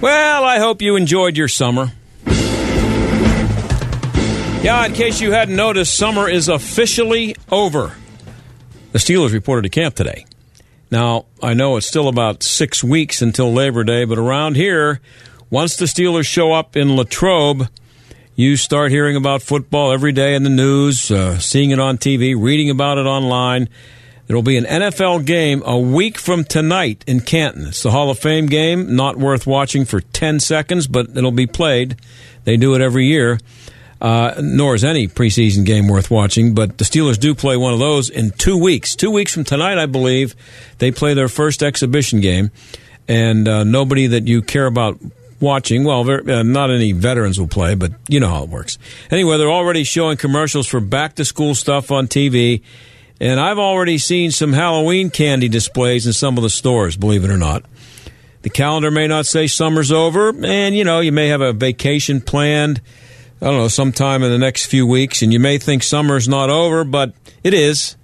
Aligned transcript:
Well, 0.00 0.44
I 0.44 0.58
hope 0.58 0.80
you 0.80 0.94
enjoyed 0.94 1.36
your 1.36 1.48
summer. 1.48 1.90
Yeah, 4.62 4.86
in 4.86 4.92
case 4.92 5.20
you 5.20 5.32
hadn't 5.32 5.56
noticed, 5.56 5.96
summer 5.96 6.28
is 6.28 6.48
officially 6.48 7.34
over. 7.50 7.94
The 8.92 8.98
Steelers 8.98 9.32
reported 9.32 9.62
to 9.62 9.68
camp 9.68 9.96
today. 9.96 10.24
Now, 10.90 11.26
I 11.42 11.54
know 11.54 11.76
it's 11.76 11.86
still 11.86 12.06
about 12.08 12.42
six 12.42 12.82
weeks 12.82 13.22
until 13.22 13.52
Labor 13.52 13.82
Day, 13.82 14.04
but 14.04 14.18
around 14.18 14.54
here, 14.56 15.00
once 15.50 15.76
the 15.76 15.86
Steelers 15.86 16.26
show 16.26 16.52
up 16.52 16.76
in 16.76 16.94
Latrobe, 16.96 17.68
you 18.36 18.56
start 18.56 18.92
hearing 18.92 19.16
about 19.16 19.42
football 19.42 19.90
every 19.90 20.12
day 20.12 20.34
in 20.34 20.44
the 20.44 20.50
news, 20.50 21.10
uh, 21.10 21.38
seeing 21.38 21.70
it 21.70 21.80
on 21.80 21.98
TV, 21.98 22.34
reading 22.38 22.70
about 22.70 22.98
it 22.98 23.06
online. 23.06 23.68
Will 24.28 24.42
be 24.42 24.58
an 24.58 24.64
NFL 24.64 25.24
game 25.24 25.62
a 25.64 25.78
week 25.78 26.18
from 26.18 26.44
tonight 26.44 27.02
in 27.06 27.20
Canton. 27.20 27.68
It's 27.68 27.82
the 27.82 27.90
Hall 27.90 28.10
of 28.10 28.18
Fame 28.18 28.44
game, 28.46 28.94
not 28.94 29.16
worth 29.16 29.46
watching 29.46 29.86
for 29.86 30.00
10 30.00 30.38
seconds, 30.40 30.86
but 30.86 31.16
it'll 31.16 31.32
be 31.32 31.46
played. 31.46 31.96
They 32.44 32.58
do 32.58 32.74
it 32.74 32.82
every 32.82 33.06
year. 33.06 33.40
Uh, 34.00 34.34
nor 34.40 34.74
is 34.74 34.84
any 34.84 35.08
preseason 35.08 35.64
game 35.64 35.88
worth 35.88 36.10
watching, 36.10 36.54
but 36.54 36.78
the 36.78 36.84
Steelers 36.84 37.18
do 37.18 37.34
play 37.34 37.56
one 37.56 37.72
of 37.72 37.80
those 37.80 38.10
in 38.10 38.30
two 38.30 38.56
weeks. 38.56 38.94
Two 38.94 39.10
weeks 39.10 39.32
from 39.32 39.44
tonight, 39.44 39.78
I 39.78 39.86
believe, 39.86 40.36
they 40.76 40.92
play 40.92 41.14
their 41.14 41.28
first 41.28 41.62
exhibition 41.62 42.20
game, 42.20 42.52
and 43.08 43.48
uh, 43.48 43.64
nobody 43.64 44.06
that 44.08 44.28
you 44.28 44.42
care 44.42 44.66
about 44.66 45.00
watching. 45.40 45.84
Well, 45.84 46.08
uh, 46.08 46.42
not 46.44 46.70
any 46.70 46.92
veterans 46.92 47.40
will 47.40 47.48
play, 47.48 47.74
but 47.74 47.92
you 48.08 48.20
know 48.20 48.28
how 48.28 48.44
it 48.44 48.50
works. 48.50 48.78
Anyway, 49.10 49.36
they're 49.36 49.50
already 49.50 49.82
showing 49.82 50.16
commercials 50.16 50.68
for 50.68 50.80
back 50.80 51.16
to 51.16 51.24
school 51.24 51.56
stuff 51.56 51.90
on 51.90 52.06
TV. 52.06 52.62
And 53.20 53.40
I've 53.40 53.58
already 53.58 53.98
seen 53.98 54.30
some 54.30 54.52
Halloween 54.52 55.10
candy 55.10 55.48
displays 55.48 56.06
in 56.06 56.12
some 56.12 56.36
of 56.36 56.42
the 56.42 56.50
stores, 56.50 56.96
believe 56.96 57.24
it 57.24 57.30
or 57.30 57.36
not. 57.36 57.64
The 58.42 58.50
calendar 58.50 58.90
may 58.90 59.08
not 59.08 59.26
say 59.26 59.48
summer's 59.48 59.90
over, 59.90 60.32
and 60.44 60.76
you 60.76 60.84
know, 60.84 61.00
you 61.00 61.10
may 61.10 61.28
have 61.28 61.40
a 61.40 61.52
vacation 61.52 62.20
planned, 62.20 62.80
I 63.42 63.46
don't 63.46 63.58
know, 63.58 63.68
sometime 63.68 64.22
in 64.22 64.30
the 64.30 64.38
next 64.38 64.66
few 64.66 64.86
weeks, 64.86 65.22
and 65.22 65.32
you 65.32 65.40
may 65.40 65.58
think 65.58 65.82
summer's 65.82 66.28
not 66.28 66.48
over, 66.48 66.84
but 66.84 67.12
it 67.42 67.54
is. 67.54 67.96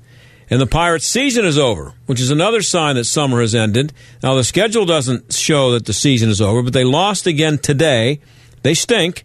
And 0.51 0.61
the 0.61 0.67
Pirates 0.67 1.07
season 1.07 1.45
is 1.45 1.59
over, 1.59 1.95
which 2.07 2.21
is 2.21 2.31
another 2.31 2.61
sign 2.61 2.97
that 2.97 3.05
summer 3.05 3.41
has 3.41 3.55
ended. 3.55 3.93
Now, 4.23 4.35
the 4.35 4.45
schedule 4.45 4.85
doesn't 4.85 5.33
show 5.33 5.71
that 5.73 5.87
the 5.87 5.93
season 5.93 6.29
is 6.29 6.41
over, 6.41 6.63
but 6.63 6.73
they 6.73 6.85
lost 6.85 7.27
again 7.27 7.59
today. 7.59 8.21
They 8.63 8.75
stink, 8.75 9.25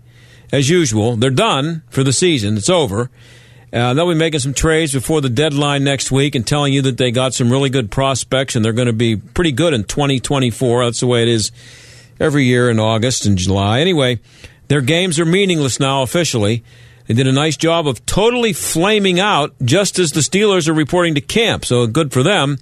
as 0.51 0.69
usual. 0.69 1.15
They're 1.15 1.29
done 1.29 1.83
for 1.89 2.03
the 2.03 2.13
season. 2.13 2.57
It's 2.57 2.69
over. 2.69 3.09
Uh, 3.71 3.93
they'll 3.93 4.09
be 4.09 4.15
making 4.15 4.39
some 4.39 4.53
trades 4.53 4.93
before 4.93 5.21
the 5.21 5.29
deadline 5.29 5.83
next 5.83 6.11
week 6.11 6.33
and 6.33 6.45
telling 6.45 6.73
you 6.73 6.81
that 6.81 6.97
they 6.97 7.11
got 7.11 7.33
some 7.33 7.51
really 7.51 7.69
good 7.69 7.91
prospects 7.91 8.55
and 8.55 8.65
they're 8.65 8.73
going 8.73 8.87
to 8.87 8.93
be 8.93 9.15
pretty 9.15 9.51
good 9.51 9.73
in 9.73 9.83
2024. 9.83 10.85
That's 10.85 10.99
the 10.99 11.07
way 11.07 11.21
it 11.21 11.27
is 11.27 11.51
every 12.19 12.45
year 12.45 12.69
in 12.69 12.79
August 12.79 13.25
and 13.25 13.37
July. 13.37 13.79
Anyway, 13.79 14.19
their 14.67 14.81
games 14.81 15.19
are 15.19 15.25
meaningless 15.25 15.79
now 15.79 16.01
officially. 16.01 16.63
They 17.05 17.13
did 17.13 17.27
a 17.27 17.31
nice 17.31 17.57
job 17.57 17.87
of 17.87 18.05
totally 18.05 18.53
flaming 18.53 19.19
out 19.19 19.53
just 19.63 19.99
as 19.99 20.11
the 20.11 20.21
Steelers 20.21 20.67
are 20.67 20.73
reporting 20.73 21.15
to 21.15 21.21
camp, 21.21 21.65
so 21.65 21.85
good 21.87 22.11
for 22.11 22.23
them. 22.23 22.57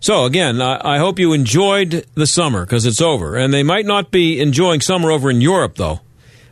So, 0.00 0.24
again, 0.24 0.60
I, 0.60 0.96
I 0.96 0.98
hope 0.98 1.18
you 1.18 1.32
enjoyed 1.32 2.04
the 2.14 2.26
summer 2.26 2.66
because 2.66 2.86
it's 2.86 3.00
over. 3.00 3.36
And 3.36 3.54
they 3.54 3.62
might 3.62 3.86
not 3.86 4.10
be 4.10 4.40
enjoying 4.40 4.80
summer 4.80 5.10
over 5.10 5.30
in 5.30 5.40
Europe, 5.40 5.76
though. 5.76 6.00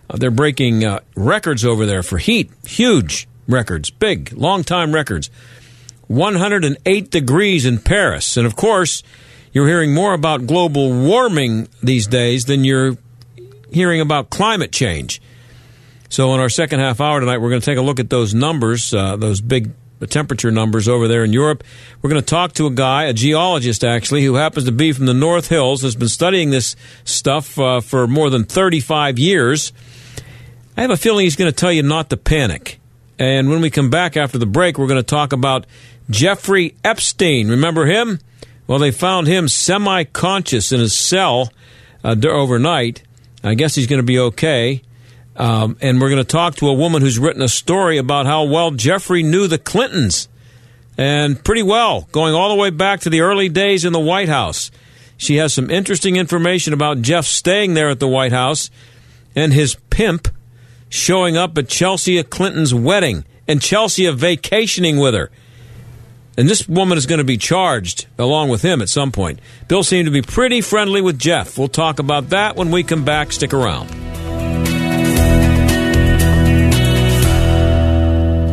Uh, 0.08 0.16
they're 0.16 0.30
breaking 0.30 0.84
uh, 0.84 1.00
records 1.16 1.64
over 1.64 1.84
there 1.84 2.02
for 2.02 2.18
heat. 2.18 2.50
Huge 2.64 3.28
records, 3.48 3.90
big, 3.90 4.32
long 4.32 4.64
time 4.64 4.92
records. 4.92 5.30
108 6.08 7.10
degrees 7.10 7.64
in 7.64 7.78
Paris. 7.78 8.36
And 8.36 8.46
of 8.46 8.54
course, 8.54 9.02
you're 9.52 9.66
hearing 9.66 9.94
more 9.94 10.14
about 10.14 10.46
global 10.46 10.90
warming 10.92 11.68
these 11.82 12.06
days 12.06 12.44
than 12.44 12.64
you're 12.64 12.96
hearing 13.70 14.00
about 14.00 14.30
climate 14.30 14.72
change. 14.72 15.22
So, 16.08 16.34
in 16.34 16.40
our 16.40 16.50
second 16.50 16.80
half 16.80 17.00
hour 17.00 17.20
tonight, 17.20 17.38
we're 17.38 17.48
going 17.48 17.62
to 17.62 17.64
take 17.64 17.78
a 17.78 17.82
look 17.82 17.98
at 17.98 18.10
those 18.10 18.34
numbers, 18.34 18.92
uh, 18.92 19.16
those 19.16 19.40
big 19.40 19.70
temperature 20.06 20.50
numbers 20.50 20.88
over 20.88 21.08
there 21.08 21.24
in 21.24 21.32
Europe. 21.32 21.64
We're 22.02 22.10
going 22.10 22.20
to 22.20 22.26
talk 22.26 22.52
to 22.54 22.66
a 22.66 22.70
guy, 22.70 23.04
a 23.04 23.12
geologist 23.12 23.84
actually, 23.84 24.24
who 24.24 24.34
happens 24.34 24.66
to 24.66 24.72
be 24.72 24.92
from 24.92 25.06
the 25.06 25.14
North 25.14 25.48
Hills, 25.48 25.80
has 25.82 25.96
been 25.96 26.08
studying 26.08 26.50
this 26.50 26.76
stuff 27.04 27.58
uh, 27.58 27.80
for 27.80 28.06
more 28.06 28.28
than 28.28 28.44
35 28.44 29.18
years. 29.18 29.72
I 30.76 30.82
have 30.82 30.90
a 30.90 30.96
feeling 30.96 31.24
he's 31.24 31.36
going 31.36 31.50
to 31.50 31.56
tell 31.56 31.72
you 31.72 31.82
not 31.82 32.10
to 32.10 32.16
panic. 32.18 32.80
And 33.22 33.48
when 33.48 33.60
we 33.60 33.70
come 33.70 33.88
back 33.88 34.16
after 34.16 34.36
the 34.36 34.46
break, 34.46 34.76
we're 34.76 34.88
going 34.88 34.98
to 34.98 35.04
talk 35.04 35.32
about 35.32 35.64
Jeffrey 36.10 36.74
Epstein. 36.82 37.50
Remember 37.50 37.86
him? 37.86 38.18
Well, 38.66 38.80
they 38.80 38.90
found 38.90 39.28
him 39.28 39.46
semi 39.46 40.02
conscious 40.02 40.72
in 40.72 40.80
his 40.80 40.92
cell 40.92 41.52
uh, 42.02 42.16
overnight. 42.24 43.04
I 43.44 43.54
guess 43.54 43.76
he's 43.76 43.86
going 43.86 44.00
to 44.00 44.06
be 44.06 44.18
okay. 44.18 44.82
Um, 45.36 45.76
and 45.80 46.00
we're 46.00 46.10
going 46.10 46.18
to 46.18 46.24
talk 46.24 46.56
to 46.56 46.66
a 46.66 46.74
woman 46.74 47.00
who's 47.00 47.16
written 47.16 47.42
a 47.42 47.48
story 47.48 47.96
about 47.96 48.26
how 48.26 48.42
well 48.42 48.72
Jeffrey 48.72 49.22
knew 49.22 49.46
the 49.46 49.56
Clintons. 49.56 50.28
And 50.98 51.44
pretty 51.44 51.62
well, 51.62 52.08
going 52.10 52.34
all 52.34 52.48
the 52.48 52.60
way 52.60 52.70
back 52.70 53.02
to 53.02 53.10
the 53.10 53.20
early 53.20 53.48
days 53.48 53.84
in 53.84 53.92
the 53.92 54.00
White 54.00 54.28
House. 54.30 54.72
She 55.16 55.36
has 55.36 55.52
some 55.52 55.70
interesting 55.70 56.16
information 56.16 56.72
about 56.72 57.02
Jeff 57.02 57.26
staying 57.26 57.74
there 57.74 57.88
at 57.88 58.00
the 58.00 58.08
White 58.08 58.32
House 58.32 58.68
and 59.36 59.52
his 59.52 59.76
pimp 59.90 60.26
showing 60.92 61.36
up 61.36 61.56
at 61.56 61.68
Chelsea 61.68 62.22
Clinton's 62.22 62.74
wedding 62.74 63.24
and 63.48 63.60
Chelsea 63.62 64.08
vacationing 64.10 64.98
with 64.98 65.14
her. 65.14 65.30
And 66.36 66.48
this 66.48 66.68
woman 66.68 66.96
is 66.96 67.06
going 67.06 67.18
to 67.18 67.24
be 67.24 67.36
charged 67.36 68.06
along 68.18 68.48
with 68.48 68.62
him 68.62 68.80
at 68.80 68.88
some 68.88 69.10
point. 69.10 69.40
Bill 69.68 69.82
seemed 69.82 70.06
to 70.06 70.12
be 70.12 70.22
pretty 70.22 70.60
friendly 70.60 71.00
with 71.00 71.18
Jeff. 71.18 71.58
We'll 71.58 71.68
talk 71.68 71.98
about 71.98 72.30
that 72.30 72.56
when 72.56 72.70
we 72.70 72.82
come 72.82 73.04
back. 73.04 73.32
Stick 73.32 73.52
around. 73.52 74.11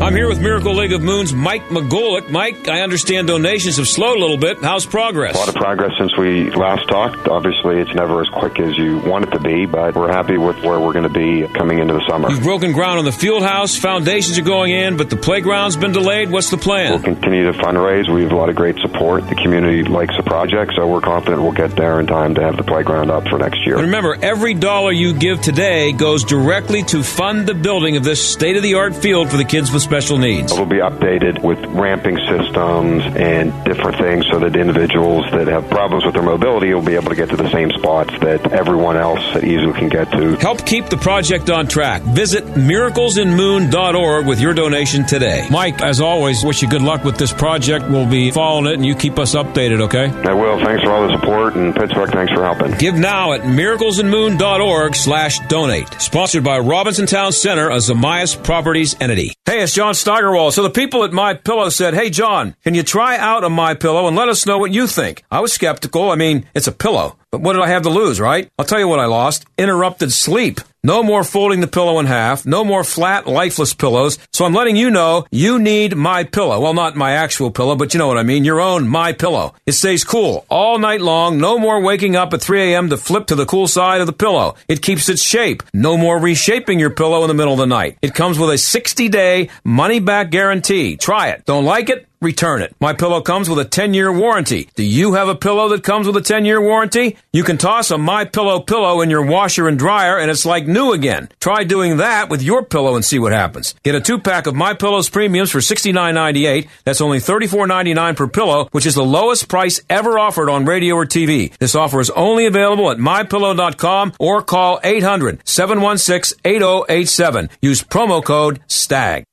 I'm 0.10 0.16
here 0.16 0.28
with 0.28 0.42
Miracle 0.42 0.74
League 0.74 0.92
of 0.92 1.04
Moon's 1.04 1.34
Mike 1.34 1.68
McGolick. 1.68 2.32
Mike, 2.32 2.68
I 2.68 2.82
understand 2.82 3.28
donations 3.28 3.78
have 3.78 3.88
slowed 3.88 4.18
a 4.18 4.20
little 4.20 4.40
bit. 4.40 4.58
How's 4.60 4.84
progress? 4.84 5.36
A 5.36 5.38
lot 5.38 5.50
of 5.50 5.54
progress 5.54 5.92
since 6.00 6.18
we 6.18 6.50
last 6.50 6.88
talked. 6.88 7.28
Obviously, 7.28 7.78
it's 7.78 7.94
never 7.94 8.20
as 8.20 8.28
quick 8.30 8.60
as 8.60 8.76
you 8.76 8.98
want 8.98 9.26
it 9.26 9.32
to 9.34 9.40
be, 9.40 9.68
but 9.68 9.94
we're 9.94 10.12
happy 10.12 10.40
with 10.40 10.64
where 10.64 10.80
we're 10.80 10.94
going 10.94 11.04
to 11.04 11.10
be 11.10 11.48
coming 11.54 11.78
into 11.78 11.94
the 11.94 12.04
summer. 12.10 12.32
You've 12.32 12.42
broken 12.42 12.72
ground 12.72 12.98
on 12.98 13.06
the 13.06 13.12
field 13.12 13.44
house. 13.44 13.78
Foundations 13.78 14.40
are 14.40 14.42
going 14.42 14.72
in, 14.72 14.98
but 14.98 15.12
the 15.12 15.16
playground's 15.16 15.78
been 15.78 15.92
delayed. 15.92 16.32
What's 16.32 16.50
the 16.50 16.58
plan? 16.58 16.90
We'll 16.90 17.04
continue 17.04 17.44
to 17.44 17.54
fundraise. 17.60 18.12
We 18.12 18.24
have 18.24 18.32
a 18.32 18.36
lot 18.36 18.50
of 18.50 18.56
great 18.56 18.80
support. 18.80 19.30
The 19.30 19.36
community 19.36 19.84
likes 19.84 20.18
the 20.18 20.24
project, 20.24 20.74
so 20.76 20.88
we're 20.88 21.02
confident 21.02 21.44
we'll 21.44 21.52
get 21.52 21.76
there 21.76 22.00
in 22.00 22.08
time 22.08 22.34
to 22.34 22.42
have 22.42 22.58
the 22.58 22.64
playground 22.64 23.12
up 23.12 23.28
for 23.28 23.38
next 23.38 23.64
year. 23.64 23.76
And 23.76 23.86
remember, 23.86 24.18
every 24.20 24.56
dollar 24.56 24.92
you 24.92 25.14
give 25.14 25.40
today 25.42 25.92
goes 25.92 26.24
directly 26.24 26.82
to 26.86 27.04
fund 27.04 27.46
the 27.46 27.54
building 27.54 27.96
of 27.96 28.04
this 28.04 28.28
state 28.28 28.58
of 28.58 28.64
the 28.64 28.74
art 28.74 28.96
field 28.96 29.30
for 29.30 29.38
the 29.38 29.46
kids 29.46 29.72
with 29.72 29.84
special 29.84 29.99
needs. 30.18 30.52
It 30.52 30.60
will 30.60 30.66
be 30.66 30.78
updated 30.78 31.42
with 31.44 31.60
ramping 31.66 32.18
systems 32.18 33.04
and 33.16 33.52
different 33.66 33.98
things 33.98 34.26
so 34.32 34.40
that 34.40 34.56
individuals 34.56 35.26
that 35.32 35.48
have 35.48 35.70
problems 35.70 36.06
with 36.06 36.14
their 36.14 36.24
mobility 36.24 36.74
will 36.74 36.82
be 36.82 36.96
able 36.96 37.10
to 37.10 37.16
get 37.16 37.30
to 37.30 37.38
the 37.38 37.50
same 37.52 37.72
spots 37.72 38.12
that 38.20 38.52
everyone 38.52 38.98
else 38.98 39.20
at 39.36 39.44
EZU 39.44 39.76
can 39.76 39.90
get 39.90 40.12
to. 40.12 40.36
Help 40.38 40.66
keep 40.66 40.88
the 40.90 40.98
project 40.98 41.50
on 41.50 41.68
track. 41.68 42.02
Visit 42.04 42.46
miraclesinmoon.org 42.46 44.26
with 44.26 44.40
your 44.40 44.54
donation 44.54 45.06
today. 45.06 45.48
Mike, 45.52 45.82
as 45.82 46.02
always, 46.02 46.44
wish 46.44 46.62
you 46.62 46.70
good 46.70 46.82
luck 46.82 47.04
with 47.04 47.18
this 47.18 47.34
project. 47.34 47.90
We'll 47.90 48.10
be 48.10 48.32
following 48.32 48.68
it 48.68 48.74
and 48.76 48.86
you 48.86 48.96
keep 48.96 49.20
us 49.20 49.36
updated, 49.36 49.82
okay? 49.82 50.10
I 50.30 50.34
will. 50.34 50.64
Thanks 50.64 50.84
for 50.84 50.92
all 50.92 51.08
the 51.08 51.18
support 51.18 51.56
and 51.56 51.76
Pittsburgh, 51.76 52.12
thanks 52.12 52.34
for 52.34 52.44
helping. 52.44 52.72
Give 52.78 52.96
now 52.96 53.34
at 53.34 53.42
miraclesinmoon.org 53.42 54.96
slash 54.96 55.40
donate. 55.48 55.90
Sponsored 56.02 56.44
by 56.44 56.60
Robinson 56.60 57.06
Town 57.06 57.32
Center, 57.32 57.70
a 57.70 57.78
Zamias 57.78 58.42
Properties 58.44 58.96
entity. 59.00 59.34
Hey, 59.46 59.62
it's 59.62 59.74
John 59.74 59.89
Steigerwald. 59.94 60.54
So 60.54 60.64
the 60.64 60.70
people 60.70 61.04
at 61.04 61.12
My 61.12 61.34
Pillow 61.34 61.70
said, 61.70 61.94
"Hey, 61.94 62.10
John, 62.10 62.56
can 62.64 62.74
you 62.74 62.84
try 62.84 63.18
out 63.18 63.44
a 63.44 63.50
My 63.50 63.74
Pillow 63.74 64.08
and 64.08 64.16
let 64.16 64.30
us 64.30 64.46
know 64.46 64.58
what 64.58 64.72
you 64.72 64.88
think?" 64.88 65.24
I 65.32 65.40
was 65.40 65.54
skeptical. 65.54 66.12
I 66.12 66.16
mean, 66.16 66.46
it's 66.54 66.68
a 66.68 66.72
pillow, 66.72 67.18
but 67.32 67.42
what 67.42 67.54
did 67.54 67.62
I 67.62 67.68
have 67.68 67.84
to 67.84 67.90
lose, 67.90 68.20
right? 68.20 68.50
I'll 68.58 68.66
tell 68.66 68.80
you 68.80 68.88
what 68.88 69.00
I 69.00 69.06
lost: 69.06 69.46
interrupted 69.58 70.14
sleep. 70.14 70.62
No 70.90 71.04
more 71.04 71.24
folding 71.24 71.60
the 71.60 71.68
pillow 71.68 72.00
in 72.00 72.08
half. 72.08 72.48
No 72.48 72.66
more 72.66 72.84
flat, 72.84 73.28
lifeless 73.28 73.76
pillows. 73.76 74.18
So 74.34 74.44
I'm 74.44 74.56
letting 74.56 74.76
you 74.76 74.90
know 74.90 75.28
you 75.30 75.60
need 75.60 75.96
my 75.96 76.24
pillow. 76.24 76.60
Well, 76.60 76.74
not 76.74 76.96
my 76.96 77.12
actual 77.12 77.52
pillow, 77.52 77.76
but 77.76 77.94
you 77.94 78.00
know 78.00 78.08
what 78.08 78.18
I 78.18 78.24
mean. 78.24 78.44
Your 78.44 78.60
own 78.60 78.88
my 78.88 79.14
pillow. 79.14 79.54
It 79.68 79.74
stays 79.74 80.04
cool 80.04 80.48
all 80.50 80.80
night 80.80 81.00
long. 81.00 81.38
No 81.38 81.60
more 81.60 81.80
waking 81.80 82.16
up 82.16 82.34
at 82.34 82.42
3 82.42 82.74
a.m. 82.74 82.90
to 82.90 82.98
flip 82.98 83.28
to 83.28 83.36
the 83.36 83.46
cool 83.46 83.68
side 83.68 84.02
of 84.02 84.08
the 84.08 84.14
pillow. 84.14 84.56
It 84.68 84.82
keeps 84.82 85.10
its 85.10 85.22
shape. 85.22 85.62
No 85.76 85.96
more 85.96 86.18
reshaping 86.18 86.80
your 86.80 86.90
pillow 86.90 87.22
in 87.22 87.28
the 87.28 87.36
middle 87.36 87.54
of 87.54 87.60
the 87.60 87.68
night. 87.68 88.00
It 88.02 88.16
comes 88.16 88.40
with 88.40 88.50
a 88.50 88.58
60 88.58 89.10
day 89.10 89.50
money 89.64 90.00
back 90.00 90.32
guarantee. 90.32 90.98
Try 90.98 91.28
it. 91.28 91.46
Don't 91.46 91.66
like 91.66 91.92
it? 91.92 92.09
Return 92.22 92.62
it. 92.62 92.76
My 92.80 92.94
pillow 92.94 93.20
comes 93.22 93.50
with 93.50 93.60
a 93.60 93.66
10-year 93.66 94.12
warranty. 94.12 94.70
Do 94.76 94.84
you 94.84 95.14
have 95.14 95.30
a 95.30 95.36
pillow 95.36 95.70
that 95.70 95.84
comes 95.84 96.08
with 96.08 96.18
a 96.18 96.22
10-year 96.22 96.62
warranty? 96.62 97.18
You 97.32 97.44
can 97.44 97.58
toss 97.58 97.92
a 97.92 97.98
My 97.98 98.26
Pillow 98.26 98.60
pillow 98.60 99.00
in 99.02 99.10
your 99.10 99.26
washer 99.26 99.68
and 99.68 99.80
dryer 99.80 100.18
and 100.18 100.30
it's 100.30 100.46
like 100.46 100.68
new 100.68 100.92
again. 100.92 101.30
Try 101.40 101.64
doing 101.64 101.98
that 101.98 102.30
with 102.30 102.42
your 102.42 102.66
pillow 102.66 102.96
and 102.96 103.06
see 103.06 103.20
what 103.20 103.32
happens. 103.32 103.74
Get 103.84 103.96
a 103.96 104.02
2-pack 104.02 104.48
of 104.48 104.56
My 104.56 104.74
Pillows 104.74 105.10
premiums 105.10 105.52
for 105.52 105.60
$69.98. 105.60 106.68
That's 106.84 107.02
only 107.02 107.20
$34.99 107.20 108.16
per 108.16 108.28
pillow, 108.28 108.68
which 108.72 108.86
is 108.86 108.96
the 108.96 109.04
lowest 109.04 109.48
price 109.48 109.80
ever 109.90 110.20
offered 110.20 110.50
on 110.50 110.66
radio 110.66 110.96
or 110.96 111.06
TV. 111.06 111.56
This 111.58 111.76
offer 111.76 112.02
is 112.02 112.10
only 112.12 112.46
available 112.46 112.92
at 112.92 112.98
mypillow.com 112.98 114.14
or 114.20 114.42
call 114.42 114.80
800-716-8087. 114.82 117.50
Use 117.62 117.84
promo 117.84 118.24
code 118.24 118.60
STAG. 118.68 119.24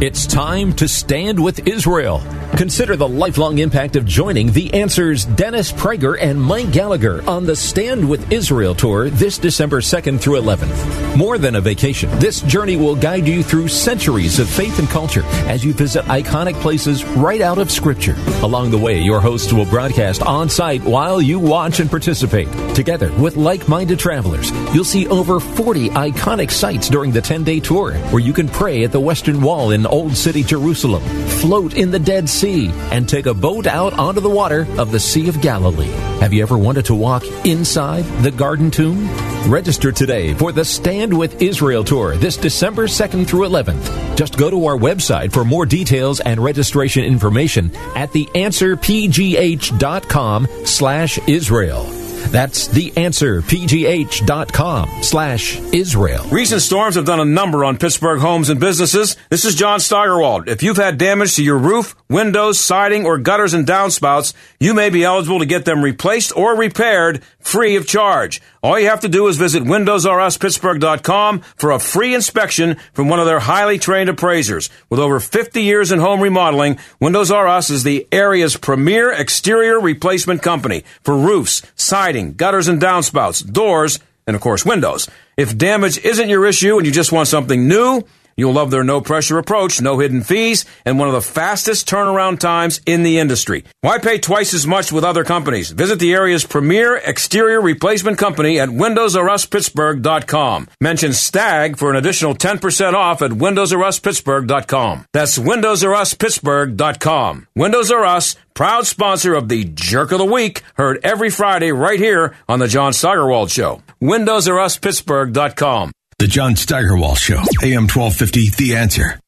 It's 0.00 0.26
time 0.26 0.72
to 0.74 0.88
stand 0.88 1.38
with 1.38 1.68
Israel. 1.68 2.20
Consider 2.56 2.96
the 2.96 3.08
lifelong 3.08 3.58
impact 3.58 3.94
of 3.94 4.04
joining 4.04 4.50
The 4.50 4.74
Answer's 4.74 5.24
Dennis 5.24 5.70
Prager 5.70 6.16
and 6.20 6.40
Mike 6.40 6.72
Gallagher 6.72 7.22
on 7.28 7.46
the 7.46 7.54
Stand 7.54 8.08
with 8.08 8.32
Israel 8.32 8.74
tour 8.74 9.08
this 9.08 9.38
December 9.38 9.80
2nd 9.80 10.20
through 10.20 10.40
11th. 10.40 11.16
More 11.16 11.38
than 11.38 11.54
a 11.54 11.60
vacation, 11.60 12.10
this 12.18 12.40
journey 12.42 12.76
will 12.76 12.96
guide 12.96 13.26
you 13.26 13.44
through 13.44 13.68
centuries 13.68 14.40
of 14.40 14.48
faith 14.48 14.80
and 14.80 14.88
culture 14.88 15.22
as 15.46 15.64
you 15.64 15.72
visit 15.72 16.04
iconic 16.06 16.54
places 16.60 17.04
right 17.04 17.40
out 17.40 17.58
of 17.58 17.70
Scripture. 17.70 18.16
Along 18.42 18.70
the 18.72 18.78
way, 18.78 19.00
your 19.00 19.20
hosts 19.20 19.52
will 19.52 19.64
broadcast 19.64 20.22
on 20.22 20.48
site 20.48 20.82
while 20.82 21.22
you 21.22 21.38
watch 21.38 21.78
and 21.78 21.90
participate. 21.90 22.48
Together 22.74 23.12
with 23.14 23.36
like 23.36 23.68
minded 23.68 24.00
travelers, 24.00 24.50
you'll 24.74 24.84
see 24.84 25.08
over 25.08 25.38
40 25.38 25.90
iconic 25.90 26.50
sites 26.50 26.88
during 26.88 27.12
the 27.12 27.20
10 27.20 27.44
day 27.44 27.60
tour 27.60 27.94
where 28.10 28.22
you 28.22 28.32
can 28.32 28.48
pray 28.48 28.84
at 28.84 28.92
the 28.92 29.00
Western 29.00 29.40
Wall 29.40 29.70
in 29.70 29.83
Old 29.86 30.16
City, 30.16 30.42
Jerusalem, 30.42 31.02
float 31.40 31.74
in 31.74 31.90
the 31.90 31.98
Dead 31.98 32.28
Sea 32.28 32.70
and 32.90 33.08
take 33.08 33.26
a 33.26 33.34
boat 33.34 33.66
out 33.66 33.92
onto 33.94 34.20
the 34.20 34.30
water 34.30 34.66
of 34.78 34.92
the 34.92 35.00
Sea 35.00 35.28
of 35.28 35.40
Galilee. 35.40 35.90
Have 36.20 36.32
you 36.32 36.42
ever 36.42 36.58
wanted 36.58 36.84
to 36.86 36.94
walk 36.94 37.24
inside 37.44 38.04
the 38.22 38.30
Garden 38.30 38.70
Tomb? 38.70 39.08
Register 39.50 39.90
today 39.92 40.34
for 40.34 40.52
the 40.52 40.64
Stand 40.64 41.16
with 41.16 41.42
Israel 41.42 41.84
tour 41.84 42.16
this 42.16 42.36
December 42.36 42.86
2nd 42.86 43.26
through 43.26 43.48
11th. 43.48 44.16
Just 44.16 44.38
go 44.38 44.50
to 44.50 44.66
our 44.66 44.76
website 44.76 45.32
for 45.32 45.44
more 45.44 45.66
details 45.66 46.20
and 46.20 46.42
registration 46.42 47.04
information 47.04 47.74
at 47.94 48.12
theanswerpgh.com 48.12 50.48
slash 50.64 51.18
Israel. 51.28 52.03
That's 52.30 52.68
theanswerpgh.com 52.68 55.02
slash 55.02 55.60
Israel. 55.72 56.24
Recent 56.30 56.62
storms 56.62 56.94
have 56.96 57.04
done 57.04 57.20
a 57.20 57.24
number 57.24 57.64
on 57.64 57.78
Pittsburgh 57.78 58.20
homes 58.20 58.50
and 58.50 58.60
businesses. 58.60 59.16
This 59.30 59.44
is 59.44 59.54
John 59.54 59.78
Steigerwald. 59.80 60.48
If 60.48 60.62
you've 60.62 60.76
had 60.76 60.98
damage 60.98 61.36
to 61.36 61.44
your 61.44 61.58
roof, 61.58 61.94
windows, 62.14 62.60
siding, 62.60 63.04
or 63.04 63.18
gutters 63.18 63.54
and 63.54 63.66
downspouts, 63.66 64.32
you 64.60 64.72
may 64.72 64.88
be 64.88 65.02
eligible 65.02 65.40
to 65.40 65.44
get 65.44 65.64
them 65.64 65.82
replaced 65.82 66.34
or 66.36 66.56
repaired 66.56 67.20
free 67.40 67.74
of 67.74 67.88
charge. 67.88 68.40
All 68.62 68.78
you 68.78 68.88
have 68.88 69.00
to 69.00 69.08
do 69.08 69.26
is 69.26 69.36
visit 69.36 69.64
WindowsRUsPittsburgh.com 69.64 71.40
for 71.56 71.72
a 71.72 71.80
free 71.80 72.14
inspection 72.14 72.76
from 72.92 73.08
one 73.08 73.18
of 73.18 73.26
their 73.26 73.40
highly 73.40 73.80
trained 73.80 74.08
appraisers. 74.08 74.70
With 74.88 75.00
over 75.00 75.18
50 75.18 75.60
years 75.60 75.90
in 75.90 75.98
home 75.98 76.20
remodeling, 76.20 76.78
Windows 77.00 77.32
R 77.32 77.48
Us 77.48 77.68
is 77.68 77.82
the 77.82 78.06
area's 78.12 78.56
premier 78.56 79.10
exterior 79.10 79.80
replacement 79.80 80.40
company 80.40 80.84
for 81.02 81.18
roofs, 81.18 81.62
siding, 81.74 82.34
gutters 82.34 82.68
and 82.68 82.80
downspouts, 82.80 83.44
doors, 83.52 83.98
and 84.24 84.36
of 84.36 84.40
course 84.40 84.64
windows. 84.64 85.10
If 85.36 85.58
damage 85.58 85.98
isn't 85.98 86.28
your 86.28 86.46
issue 86.46 86.76
and 86.76 86.86
you 86.86 86.92
just 86.92 87.10
want 87.10 87.26
something 87.26 87.66
new, 87.66 88.04
You'll 88.36 88.52
love 88.52 88.70
their 88.70 88.84
no 88.84 89.00
pressure 89.00 89.38
approach, 89.38 89.80
no 89.80 89.98
hidden 89.98 90.22
fees, 90.22 90.64
and 90.84 90.98
one 90.98 91.08
of 91.08 91.14
the 91.14 91.20
fastest 91.20 91.88
turnaround 91.88 92.38
times 92.40 92.80
in 92.86 93.02
the 93.02 93.18
industry. 93.18 93.64
Why 93.80 93.98
pay 93.98 94.18
twice 94.18 94.54
as 94.54 94.66
much 94.66 94.92
with 94.92 95.04
other 95.04 95.24
companies? 95.24 95.70
Visit 95.70 95.98
the 95.98 96.12
area's 96.12 96.44
premier 96.44 96.96
exterior 96.96 97.60
replacement 97.60 98.18
company 98.18 98.58
at 98.60 98.68
WindowsRUsPittsburgh.com. 98.70 100.68
Mention 100.80 101.12
STAG 101.12 101.76
for 101.76 101.90
an 101.90 101.96
additional 101.96 102.34
10% 102.34 102.94
off 102.94 103.20
at 103.22 103.30
WindowsRUsPittsburgh.com. 103.32 105.06
That's 105.12 105.38
WindowsRUsPittsburgh.com. 105.38 107.46
Windows 107.56 107.90
R 107.90 108.04
Us, 108.04 108.36
proud 108.54 108.86
sponsor 108.86 109.34
of 109.34 109.48
the 109.48 109.64
Jerk 109.64 110.12
of 110.12 110.18
the 110.18 110.24
Week, 110.24 110.62
heard 110.74 111.00
every 111.02 111.30
Friday 111.30 111.72
right 111.72 111.98
here 111.98 112.34
on 112.48 112.58
the 112.58 112.68
John 112.68 112.92
Steigerwald 112.92 113.50
Show. 113.50 113.82
WindowsRUsPittsburgh.com. 114.02 115.92
The 116.18 116.28
John 116.28 116.54
Steigerwald 116.54 117.18
Show, 117.18 117.42
AM 117.62 117.88
1250, 117.88 118.50
The 118.50 118.76
Answer. 118.76 119.18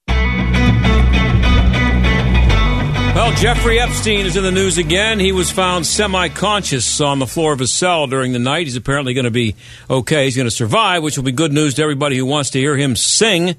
Well, 3.17 3.33
Jeffrey 3.35 3.81
Epstein 3.81 4.25
is 4.25 4.37
in 4.37 4.45
the 4.45 4.53
news 4.53 4.79
again. 4.79 5.19
He 5.19 5.33
was 5.33 5.51
found 5.51 5.85
semi 5.85 6.29
conscious 6.29 7.01
on 7.01 7.19
the 7.19 7.27
floor 7.27 7.53
of 7.53 7.59
his 7.59 7.73
cell 7.73 8.07
during 8.07 8.33
the 8.33 8.39
night. 8.39 8.69
He's 8.69 8.77
apparently 8.77 9.15
going 9.15 9.25
to 9.25 9.33
be 9.33 9.57
okay. 9.91 10.27
He's 10.27 10.37
going 10.37 10.47
to 10.47 10.51
survive, 10.55 11.03
which 11.03 11.17
will 11.17 11.25
be 11.25 11.33
good 11.33 11.53
news 11.53 11.75
to 11.75 11.83
everybody 11.83 12.17
who 12.17 12.27
wants 12.27 12.51
to 12.51 12.61
hear 12.61 12.77
him 12.77 12.95
sing 12.95 13.57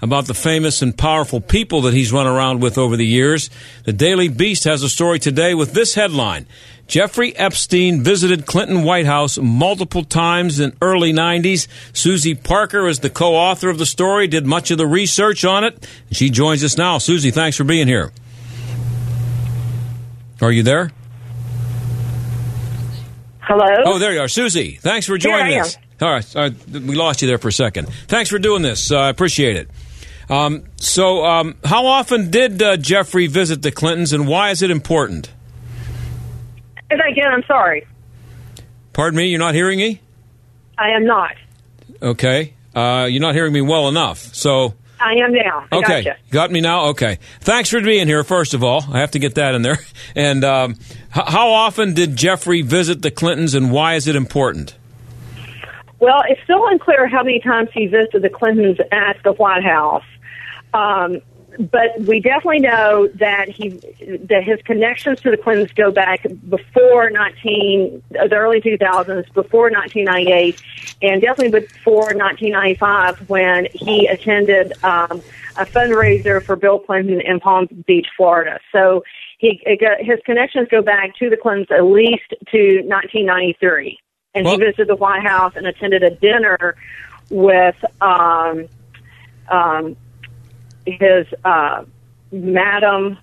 about 0.00 0.26
the 0.26 0.34
famous 0.34 0.80
and 0.80 0.96
powerful 0.96 1.40
people 1.40 1.80
that 1.82 1.94
he's 1.94 2.12
run 2.12 2.28
around 2.28 2.60
with 2.60 2.78
over 2.78 2.96
the 2.96 3.06
years. 3.06 3.50
The 3.84 3.92
Daily 3.92 4.28
Beast 4.28 4.64
has 4.64 4.84
a 4.84 4.88
story 4.88 5.18
today 5.18 5.54
with 5.54 5.72
this 5.72 5.94
headline 5.94 6.46
Jeffrey 6.88 7.36
Epstein 7.36 8.02
visited 8.02 8.46
Clinton 8.46 8.82
White 8.82 9.04
House 9.04 9.38
multiple 9.38 10.04
times 10.04 10.58
in 10.58 10.74
early 10.80 11.12
90s. 11.12 11.68
Suzi 11.92 12.42
Parker 12.42 12.88
is 12.88 13.00
the 13.00 13.10
co-author 13.10 13.68
of 13.68 13.76
the 13.76 13.84
story, 13.84 14.26
did 14.26 14.46
much 14.46 14.70
of 14.70 14.78
the 14.78 14.86
research 14.86 15.44
on 15.44 15.64
it. 15.64 15.86
She 16.10 16.30
joins 16.30 16.64
us 16.64 16.78
now. 16.78 16.96
Suzi, 16.96 17.32
thanks 17.32 17.58
for 17.58 17.64
being 17.64 17.88
here. 17.88 18.10
Are 20.40 20.50
you 20.50 20.62
there? 20.62 20.90
Hello. 23.40 23.82
Oh, 23.84 23.98
there 23.98 24.14
you 24.14 24.20
are, 24.20 24.26
Suzi. 24.26 24.80
Thanks 24.80 25.06
for 25.06 25.18
joining 25.18 25.60
us. 25.60 25.76
All 26.00 26.10
right, 26.10 26.36
all 26.36 26.42
right, 26.42 26.70
we 26.70 26.94
lost 26.94 27.20
you 27.20 27.28
there 27.28 27.38
for 27.38 27.48
a 27.48 27.52
second. 27.52 27.88
Thanks 28.06 28.30
for 28.30 28.38
doing 28.38 28.62
this. 28.62 28.90
Uh, 28.90 28.98
I 28.98 29.08
appreciate 29.10 29.56
it. 29.56 29.70
Um, 30.30 30.64
so, 30.76 31.24
um, 31.24 31.56
how 31.64 31.86
often 31.86 32.30
did 32.30 32.62
uh, 32.62 32.76
Jeffrey 32.76 33.26
visit 33.26 33.62
the 33.62 33.72
Clintons, 33.72 34.12
and 34.12 34.28
why 34.28 34.50
is 34.50 34.62
it 34.62 34.70
important? 34.70 35.30
Say 36.90 36.96
that 36.96 37.08
again. 37.10 37.28
I'm 37.30 37.42
sorry. 37.44 37.86
Pardon 38.92 39.16
me, 39.16 39.26
you're 39.28 39.38
not 39.38 39.54
hearing 39.54 39.78
me? 39.78 40.00
I 40.76 40.90
am 40.90 41.04
not. 41.04 41.32
Okay. 42.02 42.54
Uh, 42.74 43.06
you're 43.10 43.20
not 43.20 43.34
hearing 43.34 43.52
me 43.52 43.60
well 43.60 43.88
enough. 43.88 44.18
So. 44.34 44.74
I 45.00 45.12
am 45.14 45.32
now. 45.32 45.66
I 45.70 45.76
okay. 45.76 46.02
Gotcha. 46.02 46.16
Got 46.30 46.50
me 46.50 46.60
now? 46.60 46.86
Okay. 46.86 47.18
Thanks 47.40 47.70
for 47.70 47.80
being 47.80 48.08
here, 48.08 48.24
first 48.24 48.54
of 48.54 48.64
all. 48.64 48.84
I 48.90 48.98
have 48.98 49.12
to 49.12 49.20
get 49.20 49.36
that 49.36 49.54
in 49.54 49.62
there. 49.62 49.78
And 50.16 50.42
um, 50.42 50.72
h- 51.14 51.22
how 51.28 51.50
often 51.50 51.94
did 51.94 52.16
Jeffrey 52.16 52.62
visit 52.62 53.02
the 53.02 53.10
Clintons, 53.10 53.54
and 53.54 53.70
why 53.70 53.94
is 53.94 54.08
it 54.08 54.16
important? 54.16 54.74
Well, 56.00 56.22
it's 56.28 56.42
still 56.42 56.66
unclear 56.66 57.06
how 57.06 57.22
many 57.22 57.38
times 57.40 57.68
he 57.72 57.86
visited 57.86 58.22
the 58.22 58.30
Clintons 58.30 58.78
at 58.90 59.22
the 59.22 59.32
White 59.32 59.62
House. 59.64 60.02
Um, 60.74 61.20
but 61.58 62.00
we 62.00 62.20
definitely 62.20 62.60
know 62.60 63.08
that 63.14 63.48
he 63.48 63.70
that 63.70 64.44
his 64.44 64.60
connections 64.62 65.20
to 65.20 65.30
the 65.30 65.36
Clintons 65.36 65.72
go 65.72 65.90
back 65.90 66.24
before 66.48 67.10
19 67.10 68.02
the 68.10 68.34
early 68.34 68.60
2000s, 68.60 69.32
before 69.34 69.70
1998, 69.70 70.62
and 71.02 71.20
definitely 71.20 71.60
before 71.60 72.14
1995 72.14 73.28
when 73.28 73.66
he 73.72 74.06
attended 74.06 74.72
um, 74.84 75.20
a 75.56 75.66
fundraiser 75.66 76.40
for 76.42 76.54
Bill 76.54 76.78
Clinton 76.78 77.20
in 77.20 77.40
Palm 77.40 77.66
Beach, 77.86 78.06
Florida. 78.16 78.60
So 78.70 79.02
he 79.38 79.60
his 79.98 80.20
connections 80.24 80.68
go 80.70 80.80
back 80.80 81.16
to 81.16 81.28
the 81.28 81.36
Clintons 81.36 81.72
at 81.72 81.84
least 81.84 82.30
to 82.52 82.82
1993, 82.82 83.98
and 84.34 84.44
Well- 84.44 84.58
he 84.58 84.64
visited 84.64 84.88
the 84.88 84.96
White 84.96 85.22
House 85.24 85.54
and 85.56 85.66
attended 85.66 86.04
a 86.04 86.10
dinner 86.10 86.76
with. 87.30 87.76
Um, 88.00 88.68
um, 89.50 89.96
his 90.90 91.26
uh, 91.44 91.84
Madam 92.32 93.18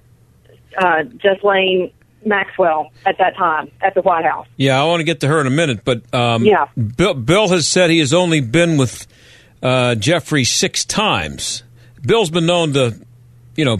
uh, 0.77 1.03
Ghislaine 1.03 1.91
Maxwell 2.25 2.91
at 3.05 3.17
that 3.19 3.35
time 3.35 3.71
at 3.81 3.93
the 3.93 4.01
White 4.01 4.25
House. 4.25 4.47
Yeah, 4.57 4.81
I 4.81 4.85
want 4.85 4.99
to 4.99 5.03
get 5.03 5.19
to 5.21 5.27
her 5.27 5.39
in 5.41 5.47
a 5.47 5.51
minute, 5.51 5.81
but 5.85 6.01
um, 6.13 6.43
Yeah. 6.43 6.67
Bill, 6.75 7.13
Bill 7.13 7.47
has 7.49 7.67
said 7.67 7.89
he 7.89 7.99
has 7.99 8.13
only 8.13 8.41
been 8.41 8.77
with 8.77 9.05
uh, 9.61 9.95
Jeffrey 9.95 10.43
six 10.43 10.83
times. 10.85 11.63
Bill's 12.05 12.29
been 12.29 12.45
known 12.45 12.73
to, 12.73 12.99
you 13.55 13.65
know, 13.65 13.77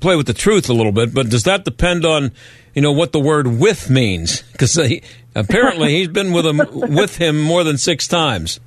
play 0.00 0.16
with 0.16 0.26
the 0.26 0.34
truth 0.34 0.68
a 0.68 0.72
little 0.72 0.92
bit, 0.92 1.12
but 1.12 1.28
does 1.28 1.44
that 1.44 1.64
depend 1.64 2.04
on, 2.04 2.32
you 2.74 2.82
know, 2.82 2.92
what 2.92 3.12
the 3.12 3.20
word 3.20 3.46
"with" 3.46 3.90
means? 3.90 4.42
Because 4.52 4.74
he, 4.74 5.02
apparently 5.34 5.94
he's 5.96 6.08
been 6.08 6.32
with 6.32 6.46
him 6.46 6.60
with 6.94 7.16
him 7.16 7.40
more 7.40 7.64
than 7.64 7.78
six 7.78 8.06
times. 8.06 8.60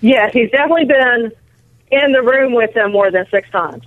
Yes, 0.00 0.32
he's 0.32 0.50
definitely 0.50 0.86
been 0.86 1.32
in 1.92 2.12
the 2.12 2.22
room 2.22 2.54
with 2.54 2.74
them 2.74 2.92
more 2.92 3.10
than 3.10 3.26
six 3.30 3.48
times. 3.50 3.84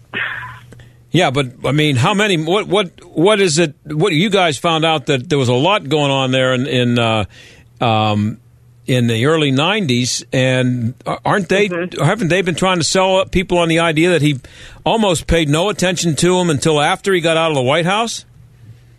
Yeah, 1.11 1.31
but 1.31 1.47
I 1.63 1.71
mean, 1.71 1.95
how 1.95 2.13
many? 2.13 2.37
What 2.37 2.67
what 2.67 3.05
what 3.05 3.39
is 3.39 3.57
it? 3.57 3.75
What 3.85 4.13
you 4.13 4.29
guys 4.29 4.57
found 4.57 4.83
out 4.83 5.05
that 5.05 5.29
there 5.29 5.37
was 5.37 5.49
a 5.49 5.53
lot 5.53 5.87
going 5.87 6.11
on 6.11 6.31
there 6.31 6.53
in 6.53 6.67
in 6.67 6.99
uh, 6.99 7.23
um, 7.79 8.41
in 8.85 9.07
the 9.07 9.25
early 9.25 9.51
'90s, 9.51 10.25
and 10.33 10.93
aren't 11.25 11.47
they? 11.47 11.69
Mm-hmm. 11.69 12.03
Haven't 12.03 12.27
they 12.27 12.41
been 12.41 12.55
trying 12.55 12.79
to 12.79 12.83
sell 12.83 13.25
people 13.25 13.59
on 13.59 13.69
the 13.69 13.79
idea 13.79 14.09
that 14.09 14.21
he 14.21 14.41
almost 14.85 15.25
paid 15.25 15.47
no 15.47 15.69
attention 15.69 16.17
to 16.17 16.37
him 16.37 16.49
until 16.49 16.81
after 16.81 17.13
he 17.13 17.21
got 17.21 17.37
out 17.37 17.49
of 17.49 17.55
the 17.55 17.63
White 17.63 17.85
House? 17.85 18.25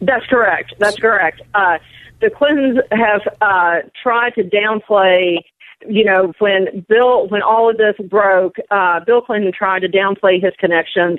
That's 0.00 0.26
correct. 0.26 0.72
That's 0.78 0.96
correct. 0.96 1.42
Uh, 1.54 1.78
the 2.20 2.30
Clintons 2.30 2.78
have 2.92 3.20
uh, 3.42 3.88
tried 4.02 4.34
to 4.36 4.42
downplay 4.44 5.38
you 5.88 6.04
know, 6.04 6.32
when 6.38 6.84
Bill, 6.88 7.28
when 7.28 7.42
all 7.42 7.70
of 7.70 7.76
this 7.76 7.94
broke, 8.08 8.56
uh, 8.70 9.00
Bill 9.04 9.22
Clinton 9.22 9.52
tried 9.52 9.80
to 9.80 9.88
downplay 9.88 10.42
his 10.42 10.52
connections 10.58 11.18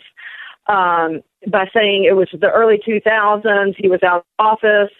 um, 0.67 1.21
by 1.49 1.65
saying 1.73 2.05
it 2.05 2.15
was 2.15 2.27
the 2.33 2.51
early 2.51 2.79
2000s. 2.85 3.75
He 3.77 3.89
was 3.89 4.01
out 4.03 4.25
of 4.39 4.45
office. 4.45 4.91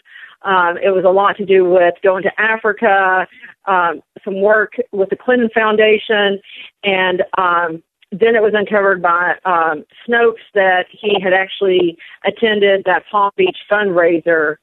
Um, 0.44 0.78
it 0.78 0.92
was 0.92 1.04
a 1.06 1.10
lot 1.10 1.36
to 1.38 1.46
do 1.46 1.66
with 1.66 1.96
going 2.04 2.24
to 2.24 2.32
Africa, 2.40 3.28
um, 3.66 4.02
some 4.24 4.42
work 4.42 4.74
with 4.92 5.10
the 5.10 5.16
Clinton 5.16 5.50
Foundation, 5.54 6.40
and 6.84 7.24
um, 7.38 7.84
then 8.12 8.36
it 8.36 8.42
was 8.42 8.54
uncovered 8.56 9.02
by 9.02 9.34
um, 9.46 9.84
Snopes 10.08 10.46
that 10.54 10.86
he 10.92 11.20
had 11.22 11.34
actually 11.34 11.98
attended 12.24 12.84
that 12.86 13.04
Palm 13.12 13.32
Beach 13.36 13.58
fundraiser 13.70 14.58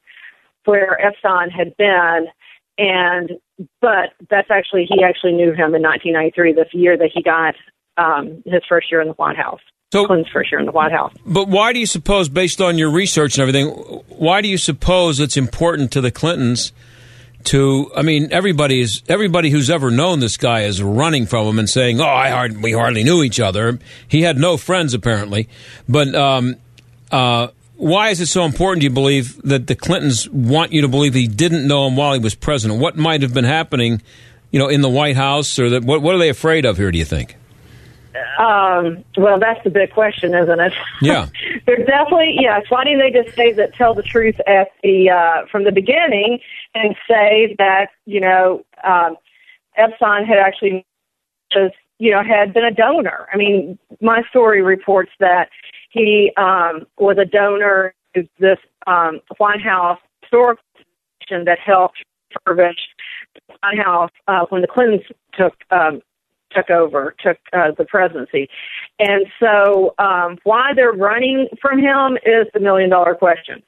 where 0.63 0.99
Epstein 0.99 1.49
had 1.49 1.75
been, 1.77 2.27
and 2.77 3.31
but 3.81 4.13
that's 4.29 4.49
actually 4.51 4.85
he 4.89 5.03
actually 5.03 5.33
knew 5.33 5.51
him 5.51 5.73
in 5.75 5.81
1993, 5.81 6.53
this 6.53 6.67
year 6.73 6.97
that 6.97 7.09
he 7.13 7.21
got 7.21 7.55
um, 7.97 8.43
his 8.45 8.61
first 8.67 8.91
year 8.91 9.01
in 9.01 9.07
the 9.07 9.13
White 9.13 9.37
House. 9.37 9.61
So, 9.91 10.05
Clinton's 10.05 10.29
first 10.33 10.51
year 10.51 10.59
in 10.59 10.65
the 10.65 10.71
White 10.71 10.91
House. 10.91 11.13
But 11.25 11.47
why 11.47 11.71
do 11.71 11.79
you 11.79 11.85
suppose, 11.85 12.27
based 12.27 12.59
on 12.59 12.77
your 12.77 12.91
research 12.91 13.37
and 13.37 13.41
everything, 13.41 13.69
why 14.09 14.41
do 14.41 14.47
you 14.47 14.57
suppose 14.57 15.19
it's 15.19 15.37
important 15.37 15.91
to 15.91 16.01
the 16.01 16.11
Clintons 16.11 16.73
to? 17.45 17.91
I 17.95 18.01
mean, 18.01 18.27
everybody 18.31 18.81
is 18.81 19.03
everybody 19.07 19.51
who's 19.51 19.69
ever 19.69 19.91
known 19.91 20.19
this 20.19 20.37
guy 20.37 20.61
is 20.61 20.81
running 20.83 21.25
from 21.27 21.47
him 21.47 21.59
and 21.59 21.69
saying, 21.69 22.01
"Oh, 22.01 22.05
I 22.05 22.29
hard, 22.29 22.61
we 22.61 22.73
hardly 22.73 23.03
knew 23.03 23.23
each 23.23 23.39
other." 23.39 23.79
He 24.07 24.23
had 24.23 24.37
no 24.37 24.57
friends 24.57 24.93
apparently, 24.93 25.47
but. 25.87 26.13
Um, 26.13 26.57
uh, 27.11 27.47
why 27.77 28.09
is 28.09 28.21
it 28.21 28.27
so 28.27 28.43
important, 28.45 28.81
do 28.81 28.85
you 28.85 28.93
believe, 28.93 29.41
that 29.43 29.67
the 29.67 29.75
Clintons 29.75 30.29
want 30.29 30.71
you 30.71 30.81
to 30.81 30.87
believe 30.87 31.13
he 31.13 31.27
didn't 31.27 31.67
know 31.67 31.87
him 31.87 31.95
while 31.95 32.13
he 32.13 32.19
was 32.19 32.35
president? 32.35 32.79
What 32.79 32.95
might 32.95 33.21
have 33.21 33.33
been 33.33 33.45
happening, 33.45 34.01
you 34.51 34.59
know, 34.59 34.67
in 34.67 34.81
the 34.81 34.89
White 34.89 35.15
House, 35.15 35.59
or 35.59 35.69
that, 35.71 35.83
what, 35.83 36.01
what 36.01 36.15
are 36.15 36.17
they 36.17 36.29
afraid 36.29 36.65
of 36.65 36.77
here, 36.77 36.91
do 36.91 36.97
you 36.97 37.05
think? 37.05 37.35
Um, 38.37 39.03
well, 39.17 39.39
that's 39.39 39.63
the 39.63 39.69
big 39.69 39.91
question, 39.91 40.33
isn't 40.33 40.59
it? 40.59 40.73
Yeah. 41.01 41.27
They're 41.65 41.85
definitely 41.85 42.37
yes. 42.39 42.63
Why 42.69 42.83
didn't 42.83 42.99
they 42.99 43.11
just 43.11 43.35
say 43.35 43.51
that? 43.53 43.73
Tell 43.75 43.93
the 43.93 44.03
truth 44.03 44.39
at 44.47 44.69
the 44.83 45.09
uh, 45.09 45.45
from 45.51 45.63
the 45.63 45.71
beginning 45.71 46.39
and 46.73 46.95
say 47.07 47.55
that 47.57 47.87
you 48.05 48.21
know 48.21 48.65
um, 48.83 49.17
Epstein 49.77 50.25
had 50.25 50.37
actually 50.37 50.85
just 51.51 51.75
you 51.99 52.11
know 52.11 52.23
had 52.23 52.53
been 52.53 52.65
a 52.65 52.71
donor. 52.71 53.27
I 53.33 53.37
mean, 53.37 53.77
my 54.01 54.21
story 54.29 54.61
reports 54.61 55.11
that 55.19 55.49
he 55.89 56.31
um, 56.37 56.85
was 56.97 57.17
a 57.17 57.25
donor 57.25 57.93
to 58.15 58.27
this 58.39 58.57
um, 58.87 59.21
White 59.37 59.61
House 59.61 59.99
historical 60.21 60.63
that 61.29 61.57
helped 61.59 62.03
refurbish 62.47 62.75
the 63.33 63.55
White 63.61 63.79
House 63.83 64.11
uh, 64.27 64.45
when 64.49 64.61
the 64.61 64.67
Clintons 64.67 65.01
took 65.33 65.53
um, 65.71 66.01
took 66.51 66.69
over, 66.69 67.15
took 67.19 67.37
uh, 67.53 67.71
the 67.77 67.85
presidency. 67.85 68.47
And 68.99 69.25
so, 69.39 69.93
um, 69.99 70.37
why 70.43 70.71
they're 70.73 70.93
running 70.93 71.47
from 71.61 71.79
him 71.79 72.17
is 72.25 72.47
the 72.53 72.59
million 72.59 72.89
dollar 72.89 73.15
question. 73.15 73.61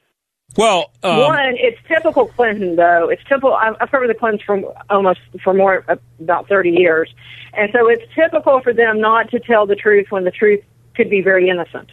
Well, 0.56 0.90
um, 1.02 1.18
one, 1.18 1.54
it's 1.56 1.78
typical 1.86 2.26
Clinton, 2.26 2.76
though. 2.76 3.08
It's 3.10 3.22
typical. 3.24 3.54
I've 3.54 3.90
covered 3.90 4.08
the 4.08 4.14
Clintons 4.14 4.42
for 4.42 4.74
almost 4.90 5.20
for 5.44 5.54
more 5.54 5.84
about 6.18 6.48
thirty 6.48 6.70
years, 6.70 7.12
and 7.52 7.70
so 7.72 7.88
it's 7.88 8.02
typical 8.14 8.60
for 8.60 8.72
them 8.72 9.00
not 9.00 9.30
to 9.30 9.40
tell 9.40 9.66
the 9.66 9.76
truth 9.76 10.06
when 10.10 10.24
the 10.24 10.30
truth 10.30 10.64
could 10.94 11.10
be 11.10 11.20
very 11.20 11.48
innocent. 11.48 11.90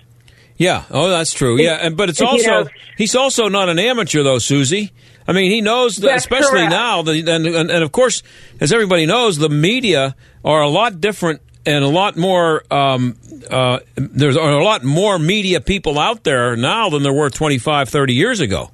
Yeah. 0.58 0.86
Oh, 0.90 1.10
that's 1.10 1.34
true. 1.34 1.60
Yeah, 1.62 1.78
and 1.82 1.98
but 1.98 2.10
it's 2.10 2.22
also 2.22 2.38
you 2.38 2.48
know, 2.48 2.68
he's 2.98 3.16
also 3.16 3.50
not 3.50 3.70
an 3.70 3.78
amateur 3.78 4.24
though, 4.24 4.38
Suzi. 4.38 4.92
I 5.28 5.34
mean, 5.34 5.52
he 5.52 5.62
knows, 5.62 5.98
that, 5.98 6.16
especially 6.18 6.60
correct. 6.60 6.72
now, 6.72 7.02
that, 7.02 7.16
and, 7.16 7.48
and, 7.48 7.72
and 7.72 7.84
of 7.84 7.92
course, 7.92 8.22
as 8.60 8.72
everybody 8.72 9.08
knows, 9.08 9.38
the 9.38 9.50
media 9.50 10.16
are 10.44 10.62
a 10.62 10.70
lot 10.70 11.02
different 11.02 11.42
and 11.66 11.84
a 11.84 11.90
lot 11.90 12.16
more. 12.18 12.64
Um, 12.72 13.16
uh, 13.50 13.80
there's 13.96 14.36
a 14.36 14.42
lot 14.42 14.84
more 14.84 15.20
media 15.20 15.62
people 15.62 16.00
out 16.00 16.24
there 16.24 16.56
now 16.56 16.90
than 16.90 17.04
there 17.04 17.14
were 17.14 17.30
25, 17.30 17.90
30 17.90 18.14
years 18.14 18.40
ago. 18.40 18.72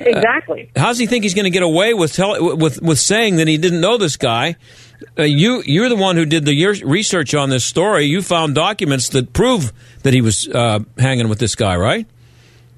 Exactly. 0.00 0.70
Uh, 0.74 0.80
how 0.80 0.86
does 0.88 0.98
he 0.98 1.06
think 1.06 1.24
he's 1.24 1.34
going 1.34 1.44
to 1.44 1.50
get 1.50 1.62
away 1.62 1.94
with 1.94 2.14
tell, 2.14 2.56
with 2.56 2.80
with 2.80 2.98
saying 2.98 3.36
that 3.36 3.48
he 3.48 3.58
didn't 3.58 3.80
know 3.80 3.98
this 3.98 4.16
guy? 4.16 4.56
Uh, 5.18 5.22
you 5.22 5.62
you're 5.64 5.88
the 5.88 5.96
one 5.96 6.16
who 6.16 6.24
did 6.24 6.44
the 6.44 6.82
research 6.84 7.34
on 7.34 7.50
this 7.50 7.64
story. 7.64 8.04
You 8.04 8.22
found 8.22 8.54
documents 8.54 9.10
that 9.10 9.32
prove 9.32 9.72
that 10.02 10.14
he 10.14 10.20
was 10.20 10.48
uh, 10.48 10.80
hanging 10.98 11.28
with 11.28 11.38
this 11.38 11.54
guy, 11.54 11.76
right? 11.76 12.06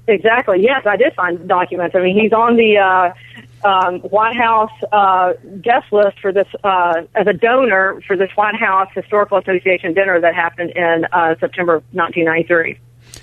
Exactly. 0.07 0.61
Yes, 0.61 0.85
I 0.85 0.97
did 0.97 1.13
find 1.13 1.47
documents. 1.47 1.95
I 1.95 2.01
mean, 2.01 2.19
he's 2.19 2.33
on 2.33 2.57
the 2.57 2.77
uh, 2.77 3.13
um, 3.63 3.99
White 3.99 4.35
House 4.35 4.71
uh, 4.91 5.33
guest 5.61 5.91
list 5.91 6.19
for 6.19 6.31
this 6.31 6.47
uh, 6.63 7.03
as 7.15 7.27
a 7.27 7.33
donor 7.33 8.01
for 8.07 8.17
this 8.17 8.29
White 8.35 8.55
House 8.55 8.89
Historical 8.93 9.37
Association 9.37 9.93
dinner 9.93 10.19
that 10.19 10.35
happened 10.35 10.71
in 10.71 11.05
uh, 11.11 11.35
September 11.39 11.83
1993. 11.91 12.79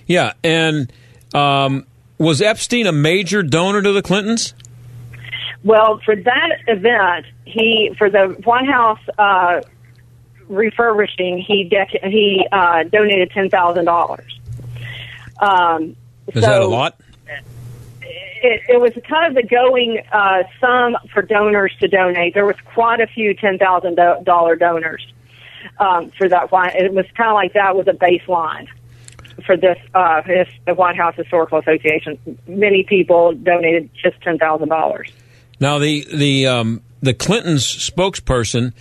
Yeah, 0.06 0.32
and 0.42 0.92
um, 1.34 1.86
was 2.18 2.42
Epstein 2.42 2.86
a 2.86 2.92
major 2.92 3.42
donor 3.42 3.82
to 3.82 3.92
the 3.92 4.02
Clintons? 4.02 4.54
Well, 5.62 6.00
for 6.04 6.16
that 6.16 6.50
event, 6.68 7.26
he 7.44 7.94
for 7.98 8.08
the 8.08 8.28
White 8.44 8.68
House 8.68 9.00
uh, 9.18 9.60
refurbishing, 10.48 11.38
he 11.46 11.68
dec- 11.68 12.04
he 12.10 12.46
uh, 12.50 12.84
donated 12.84 13.30
ten 13.30 13.50
thousand 13.50 13.84
dollars. 13.84 14.38
Um, 15.38 15.96
Is 16.28 16.34
so 16.34 16.40
that 16.40 16.62
a 16.62 16.66
lot? 16.66 16.98
It, 18.42 18.62
it 18.68 18.80
was 18.80 18.92
kind 19.08 19.26
of 19.26 19.34
the 19.34 19.48
going 19.48 20.02
uh, 20.12 20.44
sum 20.60 20.96
for 21.12 21.22
donors 21.22 21.74
to 21.80 21.88
donate. 21.88 22.34
There 22.34 22.46
was 22.46 22.56
quite 22.74 23.00
a 23.00 23.06
few 23.06 23.34
ten 23.34 23.58
thousand 23.58 23.96
dollar 24.24 24.56
donors 24.56 25.06
um, 25.78 26.10
for 26.10 26.28
that. 26.28 26.48
It 26.74 26.92
was 26.92 27.06
kind 27.16 27.30
of 27.30 27.34
like 27.34 27.52
that 27.54 27.76
was 27.76 27.86
a 27.88 27.92
baseline 27.92 28.68
for 29.44 29.56
this 29.56 29.78
uh, 29.94 30.22
the 30.66 30.74
White 30.74 30.96
House 30.96 31.16
Historical 31.16 31.58
Association. 31.58 32.18
Many 32.46 32.84
people 32.84 33.34
donated 33.34 33.90
just 34.02 34.20
ten 34.22 34.38
thousand 34.38 34.68
dollars. 34.68 35.12
Now 35.58 35.78
the 35.78 36.06
the 36.12 36.46
um, 36.46 36.82
the 37.00 37.14
Clintons 37.14 37.64
spokesperson 37.64 38.72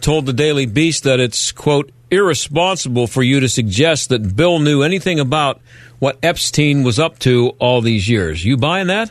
told 0.00 0.26
the 0.26 0.32
Daily 0.32 0.66
Beast 0.66 1.04
that 1.04 1.20
it's 1.20 1.52
quote 1.52 1.90
irresponsible 2.10 3.06
for 3.06 3.22
you 3.22 3.40
to 3.40 3.48
suggest 3.48 4.08
that 4.08 4.34
Bill 4.34 4.58
knew 4.58 4.82
anything 4.82 5.20
about 5.20 5.60
what 5.98 6.18
Epstein 6.22 6.84
was 6.84 6.98
up 6.98 7.18
to 7.20 7.50
all 7.58 7.80
these 7.80 8.08
years. 8.08 8.44
You 8.44 8.56
buying 8.56 8.86
that? 8.88 9.10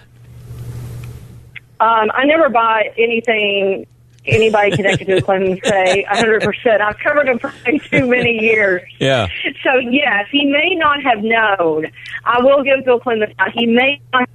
Um, 1.79 2.09
I 2.13 2.25
never 2.25 2.49
buy 2.49 2.91
anything 2.97 3.85
anybody 4.27 4.75
connected 4.75 5.05
to 5.07 5.15
the 5.15 5.21
Clintons 5.21 5.59
say 5.63 6.05
100%. 6.09 6.81
I've 6.81 6.99
covered 6.99 7.29
him 7.29 7.39
for 7.39 7.53
too 7.89 8.07
many 8.07 8.39
years. 8.41 8.81
Yeah. 8.99 9.27
So, 9.63 9.77
yes, 9.77 10.27
he 10.31 10.45
may 10.45 10.75
not 10.75 11.01
have 11.03 11.23
known. 11.23 11.87
I 12.25 12.41
will 12.41 12.63
give 12.63 12.83
Bill 12.85 12.99
Clinton, 12.99 13.33
he 13.53 13.65
may 13.65 14.01
not 14.13 14.29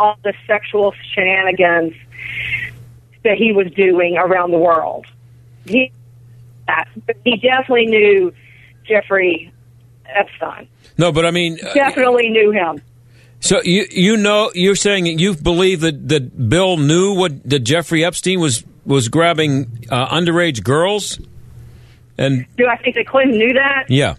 all 0.00 0.18
the 0.24 0.34
sexual 0.46 0.92
shenanigans 1.12 1.94
that 3.22 3.36
he 3.36 3.52
was 3.52 3.70
doing 3.72 4.16
around 4.16 4.50
the 4.50 4.58
world. 4.58 5.06
He, 5.66 5.92
he 7.24 7.36
definitely 7.36 7.86
knew 7.86 8.34
Jeffrey 8.84 9.52
Epstein. 10.06 10.68
No, 10.96 11.12
but 11.12 11.26
I 11.26 11.30
mean, 11.30 11.58
uh, 11.62 11.72
definitely 11.74 12.30
knew 12.30 12.50
him. 12.50 12.80
So 13.40 13.60
you 13.62 13.86
you 13.90 14.16
know 14.16 14.50
you're 14.54 14.76
saying 14.76 15.06
you 15.06 15.34
believe 15.34 15.80
that, 15.82 16.08
that 16.08 16.48
Bill 16.48 16.76
knew 16.76 17.14
what 17.14 17.42
that 17.48 17.60
Jeffrey 17.60 18.04
Epstein 18.04 18.40
was 18.40 18.64
was 18.86 19.08
grabbing 19.08 19.86
uh, 19.90 20.08
underage 20.08 20.62
girls, 20.62 21.18
and 22.16 22.46
do 22.56 22.66
I 22.66 22.76
think 22.76 22.96
that 22.96 23.06
Clinton 23.06 23.38
knew 23.38 23.54
that? 23.54 23.84
Yeah. 23.88 24.16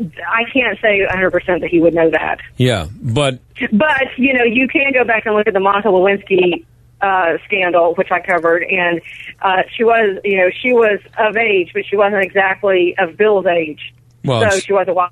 I 0.00 0.44
can't 0.52 0.78
say 0.80 1.04
100% 1.10 1.60
that 1.60 1.68
he 1.70 1.80
would 1.80 1.92
know 1.92 2.08
that. 2.10 2.38
Yeah, 2.56 2.86
but. 3.02 3.40
But, 3.72 4.16
you 4.16 4.32
know, 4.32 4.44
you 4.44 4.68
can 4.68 4.92
go 4.92 5.04
back 5.04 5.26
and 5.26 5.34
look 5.34 5.48
at 5.48 5.54
the 5.54 5.60
Monica 5.60 5.88
Lewinsky 5.88 6.64
uh, 7.00 7.38
scandal, 7.44 7.94
which 7.94 8.10
I 8.10 8.20
covered, 8.20 8.62
and 8.62 9.00
uh, 9.42 9.62
she 9.76 9.84
was, 9.84 10.20
you 10.24 10.36
know, 10.36 10.50
she 10.50 10.72
was 10.72 11.00
of 11.18 11.36
age, 11.36 11.70
but 11.74 11.84
she 11.86 11.96
wasn't 11.96 12.22
exactly 12.22 12.96
of 12.98 13.16
Bill's 13.16 13.46
age. 13.46 13.92
Well, 14.24 14.50
so 14.50 14.58
she 14.58 14.72
was 14.72 14.88
a 14.88 14.94
while. 14.94 15.10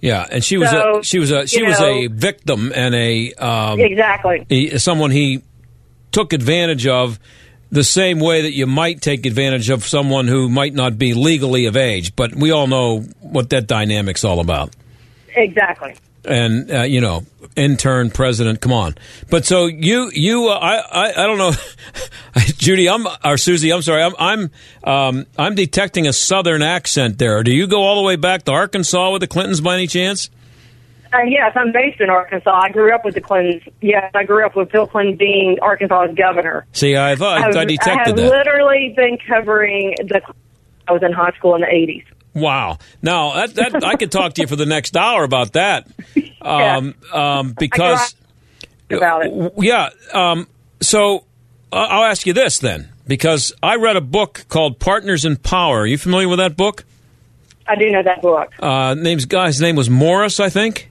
Yeah, 0.00 0.26
and 0.30 0.44
she 0.44 0.58
was 0.58 0.70
so, 0.70 0.98
a 0.98 1.02
she 1.04 1.18
was 1.18 1.30
a 1.30 1.46
she 1.46 1.62
was 1.62 1.80
know, 1.80 1.86
a 1.86 2.06
victim 2.08 2.72
and 2.74 2.94
a 2.94 3.32
um, 3.34 3.80
exactly 3.80 4.78
someone 4.78 5.10
he 5.10 5.42
took 6.12 6.32
advantage 6.32 6.86
of 6.86 7.18
the 7.70 7.84
same 7.84 8.20
way 8.20 8.42
that 8.42 8.52
you 8.52 8.66
might 8.66 9.00
take 9.00 9.26
advantage 9.26 9.68
of 9.68 9.84
someone 9.84 10.28
who 10.28 10.48
might 10.48 10.74
not 10.74 10.96
be 10.96 11.12
legally 11.12 11.66
of 11.66 11.76
age. 11.76 12.14
But 12.14 12.34
we 12.34 12.50
all 12.52 12.66
know 12.66 13.00
what 13.20 13.50
that 13.50 13.66
dynamic's 13.66 14.24
all 14.24 14.40
about. 14.40 14.74
Exactly. 15.34 15.94
And 16.26 16.70
uh, 16.70 16.82
you 16.82 17.00
know, 17.00 17.24
intern 17.56 18.10
president. 18.10 18.60
Come 18.60 18.72
on. 18.72 18.94
But 19.30 19.44
so 19.44 19.66
you, 19.66 20.10
you, 20.12 20.48
uh, 20.48 20.54
I, 20.58 20.76
I, 20.76 21.24
I 21.24 21.26
don't 21.26 21.38
know, 21.38 21.52
Judy. 22.56 22.88
I'm 22.88 23.06
or 23.06 23.36
Suzi. 23.36 23.74
I'm 23.74 23.82
sorry. 23.82 24.02
I'm, 24.02 24.14
I'm, 24.18 24.50
um, 24.84 25.26
I'm 25.38 25.54
detecting 25.54 26.06
a 26.06 26.12
southern 26.12 26.62
accent 26.62 27.18
there. 27.18 27.42
Do 27.42 27.52
you 27.52 27.66
go 27.66 27.82
all 27.82 27.96
the 27.96 28.06
way 28.06 28.16
back 28.16 28.44
to 28.44 28.52
Arkansas 28.52 29.12
with 29.12 29.20
the 29.20 29.26
Clintons 29.26 29.60
by 29.60 29.74
any 29.74 29.86
chance? 29.86 30.30
Uh, 31.12 31.18
yes, 31.28 31.52
I'm 31.54 31.70
based 31.70 32.00
in 32.00 32.10
Arkansas. 32.10 32.50
I 32.50 32.70
grew 32.70 32.92
up 32.92 33.04
with 33.04 33.14
the 33.14 33.20
Clintons. 33.20 33.62
Yes, 33.80 34.10
I 34.14 34.24
grew 34.24 34.44
up 34.44 34.56
with 34.56 34.72
Bill 34.72 34.86
Clinton 34.86 35.16
being 35.16 35.58
Arkansas's 35.62 36.16
governor. 36.16 36.66
See, 36.72 36.96
I 36.96 37.14
thought 37.14 37.38
I, 37.38 37.60
I 37.60 37.64
detected 37.64 37.88
I 37.88 38.04
have 38.06 38.16
that. 38.16 38.30
literally 38.30 38.92
been 38.96 39.18
covering 39.28 39.94
the. 39.98 40.20
I 40.88 40.92
was 40.92 41.02
in 41.02 41.12
high 41.12 41.30
school 41.32 41.54
in 41.54 41.60
the 41.60 41.66
80s. 41.68 42.04
Wow. 42.34 42.78
Now 43.00 43.46
that, 43.46 43.54
that 43.54 43.84
I 43.84 43.96
could 43.96 44.10
talk 44.10 44.34
to 44.34 44.42
you 44.42 44.46
for 44.46 44.56
the 44.56 44.66
next 44.66 44.96
hour 44.96 45.24
about 45.24 45.52
that, 45.52 45.86
um, 46.42 46.94
um, 47.12 47.54
because 47.58 48.14
about 48.90 49.26
it. 49.26 49.52
yeah. 49.58 49.90
Um, 50.12 50.48
so 50.80 51.24
uh, 51.72 51.76
I'll 51.76 52.04
ask 52.04 52.26
you 52.26 52.32
this 52.32 52.58
then, 52.58 52.88
because 53.06 53.52
I 53.62 53.76
read 53.76 53.96
a 53.96 54.00
book 54.00 54.44
called 54.48 54.78
Partners 54.78 55.24
in 55.24 55.36
Power. 55.36 55.80
Are 55.80 55.86
you 55.86 55.98
familiar 55.98 56.28
with 56.28 56.38
that 56.38 56.56
book? 56.56 56.84
I 57.66 57.76
do 57.76 57.90
know 57.90 58.02
that 58.02 58.20
book. 58.20 58.52
Uh, 58.60 58.94
name's 58.94 59.24
guy's 59.24 59.60
name 59.60 59.76
was 59.76 59.88
Morris, 59.88 60.38
I 60.38 60.50
think. 60.50 60.90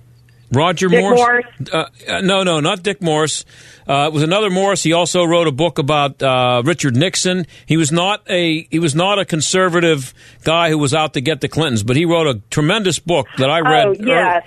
Roger 0.53 0.87
Dick 0.87 1.01
Morris. 1.01 1.19
Morris? 1.19 1.45
Uh, 1.71 1.85
uh, 2.07 2.21
no, 2.21 2.43
no, 2.43 2.59
not 2.59 2.83
Dick 2.83 3.01
Morris. 3.01 3.45
Uh, 3.87 4.07
it 4.07 4.13
was 4.13 4.23
another 4.23 4.49
Morris. 4.49 4.83
He 4.83 4.93
also 4.93 5.23
wrote 5.23 5.47
a 5.47 5.51
book 5.51 5.79
about 5.79 6.21
uh, 6.21 6.61
Richard 6.63 6.95
Nixon. 6.95 7.45
He 7.65 7.77
was 7.77 7.91
not 7.91 8.23
a 8.29 8.63
he 8.69 8.79
was 8.79 8.95
not 8.95 9.19
a 9.19 9.25
conservative 9.25 10.13
guy 10.43 10.69
who 10.69 10.77
was 10.77 10.93
out 10.93 11.13
to 11.13 11.21
get 11.21 11.41
the 11.41 11.47
Clintons, 11.47 11.83
but 11.83 11.95
he 11.95 12.05
wrote 12.05 12.27
a 12.27 12.41
tremendous 12.49 12.99
book 12.99 13.27
that 13.37 13.49
I 13.49 13.59
read. 13.59 13.87
oh, 13.87 13.95
yes. 13.99 14.45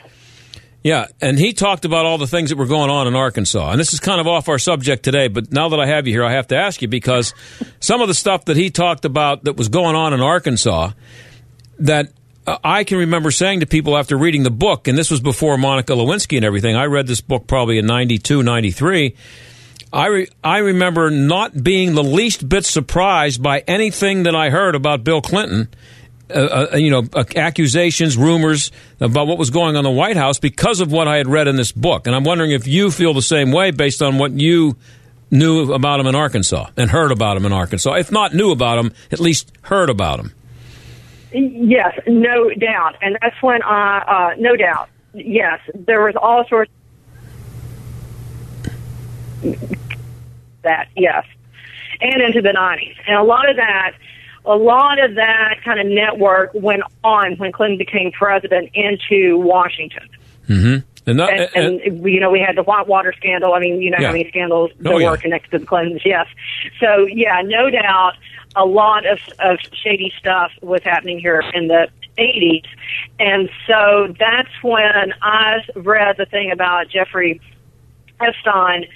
Yeah, 0.83 1.09
and 1.21 1.37
he 1.37 1.53
talked 1.53 1.85
about 1.85 2.07
all 2.07 2.17
the 2.17 2.29
things 2.29 2.51
that 2.51 2.57
were 2.57 2.67
going 2.67 2.91
on 2.91 3.09
in 3.09 3.17
Arkansas. 3.17 3.73
And 3.73 3.81
this 3.81 3.93
is 3.93 3.99
kind 3.99 4.21
of 4.21 4.29
off 4.29 4.49
our 4.49 4.59
subject 4.61 5.03
today, 5.03 5.27
but 5.27 5.51
now 5.51 5.69
that 5.71 5.81
I 5.81 5.87
have 5.87 6.07
you 6.07 6.13
here, 6.13 6.23
I 6.23 6.31
have 6.35 6.47
to 6.49 6.57
ask 6.57 6.81
you 6.81 6.87
because 6.87 7.35
some 7.81 8.01
of 8.03 8.07
the 8.07 8.15
stuff 8.15 8.45
that 8.45 8.57
he 8.57 8.71
talked 8.71 9.05
about 9.05 9.43
that 9.45 9.57
was 9.57 9.69
going 9.69 9.97
on 9.97 10.15
in 10.15 10.21
Arkansas 10.21 10.93
that 11.81 12.13
uh, 12.47 12.59
I 12.62 12.85
can 12.85 12.99
remember 12.99 13.31
saying 13.31 13.61
to 13.61 13.67
people 13.67 13.97
after 13.97 14.17
reading 14.17 14.43
the 14.43 14.50
book, 14.50 14.88
and 14.88 14.97
this 14.97 15.11
was 15.11 15.21
before 15.21 15.59
Monica 15.59 15.93
Lewinsky 15.93 16.37
and 16.37 16.45
everything. 16.45 16.76
I 16.76 16.85
read 16.85 17.07
this 17.07 17.21
book 17.21 17.47
probably 17.47 17.79
in 17.79 17.87
92, 17.87 18.43
93. 18.43 19.15
I, 19.93 20.07
re- 20.07 20.29
I 20.43 20.59
remember 20.59 21.11
not 21.11 21.62
being 21.62 21.95
the 21.95 22.05
least 22.05 22.49
bit 22.49 22.65
surprised 22.65 23.43
by 23.43 23.61
anything 23.67 24.25
that 24.25 24.35
I 24.35 24.50
heard 24.50 24.75
about 24.75 25.05
Bill 25.05 25.21
Clinton 25.21 25.69
uh, 26.29 26.69
uh, 26.73 26.76
you 26.76 26.91
know, 26.91 27.05
uh, 27.15 27.23
accusations, 27.37 28.17
rumors 28.17 28.73
about 28.99 29.29
what 29.29 29.38
was 29.38 29.50
going 29.50 29.76
on 29.76 29.76
in 29.76 29.85
the 29.85 29.91
White 29.91 30.17
House 30.17 30.41
because 30.41 30.81
of 30.81 30.91
what 30.91 31.07
I 31.07 31.19
had 31.19 31.29
read 31.29 31.47
in 31.47 31.55
this 31.55 31.71
book. 31.71 32.09
And 32.09 32.17
I'm 32.17 32.25
wondering 32.25 32.50
if 32.50 32.67
you 32.67 32.91
feel 32.91 33.15
the 33.15 33.23
same 33.23 33.53
way 33.53 33.71
based 33.71 34.03
on 34.03 34.19
what 34.19 34.33
you 34.33 34.76
knew 35.31 35.73
about 35.73 36.00
him 36.00 36.09
in 36.09 36.17
Arkansas 36.17 36.71
and 36.76 36.91
heard 36.91 37.12
about 37.12 37.37
him 37.37 37.47
in 37.47 37.53
Arkansas. 37.53 37.95
If 37.95 38.11
not 38.11 38.35
knew 38.35 38.50
about 38.50 38.79
him, 38.79 38.93
at 39.12 39.21
least 39.21 39.53
heard 39.62 39.88
about 39.88 40.19
him. 40.19 40.33
Yes, 41.38 41.99
no 42.07 42.49
doubt. 42.55 42.97
And 43.02 43.19
that's 43.21 43.40
when 43.43 43.62
I, 43.62 43.99
uh, 44.33 44.35
no 44.38 44.57
doubt, 44.57 44.88
yes, 45.12 45.61
there 45.75 46.02
was 46.02 46.14
all 46.16 46.47
sorts 46.49 46.71
that, 50.62 50.88
yes, 50.97 51.25
and 52.00 52.23
into 52.23 52.40
the 52.40 52.50
90s. 52.50 52.97
And 53.07 53.16
a 53.16 53.23
lot 53.23 53.49
of 53.50 53.57
that, 53.57 53.93
a 54.45 54.57
lot 54.57 54.99
of 54.99 55.16
that 55.16 55.57
kind 55.64 55.78
of 55.81 55.87
network 55.87 56.52
went 56.55 56.83
on 57.05 57.37
when 57.37 57.52
Clinton 57.52 57.78
became 57.78 58.12
president 58.12 58.71
into 58.75 59.38
Washington. 59.38 60.09
Mm-hmm. 60.49 61.09
And, 61.09 61.21
that, 61.21 61.50
And, 61.55 61.81
and, 61.83 62.05
you 62.05 62.19
know, 62.19 62.31
we 62.31 62.40
had 62.40 62.57
the 62.57 62.62
Whitewater 62.62 63.12
scandal. 63.16 63.52
I 63.54 63.61
mean, 63.61 63.80
you 63.80 63.91
know 63.91 63.99
Yeah. 64.00 64.06
how 64.08 64.13
many 64.13 64.28
scandals 64.28 64.71
Oh, 64.80 64.82
there 64.91 65.00
yeah. 65.02 65.11
were 65.11 65.17
connected 65.17 65.50
to 65.52 65.58
the 65.58 65.67
Clintons. 65.67 66.02
Yes. 66.04 66.26
So, 66.80 67.06
yeah, 67.06 67.43
no 67.45 67.71
doubt 67.71 68.15
a 68.56 68.64
lot 68.64 69.06
of, 69.06 69.19
of 69.38 69.58
shady 69.73 70.12
stuff 70.19 70.50
was 70.62 70.82
happening 70.82 71.21
here 71.21 71.42
in 71.54 71.69
the 71.69 71.88
80s. 72.19 72.66
And 73.21 73.50
so 73.66 74.14
that's 74.19 74.49
when 74.62 75.12
I 75.23 75.58
read 75.76 76.16
the 76.16 76.26
thing 76.26 76.50
about 76.50 76.88
Jeffrey 76.88 77.40
Epstein, 78.21 78.86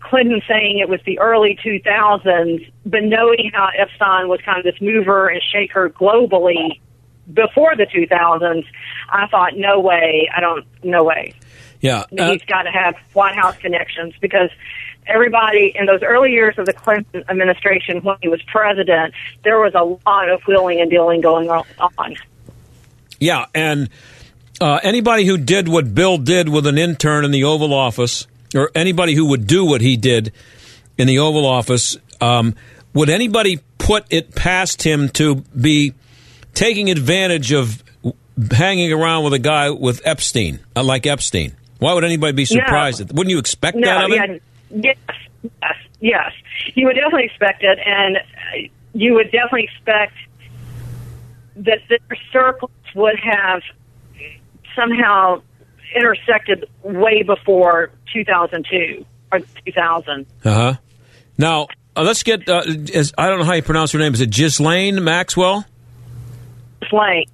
Clinton 0.00 0.40
saying 0.48 0.78
it 0.78 0.88
was 0.88 1.00
the 1.04 1.18
early 1.18 1.58
2000s, 1.62 2.72
but 2.86 3.04
knowing 3.04 3.50
how 3.52 3.68
Epstein 3.76 4.28
was 4.28 4.40
kind 4.40 4.58
of 4.58 4.64
this 4.64 4.80
mover 4.80 5.28
and 5.28 5.40
shaker 5.52 5.90
globally 5.90 6.80
before 7.32 7.76
the 7.76 7.86
2000s, 7.86 8.64
I 9.10 9.26
thought, 9.28 9.56
no 9.56 9.78
way, 9.80 10.28
I 10.34 10.40
don't, 10.40 10.64
no 10.82 11.04
way. 11.04 11.34
yeah. 11.80 12.04
uh, 12.18 12.32
He's 12.32 12.42
got 12.42 12.62
to 12.62 12.70
have 12.70 12.94
White 13.12 13.34
House 13.34 13.56
connections 13.58 14.14
because 14.20 14.50
everybody 15.06 15.72
in 15.74 15.86
those 15.86 16.02
early 16.02 16.32
years 16.32 16.58
of 16.58 16.66
the 16.66 16.72
Clinton 16.72 17.24
administration 17.28 18.02
when 18.02 18.16
he 18.22 18.28
was 18.28 18.42
president, 18.42 19.14
there 19.44 19.58
was 19.58 19.74
a 19.74 19.82
lot 20.08 20.28
of 20.28 20.42
wheeling 20.46 20.80
and 20.80 20.90
dealing 20.90 21.20
going 21.20 21.48
on. 21.50 21.64
Yeah, 23.18 23.46
and 23.54 23.88
uh, 24.60 24.80
anybody 24.82 25.24
who 25.24 25.38
did 25.38 25.68
what 25.68 25.94
Bill 25.94 26.18
did 26.18 26.48
with 26.48 26.66
an 26.66 26.78
intern 26.78 27.24
in 27.24 27.30
the 27.30 27.44
Oval 27.44 27.72
Office, 27.72 28.26
or 28.54 28.70
anybody 28.74 29.14
who 29.14 29.26
would 29.30 29.46
do 29.46 29.64
what 29.64 29.80
he 29.80 29.96
did 29.96 30.32
in 30.98 31.06
the 31.06 31.18
Oval 31.18 31.46
Office, 31.46 31.96
um, 32.20 32.54
would 32.94 33.08
anybody 33.10 33.60
put 33.78 34.04
it 34.10 34.34
past 34.34 34.82
him 34.82 35.08
to 35.10 35.36
be 35.36 35.94
taking 36.54 36.90
advantage 36.90 37.52
of 37.52 37.82
hanging 38.50 38.92
around 38.92 39.24
with 39.24 39.32
a 39.34 39.38
guy 39.38 39.70
with 39.70 40.00
Epstein, 40.04 40.58
uh, 40.74 40.82
like 40.82 41.06
Epstein? 41.06 41.54
Why 41.78 41.92
would 41.92 42.04
anybody 42.04 42.32
be 42.32 42.44
surprised? 42.46 43.00
At, 43.02 43.12
wouldn't 43.12 43.30
you 43.30 43.38
expect 43.38 43.76
No, 43.76 43.86
that 43.86 44.04
of 44.04 44.10
him? 44.10 44.32
yeah, 44.32 44.38
yes, 44.70 44.96
yes, 45.42 45.76
yes. 46.00 46.32
You 46.74 46.86
would 46.86 46.96
definitely 46.96 47.24
expect 47.24 47.62
it, 47.62 47.78
and 47.84 48.16
uh, 48.16 48.68
you 48.92 49.14
would 49.14 49.30
definitely 49.30 49.68
expect 49.72 50.14
that 51.56 51.78
their 51.88 52.18
circles 52.32 52.70
would 52.94 53.18
have 53.18 53.62
somehow 54.74 55.42
intersected 55.94 56.66
way 56.82 57.22
before 57.22 57.90
2002 58.12 59.04
or 59.32 59.40
2000. 59.64 60.26
Uh 60.44 60.54
huh. 60.54 60.74
Now 61.38 61.66
uh, 61.96 62.02
let's 62.02 62.22
get. 62.22 62.48
Uh, 62.48 62.62
is, 62.66 63.12
I 63.16 63.28
don't 63.28 63.38
know 63.38 63.44
how 63.44 63.54
you 63.54 63.62
pronounce 63.62 63.92
her 63.92 63.98
name. 63.98 64.14
Is 64.14 64.20
it 64.20 64.30
Ghislaine 64.30 65.02
Maxwell? 65.02 65.64
Slang. 66.88 67.26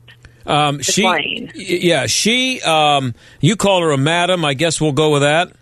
Um, 0.46 0.80
she, 0.80 1.02
Ghislaine. 1.02 1.52
yeah, 1.54 2.06
she. 2.06 2.60
Um, 2.62 3.14
you 3.40 3.56
call 3.56 3.82
her 3.82 3.90
a 3.90 3.98
madam. 3.98 4.44
I 4.44 4.54
guess 4.54 4.80
we'll 4.80 4.92
go 4.92 5.10
with 5.10 5.22
that. 5.22 5.52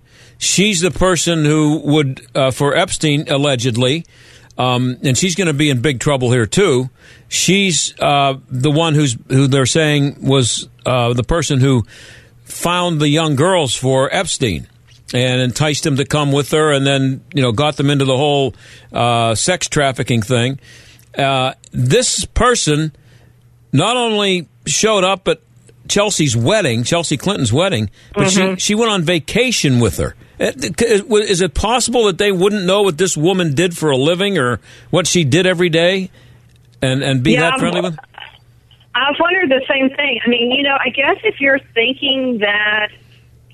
She's 0.42 0.81
the 0.81 0.90
person 0.90 1.44
who 1.44 1.79
would, 1.85 2.26
uh, 2.35 2.50
for 2.50 2.74
Epstein, 2.74 3.29
allegedly, 3.29 4.07
um, 4.57 4.96
and 5.05 5.16
she's 5.16 5.35
going 5.35 5.48
to 5.48 5.53
be 5.55 5.68
in 5.70 5.81
big 5.83 6.00
trouble 6.00 6.33
here 6.33 6.46
too. 6.46 6.88
She's 7.29 7.94
uh, 8.00 8.38
the 8.48 8.70
one 8.70 8.94
who's 8.94 9.16
who 9.29 9.46
they're 9.46 9.66
saying 9.66 10.16
was 10.26 10.68
uh, 10.87 11.12
the 11.12 11.22
person 11.24 11.61
who 11.61 11.85
found 12.44 13.00
the 13.00 13.09
young 13.09 13.37
girls 13.37 13.76
for 13.76 14.12
Epstein 14.12 14.66
and 15.12 15.40
enticed 15.42 15.85
them 15.85 15.96
to 15.96 16.05
come 16.07 16.33
with 16.33 16.50
her, 16.53 16.72
and 16.72 16.87
then 16.87 17.22
you 17.35 17.42
know 17.42 17.53
got 17.53 17.76
them 17.76 17.90
into 17.90 18.05
the 18.07 18.16
whole 18.16 18.55
uh, 18.92 19.35
sex 19.35 19.68
trafficking 19.68 20.22
thing. 20.22 20.59
Uh, 21.16 21.53
this 21.72 22.24
person 22.24 22.92
not 23.72 23.96
only 23.96 24.48
showed 24.66 25.05
up 25.05 25.29
at 25.29 25.40
Chelsea's 25.88 26.37
wedding, 26.37 26.83
Chelsea 26.85 27.16
Clinton's 27.18 27.53
wedding, 27.53 27.90
but 28.14 28.29
Mm-hmm. 28.29 28.55
she 28.55 28.61
she 28.61 28.74
went 28.74 28.90
on 28.90 29.03
vacation 29.03 29.81
with 29.81 29.98
her. 29.98 30.14
Uh, 30.40 30.53
Is 30.57 31.40
it 31.42 31.53
possible 31.55 32.05
that 32.07 32.16
they 32.18 32.33
wouldn't 32.33 32.64
know 32.64 32.83
what 32.83 32.96
this 32.96 33.16
woman 33.16 33.55
did 33.55 33.76
for 33.76 33.90
a 33.90 33.96
living 33.96 34.38
or 34.38 34.59
what 34.90 35.07
she 35.07 35.22
did 35.24 35.46
every 35.46 35.68
day, 35.68 36.11
and 36.81 37.03
and 37.03 37.22
be 37.22 37.33
Yeah, 37.33 37.40
that 37.40 37.50
I'm- 37.53 37.61
friendly 37.61 37.81
with? 37.83 37.98
I've 38.94 39.16
wondered 39.20 39.50
the 39.50 39.64
same 39.68 39.90
thing. 39.90 40.20
I 40.24 40.29
mean, 40.29 40.50
you 40.50 40.62
know, 40.64 40.76
I 40.79 40.88
guess 40.88 41.16
if 41.22 41.40
you're 41.40 41.61
thinking 41.74 42.38
that 42.38 42.88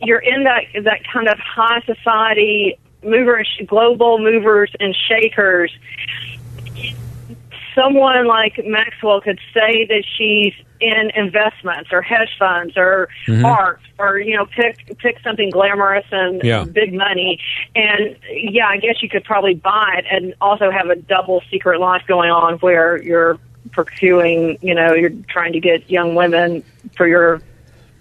you're 0.03 0.21
in 0.21 0.45
that 0.45 0.63
that 0.85 1.01
kind 1.13 1.29
of 1.29 1.39
high 1.39 1.81
society 1.85 2.79
movers, 3.03 3.49
global 3.67 4.19
movers 4.19 4.71
and 4.81 4.97
shakers, 5.09 5.71
someone 7.75 8.27
like 8.27 8.61
Maxwell 8.65 9.21
could 9.21 9.39
say 9.53 9.85
that 9.87 10.05
she's 10.17 10.55
in 10.81 11.11
investments 11.15 11.91
or 11.93 12.03
hedge 12.03 12.31
funds 12.39 12.77
or 12.77 13.09
mm-hmm. 13.27 13.45
art 13.45 13.81
or 13.99 14.19
you 14.19 14.37
know 14.37 14.47
pick 14.47 14.99
pick 14.99 15.19
something 15.23 15.51
glamorous 15.51 16.07
and 16.11 16.43
Yeah. 16.43 16.65
big 16.65 16.93
money 16.93 17.41
and 17.75 18.17
yeah 18.31 18.69
i 18.69 18.77
guess 18.77 19.03
you 19.03 19.09
could 19.09 19.25
probably 19.25 19.55
buy 19.55 19.97
it 19.99 20.05
and 20.11 20.35
also 20.41 20.71
have 20.71 20.89
a 20.89 20.97
double 20.97 21.43
secret 21.51 21.81
life 21.81 22.03
going 22.07 22.31
on 22.31 22.55
where 22.59 23.03
you're 23.03 23.39
pursuing 23.73 24.59
you 24.63 24.75
know 24.75 24.93
you're 24.95 25.13
trying 25.29 25.53
to 25.53 25.61
get 25.61 25.89
young 25.91 26.15
women 26.15 26.63
for 26.97 27.07
your 27.07 27.41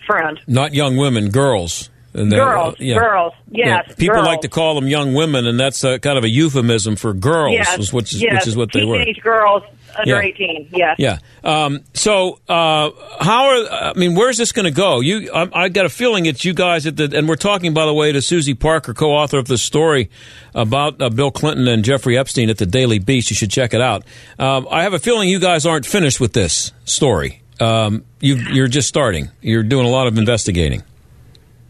friend 0.05 0.39
Not 0.47 0.73
young 0.73 0.97
women, 0.97 1.29
girls. 1.29 1.89
And 2.15 2.31
girls, 2.31 2.75
yeah. 2.79 2.95
girls, 2.95 3.33
yes. 3.51 3.85
Yeah, 3.87 3.95
People 3.95 4.15
girls. 4.15 4.27
like 4.27 4.41
to 4.41 4.47
call 4.47 4.75
them 4.75 4.87
young 4.87 5.13
women, 5.13 5.45
and 5.45 5.59
that's 5.59 5.83
a, 5.83 5.99
kind 5.99 6.17
of 6.17 6.23
a 6.23 6.29
euphemism 6.29 6.95
for 6.95 7.13
girls, 7.13 7.53
yes, 7.55 7.91
which 7.91 8.13
is 8.13 8.21
yes. 8.21 8.33
which 8.33 8.47
is 8.47 8.55
what 8.55 8.71
they 8.71 8.85
were. 8.85 8.97
Teenage 8.99 9.21
girls 9.21 9.63
under 9.97 10.15
Yeah. 10.15 10.21
18, 10.21 10.69
yes. 10.73 10.95
Yeah. 10.97 11.17
Um, 11.43 11.81
so, 11.93 12.39
uh, 12.47 12.91
how 13.19 13.45
are 13.45 13.67
I 13.69 13.93
mean, 13.95 14.15
where's 14.15 14.37
this 14.37 14.51
going 14.51 14.65
to 14.65 14.71
go? 14.71 15.01
You, 15.01 15.31
I, 15.33 15.65
I 15.65 15.69
got 15.69 15.85
a 15.85 15.89
feeling 15.89 16.25
it's 16.25 16.45
you 16.45 16.53
guys 16.53 16.85
at 16.85 16.95
the, 16.95 17.11
and 17.13 17.27
we're 17.27 17.35
talking, 17.35 17.73
by 17.73 17.85
the 17.85 17.93
way, 17.93 18.11
to 18.11 18.19
Suzi 18.19 18.57
Parker, 18.57 18.93
co-author 18.93 19.37
of 19.37 19.47
this 19.47 19.61
story 19.61 20.09
about 20.53 21.01
uh, 21.01 21.09
Bill 21.09 21.31
Clinton 21.31 21.67
and 21.67 21.83
Jeffrey 21.83 22.17
Epstein 22.17 22.49
at 22.49 22.57
the 22.57 22.65
Daily 22.65 22.99
Beast. 22.99 23.29
You 23.29 23.35
should 23.35 23.51
check 23.51 23.73
it 23.73 23.81
out. 23.81 24.03
Um, 24.39 24.67
I 24.71 24.83
have 24.83 24.93
a 24.93 24.99
feeling 24.99 25.29
you 25.29 25.39
guys 25.39 25.65
aren't 25.65 25.85
finished 25.85 26.19
with 26.19 26.33
this 26.33 26.71
story. 26.85 27.41
Um, 27.59 28.03
you, 28.19 28.35
you're 28.35 28.67
just 28.67 28.87
starting. 28.87 29.29
You're 29.41 29.63
doing 29.63 29.85
a 29.85 29.89
lot 29.89 30.07
of 30.07 30.17
investigating. 30.17 30.83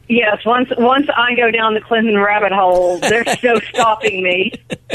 Yes, 0.07 0.45
once 0.45 0.69
once 0.77 1.07
I 1.15 1.35
go 1.35 1.49
down 1.49 1.73
the 1.73 1.81
Clinton 1.81 2.17
rabbit 2.17 2.51
hole, 2.51 2.99
there's 2.99 3.27
no 3.43 3.59
stopping 3.59 4.21
me. 4.21 4.51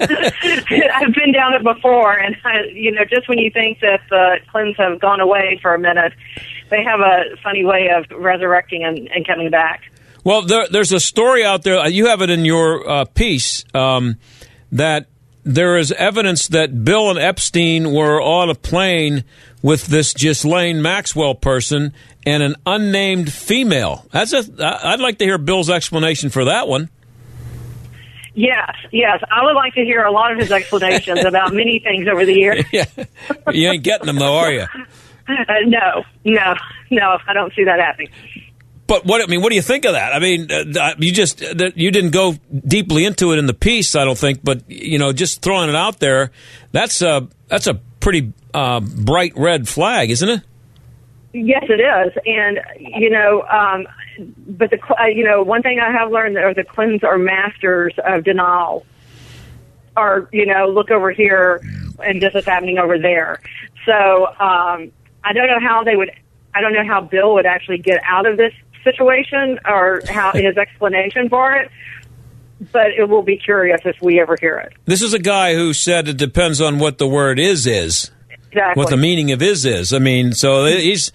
I've 0.00 1.14
been 1.14 1.32
down 1.32 1.54
it 1.54 1.62
before, 1.62 2.12
and 2.12 2.36
I, 2.44 2.64
you 2.72 2.92
know, 2.92 3.04
just 3.04 3.28
when 3.28 3.38
you 3.38 3.50
think 3.50 3.80
that 3.80 4.00
the 4.10 4.36
Clintons 4.50 4.76
have 4.76 5.00
gone 5.00 5.20
away 5.20 5.58
for 5.62 5.74
a 5.74 5.78
minute, 5.78 6.12
they 6.68 6.82
have 6.82 7.00
a 7.00 7.36
funny 7.42 7.64
way 7.64 7.88
of 7.88 8.04
resurrecting 8.10 8.84
and, 8.84 9.08
and 9.08 9.26
coming 9.26 9.50
back. 9.50 9.82
Well, 10.24 10.42
there, 10.42 10.66
there's 10.70 10.92
a 10.92 11.00
story 11.00 11.44
out 11.44 11.62
there. 11.62 11.88
You 11.88 12.08
have 12.08 12.20
it 12.20 12.28
in 12.28 12.44
your 12.44 12.86
uh, 12.86 13.04
piece 13.06 13.64
um, 13.72 14.16
that 14.72 15.06
there 15.44 15.78
is 15.78 15.90
evidence 15.92 16.48
that 16.48 16.84
Bill 16.84 17.10
and 17.10 17.18
Epstein 17.18 17.92
were 17.92 18.20
on 18.20 18.50
a 18.50 18.54
plane 18.54 19.24
with 19.62 19.86
this 19.86 20.12
Ghislaine 20.14 20.82
Maxwell 20.82 21.34
person 21.34 21.92
and 22.26 22.42
an 22.42 22.56
unnamed 22.66 23.32
female. 23.32 24.06
That's 24.10 24.32
a. 24.32 24.44
I'd 24.58 25.00
like 25.00 25.18
to 25.18 25.24
hear 25.24 25.38
Bill's 25.38 25.70
explanation 25.70 26.30
for 26.30 26.46
that 26.46 26.68
one. 26.68 26.90
Yes, 28.34 28.74
yes, 28.92 29.22
I 29.30 29.44
would 29.44 29.54
like 29.54 29.74
to 29.74 29.84
hear 29.84 30.04
a 30.04 30.12
lot 30.12 30.32
of 30.32 30.38
his 30.38 30.52
explanations 30.52 31.24
about 31.24 31.52
many 31.52 31.80
things 31.80 32.06
over 32.08 32.24
the 32.24 32.32
years. 32.32 32.64
Yeah, 32.72 32.84
you 33.52 33.68
ain't 33.68 33.82
getting 33.82 34.06
them 34.06 34.16
though, 34.16 34.36
are 34.36 34.52
you? 34.52 34.66
Uh, 35.28 35.34
no, 35.66 36.04
no, 36.24 36.54
no, 36.90 37.18
I 37.26 37.32
don't 37.32 37.52
see 37.54 37.64
that 37.64 37.80
happening. 37.80 38.08
But 38.86 39.04
what 39.04 39.22
I 39.22 39.26
mean, 39.26 39.42
what 39.42 39.50
do 39.50 39.56
you 39.56 39.62
think 39.62 39.84
of 39.84 39.92
that? 39.92 40.12
I 40.12 40.18
mean, 40.18 40.50
uh, 40.50 40.94
you 40.98 41.12
just 41.12 41.42
uh, 41.42 41.70
you 41.74 41.90
didn't 41.90 42.10
go 42.10 42.34
deeply 42.66 43.04
into 43.04 43.32
it 43.32 43.38
in 43.38 43.46
the 43.46 43.54
piece, 43.54 43.94
I 43.94 44.04
don't 44.04 44.18
think. 44.18 44.40
But 44.42 44.68
you 44.70 44.98
know, 44.98 45.12
just 45.12 45.42
throwing 45.42 45.68
it 45.68 45.76
out 45.76 46.00
there, 46.00 46.30
that's 46.72 47.02
a 47.02 47.28
that's 47.48 47.66
a 47.66 47.80
pretty 48.00 48.32
uh, 48.54 48.80
bright 48.80 49.32
red 49.36 49.68
flag, 49.68 50.10
isn't 50.10 50.28
it? 50.28 50.42
Yes, 51.32 51.64
it 51.68 51.80
is, 51.80 52.12
and 52.26 52.60
you 52.78 53.08
know, 53.08 53.42
um, 53.42 53.86
but 54.48 54.70
the 54.70 54.80
uh, 55.00 55.06
you 55.06 55.24
know 55.24 55.42
one 55.42 55.62
thing 55.62 55.78
I 55.78 55.92
have 55.92 56.10
learned 56.10 56.36
are 56.36 56.52
the 56.52 56.64
Clintons 56.64 57.04
are 57.04 57.18
masters 57.18 57.94
of 58.04 58.24
denial. 58.24 58.84
Or 59.96 60.28
you 60.32 60.46
know, 60.46 60.68
look 60.68 60.90
over 60.90 61.10
here, 61.12 61.60
and 62.04 62.20
this 62.20 62.34
is 62.34 62.44
happening 62.44 62.78
over 62.78 62.98
there. 62.98 63.40
So 63.86 64.26
um, 64.26 64.90
I 65.22 65.32
don't 65.32 65.46
know 65.46 65.60
how 65.60 65.84
they 65.84 65.94
would. 65.94 66.10
I 66.54 66.60
don't 66.60 66.72
know 66.72 66.84
how 66.84 67.00
Bill 67.00 67.34
would 67.34 67.46
actually 67.46 67.78
get 67.78 68.00
out 68.04 68.26
of 68.26 68.36
this 68.36 68.52
situation 68.82 69.60
or 69.66 70.02
how 70.08 70.32
his 70.32 70.56
explanation 70.56 71.28
for 71.28 71.54
it. 71.54 71.70
But 72.72 72.88
it 72.96 73.08
will 73.08 73.22
be 73.22 73.36
curious 73.38 73.80
if 73.84 73.96
we 74.02 74.20
ever 74.20 74.36
hear 74.40 74.58
it. 74.58 74.74
This 74.84 75.00
is 75.02 75.14
a 75.14 75.18
guy 75.18 75.54
who 75.54 75.72
said 75.72 76.08
it 76.08 76.18
depends 76.18 76.60
on 76.60 76.78
what 76.78 76.98
the 76.98 77.08
word 77.08 77.38
is 77.38 77.66
is, 77.66 78.10
Exactly. 78.30 78.80
what 78.80 78.90
the 78.90 78.96
meaning 78.98 79.32
of 79.32 79.40
is 79.40 79.64
is. 79.64 79.92
I 79.94 79.98
mean, 79.98 80.32
so 80.32 80.66
he's 80.66 81.10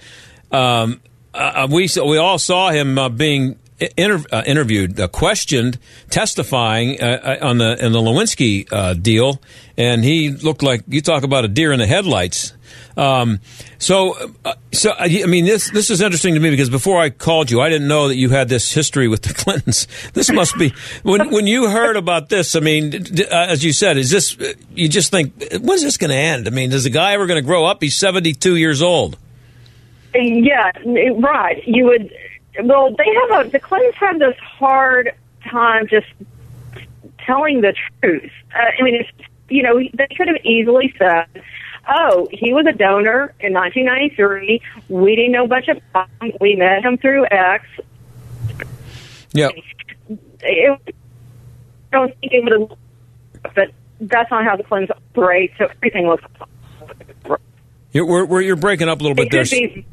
um, 0.52 1.02
uh, 1.34 1.68
we 1.70 1.88
we 2.04 2.18
all 2.18 2.40
saw 2.40 2.72
him 2.72 2.98
uh, 2.98 3.10
being 3.10 3.60
inter- 3.98 4.24
uh, 4.32 4.44
interviewed, 4.46 5.00
uh, 5.00 5.08
questioned, 5.08 5.78
testifying 6.10 7.02
uh, 7.02 7.38
uh, 7.42 7.48
on 7.48 7.58
the 7.60 7.86
in 7.86 7.92
the 7.92 8.00
Lewinsky 8.00 8.68
uh, 8.72 8.94
deal, 8.94 9.42
and 9.78 10.04
he 10.04 10.32
looked 10.32 10.64
like 10.64 10.84
you 10.88 11.02
talk 11.02 11.24
about 11.24 11.46
a 11.46 11.48
deer 11.48 11.72
in 11.72 11.80
the 11.80 11.88
headlights. 11.88 12.54
Um, 12.98 13.40
so, 13.78 14.16
uh, 14.46 14.54
so 14.72 14.94
I 14.98 15.26
mean, 15.26 15.46
this 15.46 15.70
this 15.72 15.90
is 15.90 16.02
interesting 16.02 16.34
to 16.36 16.40
me 16.40 16.50
because 16.50 16.70
before 16.70 17.00
I 17.00 17.10
called 17.10 17.52
you, 17.52 17.62
I 17.62 17.70
didn't 17.70 17.88
know 17.88 18.08
that 18.08 18.16
you 18.16 18.30
had 18.30 18.50
this 18.50 18.72
history 18.72 19.08
with 19.08 19.24
the 19.24 19.34
Clintons. 19.34 19.88
This 20.14 20.32
must 20.32 20.58
be 20.58 20.74
when 21.04 21.32
when 21.32 21.48
you 21.48 21.70
heard 21.70 21.98
about 21.98 22.30
this. 22.30 22.56
I 22.56 22.60
mean, 22.62 22.94
uh, 22.96 23.36
as 23.50 23.64
you 23.64 23.74
said, 23.74 23.98
is 23.98 24.12
this 24.12 24.38
you 24.74 24.88
just 24.88 25.12
think 25.12 25.34
when's 25.62 25.84
this 25.84 25.98
going 25.98 26.12
to 26.12 26.16
end? 26.16 26.48
I 26.48 26.52
mean, 26.52 26.72
is 26.72 26.86
the 26.86 26.90
guy 26.90 27.14
ever 27.14 27.28
going 27.28 27.42
to 27.42 27.46
grow 27.46 27.66
up? 27.66 27.82
He's 27.82 27.96
seventy 27.96 28.34
two 28.34 28.56
years 28.56 28.82
old. 28.82 29.18
Yeah, 30.14 30.72
right. 31.18 31.62
You 31.68 31.86
would. 31.86 32.14
Well, 32.64 32.96
they 32.96 33.14
have 33.14 33.48
a. 33.48 33.50
The 33.50 33.60
Clintons 33.60 33.96
have 33.96 34.20
this 34.20 34.38
hard 34.40 35.14
time 35.44 35.88
just 35.88 36.08
telling 37.26 37.62
the 37.62 37.74
truth. 38.02 38.32
Uh, 38.54 38.72
I 38.80 38.82
mean, 38.82 38.96
it's 38.96 39.30
you 39.50 39.64
know 39.64 39.80
they 39.94 40.08
could 40.16 40.28
have 40.28 40.38
easily 40.46 40.94
said, 40.98 41.28
"Oh, 41.90 42.28
he 42.32 42.54
was 42.54 42.66
a 42.68 42.74
donor 42.74 43.34
in 43.40 43.54
1993. 43.54 44.62
We 44.90 45.16
didn't 45.16 45.32
know 45.32 45.48
much 45.48 45.68
about 45.68 46.10
him. 46.22 46.32
We 46.40 46.56
met 46.56 46.84
him 46.84 46.98
through 46.98 47.26
X." 47.30 47.66
Yeah. 49.34 49.50
It, 50.42 50.80
I 50.82 51.98
don't 51.98 52.18
think 52.20 52.34
it 52.34 52.44
would 52.44 52.70
have. 52.70 53.54
But 53.56 53.72
that's 54.02 54.32
not 54.32 54.46
how 54.46 54.56
the 54.56 54.64
Clintons 54.64 54.92
operate. 55.12 55.52
So 55.58 55.66
everything 55.66 56.08
looks. 56.08 56.24
You're, 57.92 58.06
we're, 58.06 58.26
we're, 58.26 58.42
you're 58.42 58.56
breaking 58.56 58.90
up 58.90 59.00
a 59.00 59.04
little 59.04 59.16
bit 59.16 59.28
It 59.28 59.32
there. 59.32 59.44
be. 59.46 59.86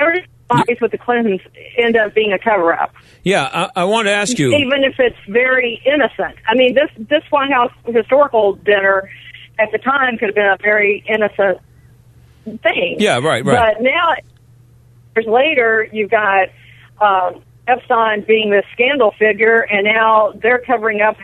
Every 0.00 0.26
lies 0.50 0.80
with 0.80 0.92
the 0.92 0.98
Clintons 0.98 1.40
end 1.76 1.96
up 1.96 2.14
being 2.14 2.32
a 2.32 2.38
cover-up. 2.38 2.94
Yeah, 3.22 3.70
I, 3.76 3.82
I 3.82 3.84
want 3.84 4.06
to 4.06 4.12
ask 4.12 4.38
you. 4.38 4.52
even 4.54 4.84
if 4.84 4.94
it's 4.98 5.16
very 5.28 5.80
innocent. 5.84 6.36
I 6.46 6.54
mean, 6.54 6.74
this 6.74 6.90
this 7.08 7.22
White 7.30 7.52
House 7.52 7.72
historical 7.86 8.54
dinner 8.54 9.10
at 9.58 9.72
the 9.72 9.78
time 9.78 10.18
could 10.18 10.28
have 10.28 10.34
been 10.34 10.46
a 10.46 10.58
very 10.60 11.04
innocent 11.08 11.58
thing. 12.62 12.96
Yeah, 12.98 13.18
right, 13.18 13.44
right. 13.44 13.74
But 13.74 13.82
now, 13.82 14.14
years 15.14 15.26
later, 15.26 15.88
you've 15.92 16.10
got 16.10 16.48
um, 17.00 17.42
Epstein 17.66 18.24
being 18.26 18.50
the 18.50 18.62
scandal 18.72 19.12
figure, 19.18 19.60
and 19.60 19.84
now 19.84 20.32
they're 20.32 20.62
covering 20.64 21.00
up 21.00 21.16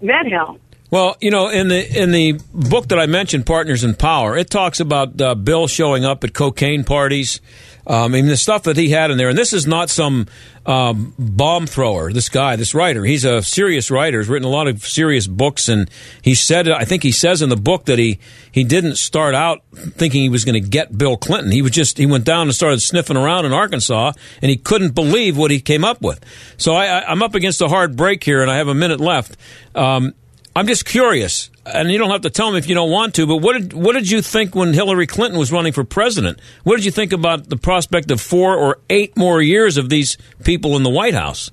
Madhouse. 0.00 0.58
Well, 0.94 1.16
you 1.20 1.32
know, 1.32 1.48
in 1.48 1.66
the 1.66 2.02
in 2.02 2.12
the 2.12 2.38
book 2.52 2.86
that 2.90 3.00
I 3.00 3.06
mentioned, 3.06 3.46
Partners 3.46 3.82
in 3.82 3.96
Power, 3.96 4.36
it 4.36 4.48
talks 4.48 4.78
about 4.78 5.20
uh, 5.20 5.34
Bill 5.34 5.66
showing 5.66 6.04
up 6.04 6.22
at 6.22 6.34
cocaine 6.34 6.84
parties. 6.84 7.40
Um, 7.84 7.96
I 7.96 8.08
mean, 8.08 8.26
the 8.26 8.36
stuff 8.36 8.62
that 8.62 8.76
he 8.76 8.90
had 8.90 9.10
in 9.10 9.18
there, 9.18 9.28
and 9.28 9.36
this 9.36 9.52
is 9.52 9.66
not 9.66 9.90
some 9.90 10.28
um, 10.66 11.12
bomb 11.18 11.66
thrower. 11.66 12.12
This 12.12 12.28
guy, 12.28 12.54
this 12.54 12.76
writer, 12.76 13.04
he's 13.04 13.24
a 13.24 13.42
serious 13.42 13.90
writer. 13.90 14.20
He's 14.20 14.28
written 14.28 14.46
a 14.46 14.50
lot 14.52 14.68
of 14.68 14.86
serious 14.86 15.26
books, 15.26 15.68
and 15.68 15.90
he 16.22 16.36
said, 16.36 16.68
I 16.68 16.84
think 16.84 17.02
he 17.02 17.10
says 17.10 17.42
in 17.42 17.48
the 17.48 17.56
book 17.56 17.86
that 17.86 17.98
he 17.98 18.20
he 18.52 18.62
didn't 18.62 18.94
start 18.94 19.34
out 19.34 19.64
thinking 19.74 20.22
he 20.22 20.28
was 20.28 20.44
going 20.44 20.62
to 20.62 20.68
get 20.68 20.96
Bill 20.96 21.16
Clinton. 21.16 21.50
He 21.50 21.60
was 21.60 21.72
just 21.72 21.98
he 21.98 22.06
went 22.06 22.24
down 22.24 22.42
and 22.42 22.54
started 22.54 22.80
sniffing 22.80 23.16
around 23.16 23.46
in 23.46 23.52
Arkansas, 23.52 24.12
and 24.40 24.48
he 24.48 24.56
couldn't 24.56 24.94
believe 24.94 25.36
what 25.36 25.50
he 25.50 25.58
came 25.58 25.84
up 25.84 26.02
with. 26.02 26.24
So 26.56 26.72
I, 26.72 27.04
I'm 27.04 27.20
up 27.20 27.34
against 27.34 27.60
a 27.62 27.66
hard 27.66 27.96
break 27.96 28.22
here, 28.22 28.42
and 28.42 28.48
I 28.48 28.58
have 28.58 28.68
a 28.68 28.74
minute 28.74 29.00
left. 29.00 29.36
Um, 29.74 30.14
I'm 30.56 30.68
just 30.68 30.84
curious, 30.84 31.50
and 31.66 31.90
you 31.90 31.98
don't 31.98 32.10
have 32.10 32.20
to 32.20 32.30
tell 32.30 32.52
me 32.52 32.58
if 32.58 32.68
you 32.68 32.76
don't 32.76 32.90
want 32.90 33.16
to. 33.16 33.26
But 33.26 33.38
what 33.38 33.54
did 33.54 33.72
what 33.72 33.94
did 33.94 34.08
you 34.08 34.22
think 34.22 34.54
when 34.54 34.72
Hillary 34.72 35.06
Clinton 35.06 35.38
was 35.38 35.50
running 35.50 35.72
for 35.72 35.82
president? 35.82 36.38
What 36.62 36.76
did 36.76 36.84
you 36.84 36.92
think 36.92 37.12
about 37.12 37.48
the 37.48 37.56
prospect 37.56 38.10
of 38.12 38.20
four 38.20 38.56
or 38.56 38.78
eight 38.88 39.16
more 39.16 39.42
years 39.42 39.76
of 39.76 39.88
these 39.88 40.16
people 40.44 40.76
in 40.76 40.84
the 40.84 40.90
White 40.90 41.14
House? 41.14 41.50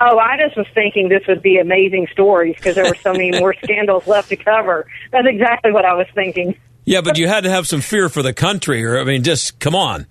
Oh, 0.00 0.18
I 0.18 0.36
just 0.36 0.56
was 0.56 0.66
thinking 0.74 1.08
this 1.08 1.24
would 1.28 1.42
be 1.42 1.58
amazing 1.58 2.08
stories 2.10 2.56
because 2.56 2.74
there 2.74 2.84
were 2.84 2.96
so 2.96 3.12
many 3.12 3.38
more 3.38 3.54
scandals 3.62 4.08
left 4.08 4.30
to 4.30 4.36
cover. 4.36 4.86
That's 5.12 5.28
exactly 5.28 5.70
what 5.70 5.84
I 5.84 5.94
was 5.94 6.08
thinking. 6.12 6.56
Yeah, 6.84 7.02
but 7.02 7.18
you 7.18 7.28
had 7.28 7.44
to 7.44 7.50
have 7.50 7.68
some 7.68 7.80
fear 7.80 8.08
for 8.08 8.22
the 8.22 8.32
country, 8.32 8.84
or 8.84 8.98
I 8.98 9.04
mean, 9.04 9.22
just 9.22 9.60
come 9.60 9.76
on. 9.76 10.08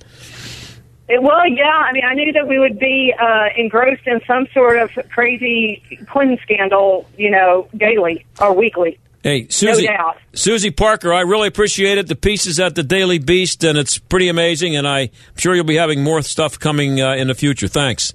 It, 1.11 1.21
well, 1.21 1.45
yeah. 1.47 1.65
I 1.65 1.91
mean, 1.91 2.03
I 2.07 2.13
knew 2.13 2.31
that 2.31 2.47
we 2.47 2.57
would 2.57 2.79
be 2.79 3.13
uh, 3.19 3.47
engrossed 3.57 4.07
in 4.07 4.21
some 4.25 4.47
sort 4.53 4.77
of 4.77 4.91
crazy 5.09 5.83
Clinton 6.09 6.37
scandal, 6.41 7.05
you 7.17 7.29
know, 7.29 7.67
daily 7.75 8.25
or 8.39 8.55
weekly. 8.55 8.97
Hey, 9.21 9.43
Suzi, 9.43 9.85
doubt. 9.85 10.17
Suzi 10.33 10.75
Parker, 10.75 11.13
I 11.13 11.21
really 11.21 11.49
appreciate 11.49 11.97
it. 11.97 12.07
The 12.07 12.15
piece 12.15 12.47
is 12.47 12.59
at 12.59 12.75
the 12.75 12.81
Daily 12.81 13.19
Beast, 13.19 13.63
and 13.63 13.77
it's 13.77 13.97
pretty 13.97 14.29
amazing. 14.29 14.77
And 14.77 14.87
I'm 14.87 15.09
sure 15.35 15.53
you'll 15.53 15.65
be 15.65 15.75
having 15.75 16.01
more 16.01 16.21
stuff 16.21 16.57
coming 16.57 17.01
uh, 17.01 17.13
in 17.15 17.27
the 17.27 17.35
future. 17.35 17.67
Thanks. 17.67 18.13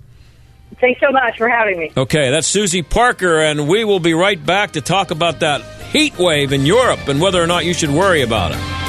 Thanks 0.81 1.01
so 1.01 1.13
much 1.13 1.37
for 1.37 1.49
having 1.49 1.79
me. 1.79 1.93
Okay, 1.97 2.31
that's 2.31 2.51
Suzi 2.51 2.89
Parker, 2.89 3.41
and 3.41 3.69
we 3.69 3.85
will 3.85 4.01
be 4.01 4.15
right 4.15 4.45
back 4.45 4.73
to 4.73 4.81
talk 4.81 5.11
about 5.11 5.41
that 5.41 5.63
heat 5.93 6.19
wave 6.19 6.53
in 6.53 6.65
Europe 6.65 7.07
and 7.09 7.21
whether 7.21 7.43
or 7.43 7.47
not 7.47 7.65
you 7.67 7.75
should 7.75 7.91
worry 7.91 8.23
about 8.23 8.53
it. 8.53 8.86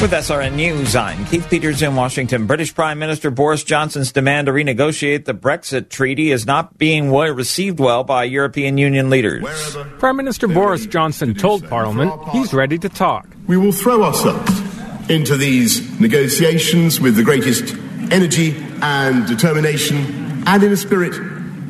With 0.00 0.12
SRN 0.12 0.54
News, 0.54 0.96
I'm 0.96 1.26
Keith 1.26 1.46
Peters 1.50 1.82
in 1.82 1.94
Washington. 1.94 2.46
British 2.46 2.74
Prime 2.74 2.98
Minister 2.98 3.30
Boris 3.30 3.62
Johnson's 3.62 4.12
demand 4.12 4.46
to 4.46 4.52
renegotiate 4.52 5.26
the 5.26 5.34
Brexit 5.34 5.90
treaty 5.90 6.30
is 6.30 6.46
not 6.46 6.78
being 6.78 7.10
well 7.10 7.34
received 7.34 7.78
well 7.78 8.02
by 8.02 8.24
European 8.24 8.78
Union 8.78 9.10
leaders. 9.10 9.44
Prime 9.98 10.16
Minister 10.16 10.48
Boris 10.48 10.86
Johnson 10.86 11.34
told 11.34 11.68
Parliament 11.68 12.14
he's 12.30 12.54
ready 12.54 12.78
to 12.78 12.88
talk. 12.88 13.28
we 13.46 13.58
will 13.58 13.72
throw 13.72 14.02
ourselves 14.02 14.50
into 15.10 15.36
these 15.36 16.00
negotiations 16.00 16.98
with 16.98 17.14
the 17.14 17.22
greatest 17.22 17.74
energy 18.10 18.56
and 18.80 19.26
determination 19.26 20.42
and 20.46 20.62
in 20.62 20.72
a 20.72 20.78
spirit 20.78 21.12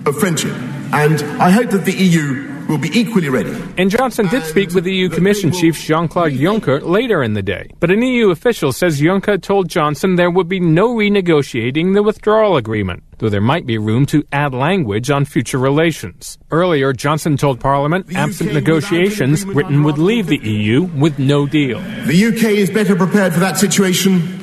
of 0.06 0.16
friendship. 0.20 0.54
And 0.92 1.20
I 1.42 1.50
hope 1.50 1.70
that 1.70 1.84
the 1.84 1.94
EU 1.94 2.59
will 2.68 2.78
be 2.78 2.90
equally 2.98 3.28
ready. 3.28 3.56
And 3.76 3.90
Johnson 3.90 4.28
did 4.28 4.44
speak 4.44 4.70
with 4.74 4.86
EU 4.86 5.08
Commission 5.08 5.52
Chief 5.52 5.76
Jean 5.78 6.08
Claude 6.08 6.32
Juncker 6.32 6.82
later 6.82 7.22
in 7.22 7.34
the 7.34 7.42
day. 7.42 7.70
But 7.80 7.90
an 7.90 8.02
EU 8.02 8.30
official 8.30 8.72
says 8.72 9.00
Juncker 9.00 9.40
told 9.40 9.68
Johnson 9.68 10.16
there 10.16 10.30
would 10.30 10.48
be 10.48 10.60
no 10.60 10.94
renegotiating 10.94 11.94
the 11.94 12.02
withdrawal 12.02 12.56
agreement, 12.56 13.02
though 13.18 13.28
there 13.28 13.40
might 13.40 13.66
be 13.66 13.78
room 13.78 14.06
to 14.06 14.24
add 14.32 14.54
language 14.54 15.10
on 15.10 15.24
future 15.24 15.58
relations. 15.58 16.38
Earlier, 16.50 16.92
Johnson 16.92 17.36
told 17.36 17.60
Parliament 17.60 18.06
absent 18.14 18.52
negotiations, 18.52 19.44
Britain 19.44 19.82
would 19.82 19.98
leave 19.98 20.26
the 20.26 20.38
EU 20.38 20.82
with 20.82 21.18
no 21.18 21.46
deal. 21.46 21.80
The 21.80 22.26
UK 22.26 22.52
is 22.52 22.70
better 22.70 22.96
prepared 22.96 23.32
for 23.32 23.40
that 23.40 23.58
situation 23.58 24.40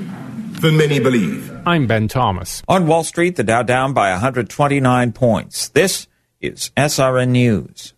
than 0.62 0.78
many 0.78 1.00
believe. 1.00 1.52
I'm 1.66 1.86
Ben 1.86 2.08
Thomas. 2.08 2.64
On 2.68 2.88
Wall 2.88 3.04
Street, 3.04 3.36
the 3.36 3.44
Dow 3.44 3.62
down 3.62 3.94
by 3.94 4.12
129 4.12 5.12
points. 5.12 5.70
This 5.70 6.08
is 6.40 6.72
SRN 6.78 7.30
News. 7.30 7.94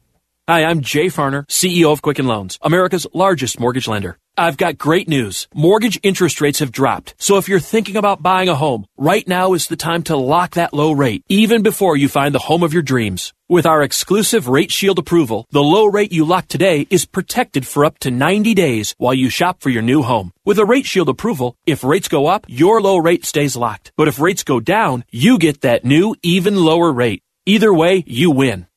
Hi, 0.50 0.64
I'm 0.64 0.82
Jay 0.82 1.10
Farner, 1.10 1.46
CEO 1.46 1.92
of 1.92 2.02
Quicken 2.02 2.26
Loans, 2.26 2.58
America's 2.64 3.06
largest 3.14 3.60
mortgage 3.60 3.88
lender. 3.88 4.18
I've 4.36 4.58
got 4.58 4.80
great 4.80 5.08
news. 5.08 5.48
Mortgage 5.54 6.00
interest 6.02 6.42
rates 6.42 6.58
have 6.58 6.72
dropped. 6.72 7.14
So 7.20 7.38
if 7.38 7.48
you're 7.48 7.60
thinking 7.60 7.96
about 7.96 8.24
buying 8.24 8.50
a 8.50 8.56
home, 8.56 8.88
right 8.98 9.28
now 9.28 9.54
is 9.54 9.68
the 9.68 9.76
time 9.76 10.02
to 10.06 10.18
lock 10.18 10.56
that 10.56 10.74
low 10.74 10.92
rate, 10.92 11.24
even 11.30 11.62
before 11.62 11.96
you 11.96 12.10
find 12.10 12.34
the 12.34 12.40
home 12.50 12.64
of 12.64 12.74
your 12.74 12.82
dreams. 12.82 13.32
With 13.48 13.68
our 13.68 13.84
exclusive 13.84 14.48
Rate 14.48 14.72
Shield 14.72 14.98
approval, 14.98 15.46
the 15.52 15.62
low 15.62 15.86
rate 15.86 16.12
you 16.12 16.26
lock 16.26 16.48
today 16.48 16.88
is 16.90 17.06
protected 17.06 17.68
for 17.68 17.86
up 17.86 18.00
to 18.00 18.10
90 18.10 18.56
days 18.56 18.96
while 18.98 19.14
you 19.14 19.30
shop 19.30 19.62
for 19.62 19.70
your 19.70 19.84
new 19.84 20.02
home. 20.02 20.32
With 20.46 20.58
a 20.58 20.66
Rate 20.66 20.88
Shield 20.88 21.10
approval, 21.10 21.58
if 21.68 21.84
rates 21.84 22.08
go 22.08 22.26
up, 22.26 22.48
your 22.48 22.82
low 22.82 22.98
rate 22.98 23.24
stays 23.24 23.56
locked. 23.56 23.92
But 23.96 24.08
if 24.08 24.20
rates 24.20 24.44
go 24.44 24.60
down, 24.60 25.06
you 25.12 25.38
get 25.38 25.62
that 25.62 25.86
new, 25.86 26.16
even 26.24 26.56
lower 26.56 26.92
rate. 26.92 27.22
Either 27.46 27.72
way, 27.72 28.04
you 28.08 28.32
win. 28.32 28.66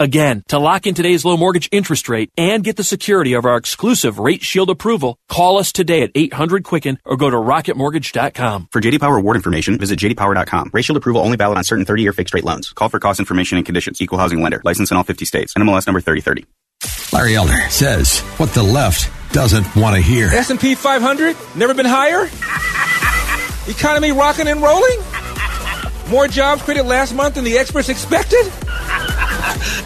Again, 0.00 0.44
to 0.46 0.60
lock 0.60 0.86
in 0.86 0.94
today's 0.94 1.24
low 1.24 1.36
mortgage 1.36 1.68
interest 1.72 2.08
rate 2.08 2.30
and 2.36 2.62
get 2.62 2.76
the 2.76 2.84
security 2.84 3.32
of 3.32 3.44
our 3.44 3.56
exclusive 3.56 4.20
Rate 4.20 4.42
Shield 4.42 4.70
approval, 4.70 5.18
call 5.28 5.58
us 5.58 5.72
today 5.72 6.02
at 6.02 6.12
800 6.14 6.62
Quicken 6.62 7.00
or 7.04 7.16
go 7.16 7.28
to 7.28 7.36
rocketmortgage.com. 7.36 8.68
For 8.70 8.80
JD 8.80 9.00
Power 9.00 9.16
award 9.16 9.34
information, 9.34 9.76
visit 9.76 9.98
jdpower.com. 9.98 10.70
Rate 10.72 10.84
Shield 10.84 10.98
approval 10.98 11.22
only 11.22 11.36
valid 11.36 11.58
on 11.58 11.64
certain 11.64 11.84
30-year 11.84 12.12
fixed 12.12 12.32
rate 12.32 12.44
loans. 12.44 12.72
Call 12.72 12.88
for 12.88 13.00
cost 13.00 13.18
information 13.18 13.58
and 13.58 13.66
conditions. 13.66 14.00
Equal 14.00 14.18
housing 14.18 14.40
lender. 14.40 14.62
License 14.64 14.92
in 14.92 14.96
all 14.96 15.02
50 15.02 15.24
states. 15.24 15.54
NMLS 15.54 15.88
number 15.88 16.00
3030. 16.00 16.46
Larry 17.12 17.34
Elder 17.34 17.68
says 17.68 18.20
what 18.38 18.50
the 18.50 18.62
left 18.62 19.10
doesn't 19.32 19.74
want 19.74 19.96
to 19.96 20.00
hear. 20.00 20.28
S&P 20.28 20.76
500 20.76 21.36
never 21.56 21.74
been 21.74 21.86
higher. 21.86 22.26
Economy 23.68 24.12
rocking 24.12 24.46
and 24.46 24.62
rolling. 24.62 25.00
More 26.08 26.28
jobs 26.28 26.62
created 26.62 26.86
last 26.86 27.14
month 27.16 27.34
than 27.34 27.42
the 27.42 27.58
experts 27.58 27.88
expected. 27.88 28.46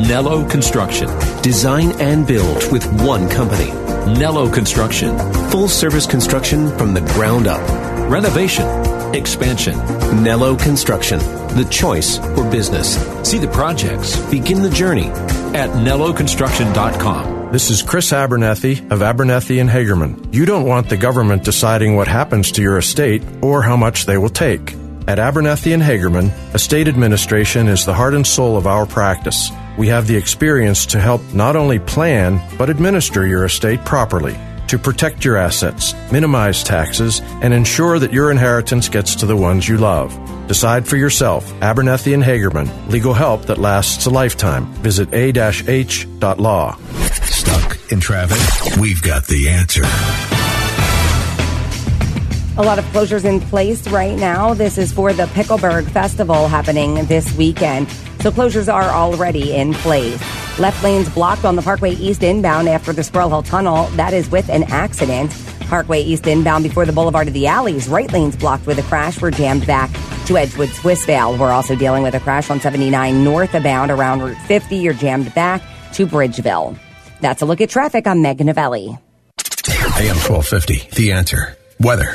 Nello 0.08 0.48
Construction. 0.48 1.06
Design 1.42 1.92
and 2.00 2.26
build 2.26 2.72
with 2.72 2.82
one 3.02 3.28
company. 3.28 3.72
Nello 4.18 4.50
Construction. 4.50 5.18
Full 5.50 5.68
service 5.68 6.06
construction 6.06 6.74
from 6.78 6.94
the 6.94 7.02
ground 7.02 7.46
up. 7.46 7.60
Renovation. 8.10 8.66
Expansion. 9.14 9.76
Nello 10.22 10.56
Construction. 10.56 11.18
The 11.18 11.68
choice 11.70 12.16
for 12.16 12.50
business. 12.50 12.96
See 13.28 13.36
the 13.38 13.48
projects. 13.48 14.16
Begin 14.30 14.62
the 14.62 14.70
journey 14.70 15.08
at 15.52 15.68
nelloconstruction.com. 15.70 17.52
This 17.52 17.68
is 17.68 17.82
Chris 17.82 18.14
Abernethy 18.14 18.78
of 18.88 19.02
Abernethy 19.02 19.58
and 19.58 19.68
Hagerman. 19.68 20.32
You 20.32 20.46
don't 20.46 20.64
want 20.64 20.88
the 20.88 20.96
government 20.96 21.44
deciding 21.44 21.96
what 21.96 22.08
happens 22.08 22.50
to 22.52 22.62
your 22.62 22.78
estate 22.78 23.22
or 23.42 23.60
how 23.60 23.76
much 23.76 24.06
they 24.06 24.16
will 24.16 24.30
take. 24.30 24.74
At 25.08 25.18
Abernethy 25.18 25.72
and 25.72 25.82
Hagerman, 25.82 26.30
estate 26.54 26.86
administration 26.86 27.68
is 27.68 27.84
the 27.84 27.94
heart 27.94 28.14
and 28.14 28.26
soul 28.26 28.56
of 28.56 28.66
our 28.66 28.86
practice. 28.86 29.50
We 29.76 29.88
have 29.88 30.06
the 30.06 30.16
experience 30.16 30.86
to 30.86 31.00
help 31.00 31.22
not 31.32 31.56
only 31.56 31.78
plan, 31.78 32.40
but 32.58 32.70
administer 32.70 33.26
your 33.26 33.44
estate 33.44 33.84
properly, 33.84 34.38
to 34.68 34.78
protect 34.78 35.24
your 35.24 35.36
assets, 35.36 35.94
minimize 36.12 36.62
taxes, 36.62 37.20
and 37.42 37.52
ensure 37.52 37.98
that 37.98 38.12
your 38.12 38.30
inheritance 38.30 38.88
gets 38.88 39.14
to 39.16 39.26
the 39.26 39.36
ones 39.36 39.68
you 39.68 39.78
love. 39.78 40.16
Decide 40.46 40.86
for 40.86 40.96
yourself. 40.96 41.50
Abernethy 41.62 42.12
and 42.12 42.22
Hagerman. 42.22 42.88
Legal 42.88 43.14
help 43.14 43.46
that 43.46 43.58
lasts 43.58 44.06
a 44.06 44.10
lifetime. 44.10 44.66
Visit 44.74 45.12
a-h.law. 45.14 46.76
Stuck 47.22 47.92
in 47.92 48.00
traffic? 48.00 48.78
We've 48.78 49.02
got 49.02 49.26
the 49.26 49.48
answer. 49.48 49.82
A 52.60 52.62
lot 52.62 52.78
of 52.78 52.84
closures 52.92 53.24
in 53.24 53.40
place 53.40 53.88
right 53.88 54.18
now. 54.18 54.52
This 54.52 54.76
is 54.76 54.92
for 54.92 55.14
the 55.14 55.24
Picklesburgh 55.28 55.90
Festival 55.92 56.46
happening 56.46 57.06
this 57.06 57.34
weekend. 57.34 57.88
So 58.20 58.30
closures 58.30 58.70
are 58.70 58.90
already 58.90 59.54
in 59.56 59.72
place. 59.72 60.20
Left 60.58 60.84
lanes 60.84 61.08
blocked 61.08 61.46
on 61.46 61.56
the 61.56 61.62
Parkway 61.62 61.92
East 61.92 62.22
inbound 62.22 62.68
after 62.68 62.92
the 62.92 63.02
Squirrel 63.02 63.30
Hill 63.30 63.44
Tunnel. 63.44 63.86
That 63.92 64.12
is 64.12 64.30
with 64.30 64.50
an 64.50 64.64
accident. 64.64 65.34
Parkway 65.70 66.02
East 66.02 66.26
inbound 66.26 66.64
before 66.64 66.84
the 66.84 66.92
Boulevard 66.92 67.28
of 67.28 67.32
the 67.32 67.46
Allies. 67.46 67.88
Right 67.88 68.12
lanes 68.12 68.36
blocked 68.36 68.66
with 68.66 68.78
a 68.78 68.82
crash 68.82 69.22
were 69.22 69.30
jammed 69.30 69.66
back 69.66 69.88
to 70.26 70.36
Edgewood 70.36 70.68
Swissvale. 70.68 71.38
We're 71.38 71.52
also 71.52 71.74
dealing 71.74 72.02
with 72.02 72.14
a 72.14 72.20
crash 72.20 72.50
on 72.50 72.60
79 72.60 73.24
northbound 73.24 73.90
around 73.90 74.20
Route 74.20 74.36
50. 74.36 74.76
You're 74.76 74.92
jammed 74.92 75.32
back 75.34 75.62
to 75.94 76.06
Bridgeville. 76.06 76.78
That's 77.22 77.40
a 77.40 77.46
look 77.46 77.62
at 77.62 77.70
traffic. 77.70 78.06
I'm 78.06 78.20
Megan 78.20 78.48
Novelli. 78.48 78.98
AM 79.96 80.16
1250, 80.16 80.90
The 80.94 81.12
Answer. 81.12 81.56
Weather. 81.80 82.14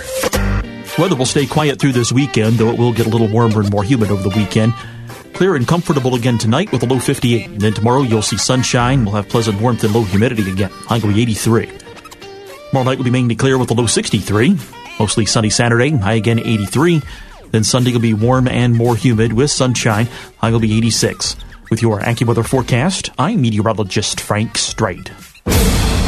Weather 1.00 1.16
will 1.16 1.26
stay 1.26 1.48
quiet 1.48 1.80
through 1.80 1.94
this 1.94 2.12
weekend, 2.12 2.58
though 2.58 2.70
it 2.70 2.78
will 2.78 2.94
get 2.94 3.08
a 3.08 3.10
little 3.10 3.28
warmer 3.28 3.62
and 3.62 3.72
more 3.72 3.84
humid 3.84 4.12
over 4.12 4.22
the 4.22 4.36
weekend. 4.38 4.74
Clear 5.34 5.56
and 5.56 5.68
comfortable 5.68 6.14
again 6.14 6.38
tonight 6.38 6.72
with 6.72 6.84
a 6.84 6.86
low 6.86 7.00
58. 7.00 7.48
And 7.48 7.62
then 7.62 7.74
tomorrow 7.74 8.04
you'll 8.04 8.22
see 8.22 8.38
sunshine. 8.38 9.04
We'll 9.04 9.16
have 9.16 9.28
pleasant 9.28 9.60
warmth 9.60 9.84
and 9.84 9.94
low 9.94 10.04
humidity 10.04 10.50
again. 10.52 10.70
High 10.70 11.00
will 11.00 11.14
be 11.14 11.22
83. 11.24 11.70
Tomorrow 12.70 12.86
night 12.86 12.98
will 13.00 13.06
be 13.06 13.12
mainly 13.12 13.36
clear 13.36 13.58
with 13.58 13.72
a 13.72 13.74
low 13.74 13.88
63. 13.88 14.56
Mostly 15.00 15.26
sunny 15.26 15.50
Saturday, 15.50 15.90
high 15.90 16.14
again 16.14 16.40
83. 16.40 17.02
Then 17.50 17.64
Sunday 17.64 17.92
will 17.92 18.00
be 18.00 18.14
warm 18.14 18.48
and 18.48 18.76
more 18.76 18.96
humid 18.96 19.34
with 19.34 19.50
sunshine, 19.50 20.08
high 20.38 20.52
will 20.52 20.60
be 20.60 20.78
86. 20.78 21.36
With 21.72 21.82
your 21.82 22.00
AccuWeather 22.02 22.46
forecast, 22.46 23.10
I'm 23.18 23.42
meteorologist 23.42 24.22
Frank 24.22 24.58
Strait. 24.58 25.12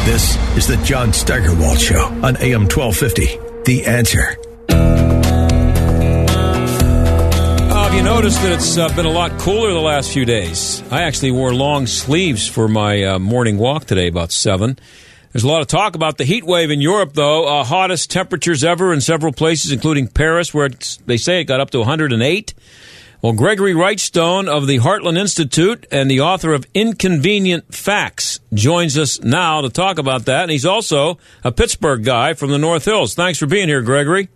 This 0.08 0.36
is 0.56 0.66
the 0.66 0.76
John 0.84 1.12
Steigerwald 1.12 1.78
Show 1.78 2.04
on 2.22 2.36
AM 2.38 2.62
1250. 2.62 3.47
The 3.68 3.84
answer. 3.84 4.34
Have 7.70 7.92
you 7.92 8.02
noticed 8.02 8.40
that 8.40 8.52
it's 8.52 8.78
uh, 8.78 8.88
been 8.96 9.04
a 9.04 9.10
lot 9.10 9.38
cooler 9.38 9.74
the 9.74 9.78
last 9.78 10.10
few 10.10 10.24
days? 10.24 10.82
I 10.90 11.02
actually 11.02 11.32
wore 11.32 11.52
long 11.52 11.86
sleeves 11.86 12.48
for 12.48 12.66
my 12.66 13.04
uh, 13.04 13.18
morning 13.18 13.58
walk 13.58 13.84
today, 13.84 14.08
about 14.08 14.32
7. 14.32 14.78
There's 15.32 15.44
a 15.44 15.48
lot 15.48 15.60
of 15.60 15.66
talk 15.66 15.96
about 15.96 16.16
the 16.16 16.24
heat 16.24 16.44
wave 16.44 16.70
in 16.70 16.80
Europe, 16.80 17.12
though. 17.12 17.44
Uh, 17.44 17.62
hottest 17.62 18.10
temperatures 18.10 18.64
ever 18.64 18.90
in 18.90 19.02
several 19.02 19.34
places, 19.34 19.70
including 19.70 20.08
Paris, 20.08 20.54
where 20.54 20.70
they 21.04 21.18
say 21.18 21.42
it 21.42 21.44
got 21.44 21.60
up 21.60 21.68
to 21.72 21.78
108. 21.80 22.54
Well, 23.20 23.32
Gregory 23.32 23.74
Wrightstone 23.74 24.46
of 24.46 24.68
the 24.68 24.78
Heartland 24.78 25.18
Institute 25.18 25.88
and 25.90 26.08
the 26.08 26.20
author 26.20 26.52
of 26.52 26.64
Inconvenient 26.72 27.74
Facts 27.74 28.38
joins 28.54 28.96
us 28.96 29.20
now 29.20 29.60
to 29.60 29.70
talk 29.70 29.98
about 29.98 30.26
that. 30.26 30.42
And 30.42 30.52
he's 30.52 30.64
also 30.64 31.18
a 31.42 31.50
Pittsburgh 31.50 32.04
guy 32.04 32.34
from 32.34 32.52
the 32.52 32.58
North 32.58 32.84
Hills. 32.84 33.16
Thanks 33.16 33.40
for 33.40 33.46
being 33.46 33.66
here, 33.66 33.82
Gregory. 33.82 34.28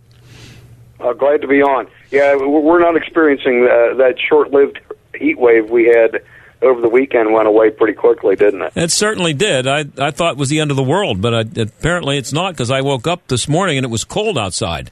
Uh, 0.99 1.13
glad 1.13 1.41
to 1.43 1.47
be 1.47 1.61
on. 1.61 1.87
Yeah, 2.11 2.35
we're 2.35 2.81
not 2.81 2.97
experiencing 2.97 3.63
uh, 3.63 3.95
that 3.95 4.15
short-lived 4.19 4.81
heat 5.15 5.39
wave 5.39 5.69
we 5.69 5.85
had 5.85 6.21
over 6.61 6.81
the 6.81 6.89
weekend. 6.89 7.31
Went 7.31 7.47
away 7.47 7.69
pretty 7.69 7.93
quickly, 7.93 8.35
didn't 8.35 8.63
it? 8.63 8.73
It 8.75 8.91
certainly 8.91 9.33
did. 9.33 9.65
I 9.65 9.85
I 9.97 10.11
thought 10.11 10.33
it 10.33 10.37
was 10.37 10.49
the 10.49 10.59
end 10.59 10.71
of 10.71 10.77
the 10.77 10.83
world, 10.83 11.21
but 11.21 11.33
I, 11.33 11.61
apparently 11.61 12.17
it's 12.17 12.33
not 12.33 12.51
because 12.51 12.69
I 12.69 12.81
woke 12.81 13.07
up 13.07 13.27
this 13.27 13.47
morning 13.47 13.77
and 13.77 13.85
it 13.85 13.89
was 13.89 14.03
cold 14.03 14.37
outside. 14.37 14.91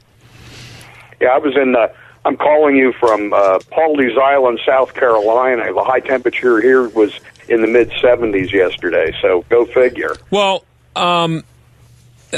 Yeah, 1.20 1.28
I 1.28 1.38
was 1.38 1.54
in. 1.56 1.76
Uh, 1.76 1.88
I'm 2.24 2.36
calling 2.36 2.76
you 2.76 2.92
from 2.92 3.32
uh, 3.32 3.58
Pawleys 3.70 4.16
Island, 4.16 4.60
South 4.66 4.94
Carolina. 4.94 5.72
The 5.72 5.82
high 5.82 6.00
temperature 6.00 6.60
here 6.60 6.88
was 6.88 7.12
in 7.48 7.60
the 7.62 7.66
mid 7.66 7.90
70s 7.90 8.52
yesterday. 8.52 9.12
So 9.20 9.44
go 9.48 9.66
figure. 9.66 10.14
Well, 10.30 10.64
um, 10.94 11.42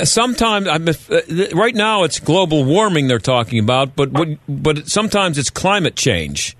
sometimes 0.05 0.68
I'm, 0.68 0.88
uh, 0.88 0.94
right 1.55 1.75
now 1.75 2.05
it's 2.05 2.18
global 2.20 2.64
warming 2.64 3.09
they're 3.09 3.18
talking 3.18 3.59
about, 3.59 3.94
but 3.94 4.11
but 4.49 4.88
sometimes 4.88 5.38
it's 5.38 5.51
climate 5.51 5.97
change. 5.97 6.57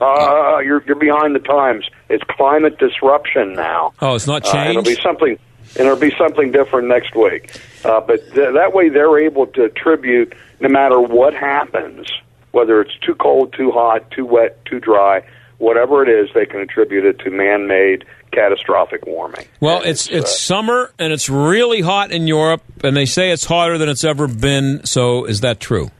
Uh, 0.00 0.58
you're 0.64 0.82
you're 0.86 0.96
behind 0.96 1.34
the 1.34 1.38
times. 1.40 1.88
It's 2.10 2.24
climate 2.24 2.78
disruption 2.78 3.54
now. 3.54 3.92
Oh, 4.00 4.14
it's 4.14 4.26
not 4.26 4.46
Uh, 4.46 4.52
change. 4.52 4.70
it'll 4.70 4.82
be 4.82 5.00
something, 5.02 5.38
and 5.78 5.86
it'll 5.86 5.96
be 5.96 6.14
something 6.18 6.52
different 6.52 6.88
next 6.88 7.14
week. 7.14 7.56
Uh, 7.84 8.00
but 8.00 8.20
th- 8.34 8.52
that 8.54 8.74
way, 8.74 8.88
they're 8.90 9.18
able 9.18 9.46
to 9.46 9.64
attribute 9.64 10.34
no 10.60 10.68
matter 10.68 11.00
what 11.00 11.32
happens, 11.32 12.08
whether 12.56 12.80
it's 12.80 12.96
too 12.98 13.14
cold, 13.14 13.52
too 13.52 13.70
hot, 13.70 14.10
too 14.10 14.24
wet, 14.24 14.64
too 14.64 14.80
dry, 14.80 15.22
whatever 15.58 16.02
it 16.02 16.08
is, 16.08 16.28
they 16.34 16.46
can 16.46 16.60
attribute 16.60 17.04
it 17.04 17.18
to 17.20 17.30
man-made 17.30 18.04
catastrophic 18.32 19.06
warming. 19.06 19.46
well, 19.60 19.82
it's 19.82 20.08
it's 20.08 20.38
summer 20.38 20.92
and 20.98 21.12
it's 21.12 21.28
really 21.28 21.80
hot 21.80 22.10
in 22.10 22.26
Europe, 22.26 22.62
and 22.82 22.96
they 22.96 23.06
say 23.06 23.30
it's 23.30 23.44
hotter 23.44 23.78
than 23.78 23.88
it's 23.88 24.04
ever 24.04 24.26
been. 24.26 24.84
So, 24.84 25.24
is 25.24 25.40
that 25.42 25.60
true? 25.60 25.90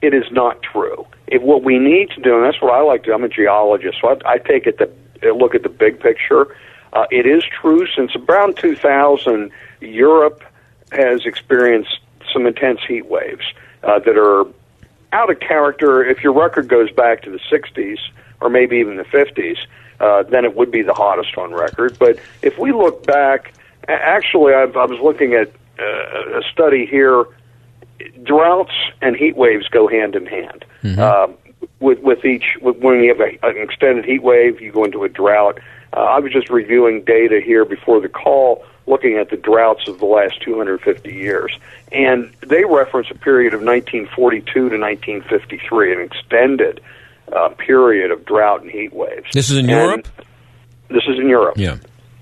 it 0.00 0.14
is 0.14 0.24
not 0.30 0.62
true. 0.62 1.06
If 1.26 1.42
what 1.42 1.64
we 1.64 1.78
need 1.78 2.10
to 2.10 2.20
do, 2.20 2.36
and 2.36 2.44
that's 2.44 2.60
what 2.62 2.72
I 2.72 2.80
like 2.80 3.02
to 3.02 3.10
do, 3.10 3.14
I'm 3.14 3.24
a 3.24 3.28
geologist, 3.28 3.98
so 4.00 4.16
I, 4.24 4.34
I 4.34 4.38
take 4.38 4.66
it 4.66 4.78
the 4.78 4.90
a 5.20 5.34
look 5.34 5.54
at 5.56 5.64
the 5.64 5.68
big 5.68 5.98
picture. 5.98 6.54
Uh, 6.92 7.06
it 7.10 7.26
is 7.26 7.42
true 7.60 7.86
since 7.96 8.14
around 8.14 8.56
2000, 8.56 9.50
Europe 9.80 10.44
has 10.92 11.26
experienced 11.26 11.98
some 12.32 12.46
intense 12.46 12.78
heat 12.86 13.06
waves 13.06 13.52
uh, 13.82 13.98
that 13.98 14.16
are 14.16 14.46
out 15.12 15.30
of 15.30 15.40
character. 15.40 16.04
If 16.04 16.22
your 16.22 16.32
record 16.32 16.68
goes 16.68 16.90
back 16.90 17.22
to 17.22 17.30
the 17.30 17.40
60s 17.50 17.98
or 18.40 18.48
maybe 18.48 18.76
even 18.76 18.96
the 18.96 19.04
50s, 19.04 19.58
uh, 20.00 20.22
then 20.24 20.44
it 20.44 20.54
would 20.54 20.70
be 20.70 20.82
the 20.82 20.94
hottest 20.94 21.36
on 21.36 21.52
record. 21.52 21.98
But 21.98 22.18
if 22.42 22.58
we 22.58 22.72
look 22.72 23.06
back, 23.06 23.54
actually, 23.88 24.54
I've, 24.54 24.76
I 24.76 24.84
was 24.84 25.00
looking 25.00 25.34
at 25.34 25.50
uh, 25.78 26.38
a 26.38 26.42
study 26.52 26.86
here 26.86 27.26
droughts 28.22 28.72
and 29.00 29.16
heat 29.16 29.36
waves 29.36 29.68
go 29.68 29.88
hand 29.88 30.14
in 30.14 30.26
hand. 30.26 30.64
Um, 31.24 31.34
with 31.80 31.98
with 32.00 32.24
each 32.24 32.56
with, 32.60 32.76
when 32.78 33.02
you 33.02 33.08
have 33.08 33.20
a, 33.20 33.38
an 33.46 33.58
extended 33.58 34.04
heat 34.04 34.22
wave, 34.22 34.60
you 34.60 34.72
go 34.72 34.84
into 34.84 35.04
a 35.04 35.08
drought. 35.08 35.58
Uh, 35.92 36.00
I 36.00 36.18
was 36.20 36.32
just 36.32 36.50
reviewing 36.50 37.02
data 37.02 37.40
here 37.44 37.64
before 37.64 38.00
the 38.00 38.08
call, 38.08 38.64
looking 38.88 39.18
at 39.18 39.30
the 39.30 39.36
droughts 39.36 39.86
of 39.86 39.98
the 39.98 40.06
last 40.06 40.40
250 40.42 41.12
years, 41.12 41.56
and 41.92 42.32
they 42.40 42.64
reference 42.64 43.08
a 43.10 43.14
period 43.14 43.54
of 43.54 43.60
1942 43.60 44.52
to 44.52 44.60
1953, 44.60 45.92
an 45.92 46.00
extended 46.00 46.80
uh, 47.32 47.50
period 47.50 48.10
of 48.10 48.24
drought 48.24 48.62
and 48.62 48.70
heat 48.70 48.92
waves. 48.92 49.26
This 49.32 49.50
is 49.50 49.58
in 49.58 49.68
And 49.68 49.70
Europe. 49.70 50.08
This 50.88 51.04
is 51.06 51.18
in 51.18 51.28
Europe. 51.28 51.56
Yeah. 51.58 51.76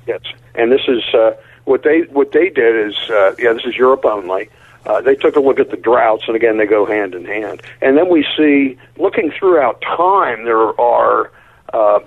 Yes, 0.07 0.23
and 0.55 0.71
this 0.71 0.83
is 0.89 1.03
uh, 1.15 1.33
what 1.65 1.83
they 1.83 2.01
what 2.03 2.33
they 2.33 2.49
did 2.49 2.89
is 2.89 2.97
uh, 3.11 3.35
yeah, 3.39 3.53
this 3.53 3.65
is 3.65 3.77
Europe 3.77 4.05
only. 4.05 4.49
Uh, 4.85 5.01
they 5.01 5.17
took 5.17 5.35
a 5.35 5.41
look 5.41 5.59
at 5.59 5.71
the 5.71 5.77
droughts, 5.77 6.25
and 6.29 6.37
again, 6.37 6.59
they 6.59 6.67
go 6.67 6.87
hand 6.87 7.15
in 7.15 7.25
hand. 7.25 7.61
And 7.83 7.99
then 7.99 8.09
we 8.09 8.25
see, 8.37 8.79
looking 8.97 9.33
throughout 9.37 9.81
time, 9.81 10.45
there 10.45 10.81
are 10.81 11.33
uh, 11.73 11.99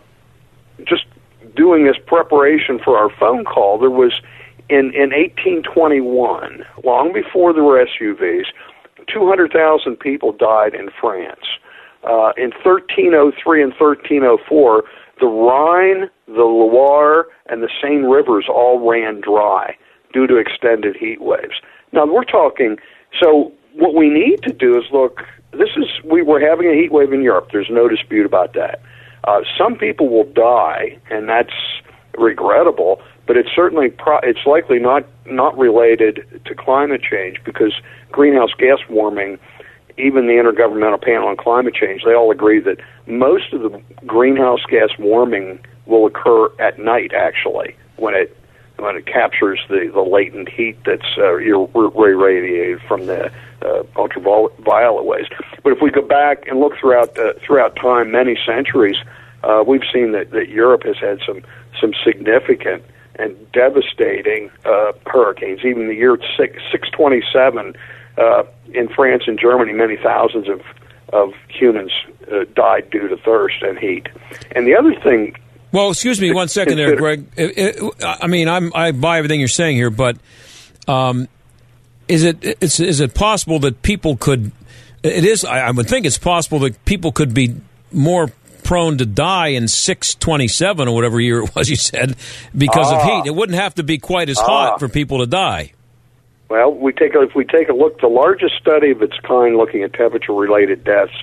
just 0.85 1.05
doing 1.57 1.83
this 1.85 1.97
preparation 2.05 2.79
for 2.79 2.97
our 2.97 3.09
phone 3.09 3.43
call. 3.43 3.79
There 3.79 3.89
was 3.89 4.13
in 4.69 4.93
in 4.93 5.11
1821, 5.11 6.63
long 6.83 7.13
before 7.13 7.53
there 7.53 7.63
were 7.63 7.85
SUVs, 7.85 8.45
200,000 9.11 9.99
people 9.99 10.31
died 10.31 10.73
in 10.73 10.89
France. 10.99 11.45
Uh, 12.03 12.31
in 12.37 12.51
1303 12.63 13.63
and 13.63 13.73
1304, 13.73 14.83
the 15.19 15.25
Rhine, 15.25 16.09
the 16.27 16.45
Loire, 16.45 17.27
and 17.47 17.61
the 17.61 17.69
Seine 17.81 18.07
rivers 18.07 18.45
all 18.47 18.87
ran 18.89 19.19
dry 19.19 19.75
due 20.13 20.27
to 20.27 20.37
extended 20.37 20.95
heat 20.95 21.21
waves. 21.21 21.59
Now 21.91 22.05
we're 22.05 22.23
talking. 22.23 22.77
So 23.19 23.51
what 23.73 23.95
we 23.95 24.09
need 24.09 24.43
to 24.43 24.53
do 24.53 24.77
is 24.77 24.85
look. 24.91 25.21
This 25.51 25.69
is 25.75 25.85
we 26.05 26.21
were 26.21 26.39
having 26.39 26.67
a 26.67 26.73
heat 26.73 26.91
wave 26.91 27.11
in 27.11 27.23
Europe. 27.23 27.49
There's 27.51 27.69
no 27.71 27.89
dispute 27.89 28.25
about 28.25 28.53
that. 28.53 28.81
Uh, 29.25 29.41
some 29.57 29.75
people 29.75 30.07
will 30.07 30.31
die, 30.31 30.97
and 31.09 31.27
that's 31.27 31.53
regrettable. 32.17 33.01
But 33.29 33.37
it's 33.37 33.51
certainly 33.55 33.89
pro- 33.89 34.21
it's 34.23 34.43
likely 34.47 34.79
not 34.79 35.05
not 35.27 35.55
related 35.55 36.41
to 36.45 36.55
climate 36.55 37.03
change 37.03 37.37
because 37.45 37.73
greenhouse 38.11 38.49
gas 38.57 38.79
warming 38.89 39.37
even 39.99 40.25
the 40.25 40.33
Intergovernmental 40.33 40.99
Panel 40.99 41.27
on 41.27 41.37
Climate 41.37 41.75
Change, 41.75 42.01
they 42.03 42.15
all 42.15 42.31
agree 42.31 42.59
that 42.61 42.79
most 43.05 43.53
of 43.53 43.61
the 43.61 43.79
greenhouse 44.07 44.61
gas 44.67 44.89
warming 44.97 45.59
will 45.85 46.07
occur 46.07 46.49
at 46.57 46.79
night. 46.79 47.13
Actually, 47.13 47.75
when 47.97 48.15
it 48.15 48.35
when 48.77 48.95
it 48.95 49.05
captures 49.05 49.59
the, 49.69 49.91
the 49.93 50.01
latent 50.01 50.49
heat 50.49 50.83
that's 50.83 51.15
uh, 51.19 51.35
irradiated 51.35 52.81
from 52.87 53.05
the 53.05 53.31
uh, 53.61 53.83
ultraviolet 53.95 55.05
waves. 55.05 55.29
But 55.61 55.73
if 55.73 55.83
we 55.83 55.91
go 55.91 56.01
back 56.01 56.47
and 56.47 56.59
look 56.59 56.73
throughout 56.81 57.15
uh, 57.19 57.33
throughout 57.45 57.75
time, 57.75 58.09
many 58.09 58.39
centuries, 58.43 58.97
uh, 59.43 59.63
we've 59.67 59.85
seen 59.93 60.13
that, 60.13 60.31
that 60.31 60.49
Europe 60.49 60.81
has 60.81 60.97
had 60.97 61.19
some 61.27 61.43
some 61.79 61.93
significant 62.03 62.83
and 63.19 63.51
devastating 63.51 64.49
uh, 64.65 64.93
hurricanes. 65.05 65.59
Even 65.65 65.87
the 65.87 65.95
year 65.95 66.17
six 66.37 66.61
six 66.71 66.89
twenty 66.89 67.21
seven 67.33 67.75
uh, 68.17 68.43
in 68.73 68.87
France 68.89 69.23
and 69.27 69.39
Germany, 69.39 69.73
many 69.73 69.97
thousands 69.97 70.47
of 70.49 70.61
of 71.11 71.33
humans 71.47 71.91
uh, 72.31 72.45
died 72.55 72.89
due 72.91 73.07
to 73.07 73.17
thirst 73.17 73.61
and 73.61 73.77
heat. 73.79 74.07
And 74.51 74.65
the 74.67 74.75
other 74.75 74.93
thing 75.01 75.35
Well, 75.71 75.89
excuse 75.89 76.19
me 76.21 76.31
one 76.33 76.47
second 76.47 76.77
there, 76.77 76.95
Greg. 76.95 77.25
It- 77.35 77.57
it- 77.57 77.93
I 78.03 78.27
mean, 78.27 78.47
I'm, 78.47 78.71
I 78.75 78.91
buy 78.91 79.17
everything 79.17 79.39
you're 79.39 79.47
saying 79.49 79.75
here, 79.75 79.89
but 79.89 80.17
um, 80.87 81.27
is 82.07 82.23
it 82.23 82.43
is 82.61 82.99
it 82.99 83.13
possible 83.13 83.59
that 83.59 83.81
people 83.81 84.17
could? 84.17 84.51
It 85.03 85.23
is. 85.25 85.45
I, 85.45 85.59
I 85.67 85.71
would 85.71 85.87
think 85.87 86.05
it's 86.05 86.17
possible 86.17 86.59
that 86.59 86.83
people 86.85 87.11
could 87.11 87.33
be 87.33 87.55
more 87.91 88.31
prone 88.69 88.99
to 88.99 89.05
die 89.05 89.47
in 89.47 89.67
627 89.67 90.87
or 90.87 90.93
whatever 90.93 91.19
year 91.19 91.41
it 91.41 91.55
was 91.55 91.67
you 91.71 91.75
said 91.75 92.15
because 92.55 92.91
of 92.91 92.99
Ah. 92.99 93.05
heat. 93.23 93.27
It 93.27 93.33
wouldn't 93.33 93.57
have 93.57 93.73
to 93.75 93.83
be 93.83 93.97
quite 93.97 94.29
as 94.29 94.37
Ah. 94.39 94.43
hot 94.45 94.79
for 94.79 94.87
people 94.87 95.17
to 95.19 95.25
die. 95.25 95.71
Well, 96.49 96.71
we 96.71 96.93
take 96.93 97.15
a, 97.15 97.21
if 97.21 97.33
we 97.33 97.45
take 97.45 97.69
a 97.69 97.73
look, 97.73 97.99
the 97.99 98.07
largest 98.07 98.55
study 98.61 98.91
of 98.91 99.01
its 99.01 99.17
kind 99.23 99.57
looking 99.57 99.81
at 99.81 99.93
temperature-related 99.93 100.83
deaths 100.83 101.13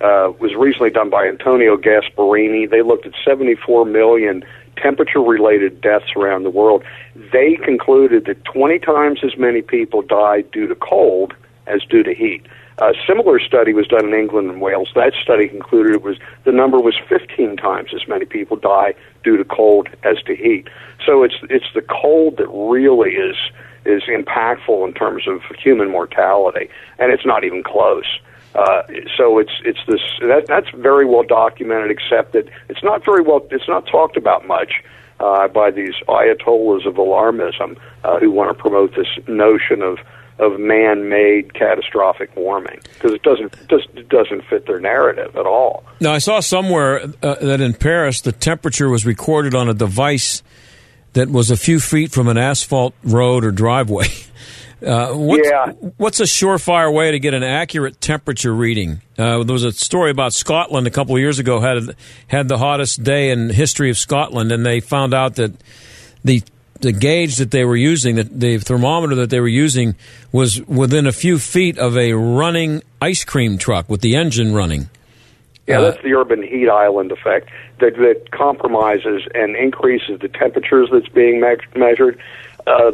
uh, 0.00 0.32
was 0.40 0.54
recently 0.56 0.90
done 0.90 1.08
by 1.08 1.26
Antonio 1.28 1.76
Gasparrini. 1.76 2.68
They 2.68 2.82
looked 2.82 3.06
at 3.06 3.12
74 3.24 3.84
million 3.84 4.44
temperature-related 4.76 5.80
deaths 5.80 6.06
around 6.16 6.42
the 6.42 6.50
world. 6.50 6.82
They 7.32 7.56
concluded 7.56 8.24
that 8.26 8.44
20 8.44 8.78
times 8.80 9.20
as 9.24 9.36
many 9.36 9.62
people 9.62 10.02
died 10.02 10.50
due 10.52 10.66
to 10.66 10.74
cold 10.74 11.34
as 11.68 11.82
due 11.84 12.02
to 12.02 12.14
heat. 12.14 12.42
A 12.80 12.94
similar 13.08 13.40
study 13.40 13.72
was 13.72 13.88
done 13.88 14.06
in 14.06 14.14
England 14.14 14.50
and 14.50 14.60
Wales. 14.60 14.90
That 14.94 15.12
study 15.20 15.48
concluded 15.48 15.96
it 15.96 16.02
was 16.02 16.16
the 16.44 16.52
number 16.52 16.78
was 16.78 16.94
15 17.08 17.56
times 17.56 17.90
as 17.92 18.06
many 18.06 18.24
people 18.24 18.56
die 18.56 18.94
due 19.24 19.36
to 19.36 19.44
cold 19.44 19.88
as 20.04 20.22
to 20.26 20.36
heat. 20.36 20.68
So 21.04 21.24
it's 21.24 21.34
it's 21.50 21.66
the 21.74 21.82
cold 21.82 22.36
that 22.36 22.48
really 22.48 23.14
is 23.14 23.36
is 23.84 24.02
impactful 24.04 24.86
in 24.86 24.94
terms 24.94 25.26
of 25.26 25.40
human 25.60 25.90
mortality, 25.90 26.68
and 26.98 27.10
it's 27.10 27.26
not 27.26 27.42
even 27.42 27.64
close. 27.64 28.06
Uh, 28.54 28.82
so 29.16 29.38
it's 29.38 29.60
it's 29.64 29.80
this 29.88 30.00
that, 30.20 30.46
that's 30.46 30.70
very 30.70 31.04
well 31.04 31.24
documented, 31.24 31.98
that 32.10 32.48
it's 32.68 32.82
not 32.84 33.04
very 33.04 33.22
well 33.22 33.44
it's 33.50 33.68
not 33.68 33.86
talked 33.86 34.16
about 34.16 34.46
much 34.46 34.84
uh, 35.18 35.48
by 35.48 35.72
these 35.72 35.94
ayatollahs 36.08 36.86
of 36.86 36.94
alarmism 36.94 37.76
uh, 38.04 38.20
who 38.20 38.30
want 38.30 38.56
to 38.56 38.62
promote 38.62 38.94
this 38.94 39.08
notion 39.26 39.82
of 39.82 39.98
of 40.38 40.58
man-made 40.60 41.52
catastrophic 41.54 42.34
warming 42.36 42.78
because 42.94 43.12
it 43.12 43.22
doesn't 43.22 43.52
just 43.68 43.88
it 43.94 44.08
doesn't 44.08 44.44
fit 44.44 44.66
their 44.66 44.78
narrative 44.80 45.36
at 45.36 45.46
all. 45.46 45.84
Now, 46.00 46.12
I 46.12 46.18
saw 46.18 46.40
somewhere 46.40 47.02
uh, 47.22 47.34
that 47.36 47.60
in 47.60 47.74
Paris 47.74 48.20
the 48.20 48.32
temperature 48.32 48.88
was 48.88 49.04
recorded 49.04 49.54
on 49.54 49.68
a 49.68 49.74
device 49.74 50.42
that 51.14 51.28
was 51.28 51.50
a 51.50 51.56
few 51.56 51.80
feet 51.80 52.12
from 52.12 52.28
an 52.28 52.38
asphalt 52.38 52.94
road 53.02 53.44
or 53.44 53.50
driveway. 53.50 54.06
Uh, 54.80 55.12
what's, 55.12 55.48
Yeah. 55.48 55.72
what's 55.96 56.20
a 56.20 56.22
surefire 56.22 56.94
way 56.94 57.10
to 57.10 57.18
get 57.18 57.34
an 57.34 57.42
accurate 57.42 58.00
temperature 58.00 58.54
reading? 58.54 59.00
Uh, 59.18 59.42
there 59.42 59.52
was 59.52 59.64
a 59.64 59.72
story 59.72 60.12
about 60.12 60.32
Scotland 60.32 60.86
a 60.86 60.90
couple 60.90 61.16
of 61.16 61.20
years 61.20 61.40
ago 61.40 61.58
had 61.58 61.96
had 62.28 62.46
the 62.46 62.58
hottest 62.58 63.02
day 63.02 63.30
in 63.30 63.50
history 63.50 63.90
of 63.90 63.98
Scotland, 63.98 64.52
and 64.52 64.64
they 64.64 64.78
found 64.78 65.12
out 65.14 65.34
that 65.34 65.50
the 66.22 66.44
the 66.80 66.92
gauge 66.92 67.36
that 67.36 67.50
they 67.50 67.64
were 67.64 67.76
using, 67.76 68.16
that 68.16 68.38
the 68.40 68.58
thermometer 68.58 69.14
that 69.16 69.30
they 69.30 69.40
were 69.40 69.48
using, 69.48 69.94
was 70.32 70.60
within 70.66 71.06
a 71.06 71.12
few 71.12 71.38
feet 71.38 71.78
of 71.78 71.96
a 71.96 72.12
running 72.12 72.82
ice 73.00 73.24
cream 73.24 73.58
truck 73.58 73.88
with 73.88 74.00
the 74.00 74.16
engine 74.16 74.54
running. 74.54 74.88
Yeah, 75.66 75.80
Uh, 75.80 75.90
that's 75.90 76.02
the 76.02 76.14
urban 76.14 76.42
heat 76.42 76.68
island 76.68 77.12
effect 77.12 77.50
that 77.80 77.96
that 77.96 78.30
compromises 78.30 79.22
and 79.34 79.54
increases 79.54 80.20
the 80.20 80.28
temperatures 80.28 80.88
that's 80.90 81.08
being 81.08 81.40
me- 81.40 81.56
measured. 81.76 82.18
Uh, 82.66 82.92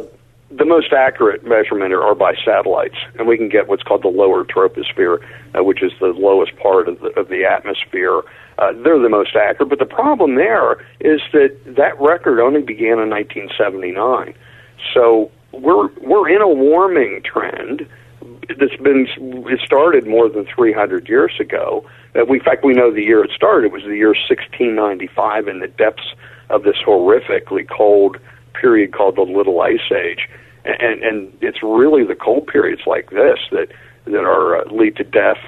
the 0.57 0.65
most 0.65 0.93
accurate 0.93 1.43
measurement 1.45 1.93
are, 1.93 2.03
are 2.03 2.15
by 2.15 2.33
satellites, 2.45 2.95
and 3.17 3.27
we 3.27 3.37
can 3.37 3.49
get 3.49 3.67
what's 3.67 3.83
called 3.83 4.03
the 4.03 4.09
lower 4.09 4.45
troposphere, 4.45 5.19
uh, 5.57 5.63
which 5.63 5.83
is 5.83 5.91
the 5.99 6.07
lowest 6.07 6.55
part 6.57 6.87
of 6.87 6.99
the, 6.99 7.07
of 7.19 7.29
the 7.29 7.43
atmosphere. 7.45 8.21
Uh, 8.57 8.71
they're 8.83 8.99
the 8.99 9.09
most 9.09 9.35
accurate, 9.35 9.69
but 9.69 9.79
the 9.79 9.85
problem 9.85 10.35
there 10.35 10.73
is 10.99 11.21
that 11.33 11.57
that 11.65 11.99
record 11.99 12.39
only 12.39 12.61
began 12.61 12.99
in 12.99 13.09
1979. 13.09 14.33
So 14.93 15.31
we're 15.51 15.89
we're 16.01 16.29
in 16.29 16.41
a 16.41 16.47
warming 16.47 17.21
trend 17.23 17.87
that's 18.47 18.75
been 18.81 19.07
it 19.47 19.59
started 19.65 20.07
more 20.07 20.29
than 20.29 20.45
300 20.45 21.09
years 21.09 21.33
ago. 21.39 21.85
Uh, 22.15 22.25
in 22.25 22.39
fact, 22.39 22.63
we 22.63 22.73
know 22.73 22.93
the 22.93 23.03
year 23.03 23.23
it 23.23 23.31
started 23.35 23.67
It 23.67 23.71
was 23.73 23.83
the 23.83 23.95
year 23.95 24.15
1695 24.29 25.47
in 25.47 25.59
the 25.59 25.67
depths 25.67 26.13
of 26.49 26.63
this 26.63 26.77
horrifically 26.85 27.67
cold 27.67 28.17
period 28.53 28.93
called 28.93 29.17
the 29.17 29.21
Little 29.21 29.61
Ice 29.61 29.91
Age, 29.91 30.29
and 30.65 31.03
and 31.03 31.37
it's 31.41 31.61
really 31.63 32.03
the 32.03 32.15
cold 32.15 32.47
periods 32.47 32.81
like 32.85 33.09
this 33.11 33.39
that 33.51 33.69
that 34.05 34.23
are 34.23 34.57
uh, 34.57 34.65
lead 34.71 34.95
to 34.97 35.03
death, 35.03 35.39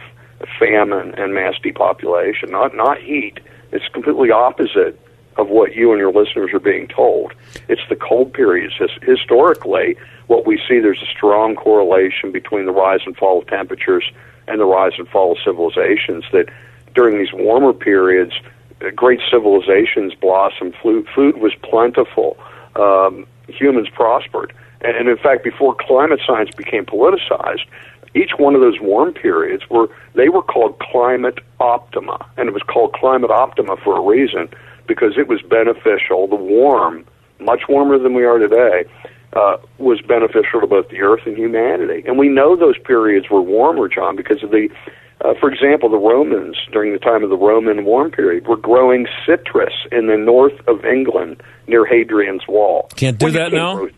famine, 0.59 1.13
and 1.15 1.33
mass 1.33 1.55
depopulation. 1.61 2.51
Not 2.51 2.75
not 2.75 2.99
heat. 2.99 3.39
It's 3.71 3.87
completely 3.89 4.31
opposite 4.31 4.99
of 5.37 5.49
what 5.49 5.75
you 5.75 5.91
and 5.91 5.99
your 5.99 6.11
listeners 6.11 6.51
are 6.53 6.59
being 6.59 6.87
told. 6.87 7.33
It's 7.67 7.81
the 7.89 7.95
cold 7.95 8.33
periods. 8.33 8.73
Historically, 9.01 9.95
what 10.27 10.47
we 10.47 10.57
see 10.67 10.79
there's 10.79 11.01
a 11.01 11.11
strong 11.15 11.55
correlation 11.55 12.31
between 12.31 12.65
the 12.65 12.71
rise 12.71 13.01
and 13.05 13.15
fall 13.15 13.39
of 13.39 13.47
temperatures 13.47 14.09
and 14.47 14.59
the 14.59 14.65
rise 14.65 14.93
and 14.97 15.07
fall 15.07 15.33
of 15.33 15.37
civilizations. 15.43 16.23
That 16.31 16.49
during 16.95 17.19
these 17.19 17.33
warmer 17.33 17.73
periods, 17.73 18.33
uh, 18.81 18.89
great 18.91 19.19
civilizations 19.29 20.13
blossomed. 20.15 20.75
Food, 20.81 21.37
was 21.37 21.53
plentiful. 21.61 22.37
Um, 22.75 23.27
humans 23.47 23.89
prospered. 23.89 24.53
And, 24.81 25.07
in 25.09 25.17
fact, 25.17 25.43
before 25.43 25.75
climate 25.79 26.19
science 26.25 26.49
became 26.55 26.85
politicized, 26.85 27.65
each 28.15 28.31
one 28.37 28.55
of 28.55 28.61
those 28.61 28.79
warm 28.79 29.13
periods 29.13 29.63
were 29.69 29.87
they 30.13 30.29
were 30.29 30.41
called 30.41 30.79
climate 30.79 31.39
optima, 31.59 32.25
and 32.37 32.47
it 32.47 32.53
was 32.53 32.63
called 32.63 32.93
climate 32.93 33.31
optima 33.31 33.75
for 33.83 33.97
a 33.97 34.01
reason 34.01 34.49
because 34.87 35.17
it 35.17 35.27
was 35.27 35.41
beneficial. 35.41 36.27
The 36.27 36.35
warm, 36.35 37.05
much 37.39 37.63
warmer 37.67 37.99
than 37.99 38.13
we 38.13 38.23
are 38.23 38.37
today, 38.37 38.85
uh, 39.33 39.57
was 39.77 40.01
beneficial 40.01 40.61
to 40.61 40.67
both 40.67 40.89
the 40.89 41.01
earth 41.01 41.21
and 41.25 41.37
humanity. 41.37 42.03
And 42.07 42.17
we 42.17 42.29
know 42.29 42.55
those 42.55 42.77
periods 42.79 43.29
were 43.29 43.41
warmer, 43.41 43.87
John, 43.89 44.15
because 44.15 44.41
of 44.41 44.51
the, 44.51 44.69
uh, 45.21 45.33
for 45.39 45.51
example, 45.51 45.89
the 45.89 45.97
Romans 45.97 46.55
during 46.71 46.93
the 46.93 46.99
time 46.99 47.23
of 47.23 47.29
the 47.29 47.37
Roman 47.37 47.83
warm 47.83 48.09
period 48.11 48.47
were 48.47 48.55
growing 48.57 49.05
citrus 49.25 49.73
in 49.91 50.07
the 50.07 50.17
north 50.17 50.57
of 50.67 50.85
England 50.85 51.43
near 51.67 51.85
Hadrian's 51.85 52.47
Wall. 52.47 52.89
Can't 52.95 53.17
do 53.19 53.25
Well, 53.25 53.33
that 53.33 53.51
can't 53.51 53.53
now? 53.53 53.75
grow- 53.75 53.89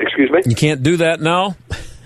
Excuse 0.00 0.30
me. 0.30 0.40
You 0.46 0.54
can't 0.54 0.82
do 0.82 0.96
that 0.98 1.20
now. 1.20 1.56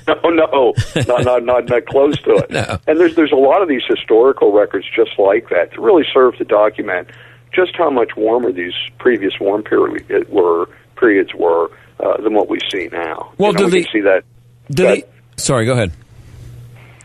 No, 0.08 0.14
no, 0.30 0.74
not, 1.06 1.24
not 1.26 1.44
not 1.44 1.68
not 1.68 1.86
close 1.86 2.20
to 2.22 2.30
it. 2.36 2.50
no. 2.50 2.78
And 2.88 2.98
there's 2.98 3.14
there's 3.14 3.30
a 3.32 3.36
lot 3.36 3.62
of 3.62 3.68
these 3.68 3.82
historical 3.88 4.52
records 4.52 4.84
just 4.96 5.12
like 5.18 5.48
that 5.50 5.70
that 5.70 5.78
really 5.80 6.04
serve 6.12 6.36
to 6.38 6.44
document 6.44 7.08
just 7.54 7.76
how 7.76 7.88
much 7.90 8.16
warmer 8.16 8.50
these 8.50 8.72
previous 8.98 9.34
warm 9.40 9.62
period 9.62 10.28
were 10.28 10.68
periods 10.96 11.30
were 11.34 11.70
uh, 12.00 12.20
than 12.20 12.34
what 12.34 12.48
we 12.48 12.58
see 12.70 12.88
now. 12.90 13.32
Well, 13.38 13.52
you 13.52 13.58
know, 13.58 13.58
do 13.58 13.64
we 13.66 13.70
the- 13.70 13.84
can 13.84 13.92
see 13.92 14.00
that. 14.00 14.24
Do 14.70 14.82
that- 14.84 14.94
they? 15.02 15.04
Sorry, 15.36 15.66
go 15.66 15.72
ahead. 15.72 15.92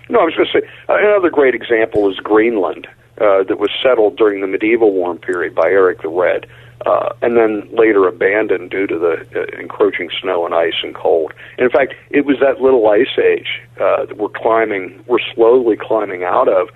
no, 0.09 0.19
I 0.19 0.23
was 0.23 0.33
going 0.35 0.47
to 0.51 0.59
say 0.61 0.67
uh, 0.89 0.95
another 0.97 1.29
great 1.29 1.53
example 1.55 2.09
is 2.09 2.17
Greenland, 2.17 2.87
uh, 3.19 3.43
that 3.43 3.57
was 3.59 3.69
settled 3.83 4.15
during 4.17 4.41
the 4.41 4.47
medieval 4.47 4.91
warm 4.91 5.17
period 5.17 5.55
by 5.55 5.67
Eric 5.69 6.01
the 6.01 6.09
Red, 6.09 6.45
uh, 6.85 7.13
and 7.21 7.35
then 7.37 7.67
later 7.73 8.07
abandoned 8.07 8.69
due 8.69 8.87
to 8.87 8.97
the 8.97 9.27
uh, 9.35 9.59
encroaching 9.59 10.09
snow 10.21 10.45
and 10.45 10.53
ice 10.53 10.75
and 10.83 10.93
cold. 10.93 11.33
And 11.57 11.65
in 11.65 11.71
fact, 11.71 11.93
it 12.11 12.25
was 12.25 12.37
that 12.39 12.61
little 12.61 12.87
ice 12.87 13.17
age 13.17 13.61
uh, 13.79 14.05
that 14.05 14.17
we're 14.17 14.29
climbing, 14.29 15.03
we're 15.07 15.19
slowly 15.33 15.75
climbing 15.75 16.23
out 16.23 16.47
of, 16.47 16.69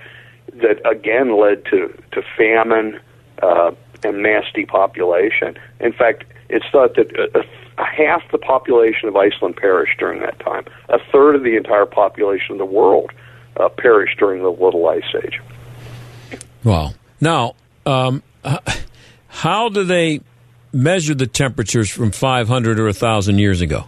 that 0.53 0.85
again 0.89 1.39
led 1.39 1.63
to 1.65 1.87
to 2.11 2.21
famine 2.37 2.99
uh, 3.41 3.71
and 4.03 4.21
mass 4.21 4.43
depopulation. 4.53 5.57
In 5.79 5.93
fact, 5.93 6.25
it's 6.49 6.65
thought 6.71 6.95
that 6.95 7.15
a, 7.15 7.45
a, 7.81 7.85
half 7.85 8.21
the 8.31 8.37
population 8.37 9.07
of 9.07 9.15
Iceland 9.15 9.55
perished 9.55 9.97
during 9.99 10.21
that 10.21 10.39
time. 10.39 10.65
A 10.89 10.99
third 11.11 11.35
of 11.35 11.43
the 11.43 11.55
entire 11.55 11.85
population 11.85 12.53
of 12.53 12.57
the 12.57 12.65
world 12.65 13.11
uh, 13.57 13.69
perished 13.69 14.17
during 14.19 14.41
the 14.41 14.51
Little 14.51 14.87
Ice 14.89 15.03
Age. 15.23 15.39
Wow. 16.63 16.93
Now, 17.19 17.55
um, 17.85 18.21
h- 18.45 18.59
how 19.31 19.69
do 19.69 19.85
they 19.85 20.19
measure 20.73 21.15
the 21.15 21.25
temperatures 21.25 21.89
from 21.89 22.11
500 22.11 22.79
or 22.79 22.85
1,000 22.85 23.39
years 23.39 23.61
ago? 23.61 23.85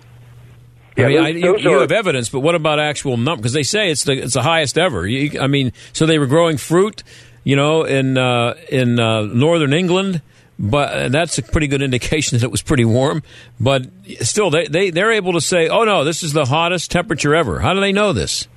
Yeah, 0.95 1.05
I 1.05 1.09
mean, 1.09 1.23
I, 1.23 1.27
you, 1.29 1.57
you 1.57 1.79
have 1.79 1.91
evidence, 1.91 2.29
but 2.29 2.39
what 2.39 2.55
about 2.55 2.79
actual 2.79 3.17
number? 3.17 3.41
Because 3.41 3.53
they 3.53 3.63
say 3.63 3.89
it's 3.89 4.03
the 4.03 4.13
it's 4.13 4.35
the 4.35 4.43
highest 4.43 4.77
ever. 4.77 5.07
You, 5.07 5.39
I 5.39 5.47
mean, 5.47 5.73
so 5.91 6.05
they 6.05 6.19
were 6.19 6.27
growing 6.27 6.57
fruit, 6.57 7.03
you 7.43 7.55
know, 7.55 7.83
in 7.83 8.15
uh, 8.15 8.53
in 8.69 8.99
uh, 8.99 9.23
northern 9.23 9.73
England, 9.73 10.21
but 10.59 10.93
uh, 10.93 11.09
that's 11.09 11.39
a 11.39 11.41
pretty 11.41 11.65
good 11.67 11.81
indication 11.81 12.37
that 12.37 12.45
it 12.45 12.51
was 12.51 12.61
pretty 12.61 12.85
warm. 12.85 13.23
But 13.59 13.87
still, 14.21 14.51
they 14.51 14.67
they 14.67 14.91
they're 14.91 15.11
able 15.11 15.33
to 15.33 15.41
say, 15.41 15.67
oh 15.67 15.83
no, 15.83 16.03
this 16.03 16.21
is 16.21 16.33
the 16.33 16.45
hottest 16.45 16.91
temperature 16.91 17.33
ever. 17.33 17.59
How 17.59 17.73
do 17.73 17.79
they 17.79 17.91
know 17.91 18.13
this? 18.13 18.47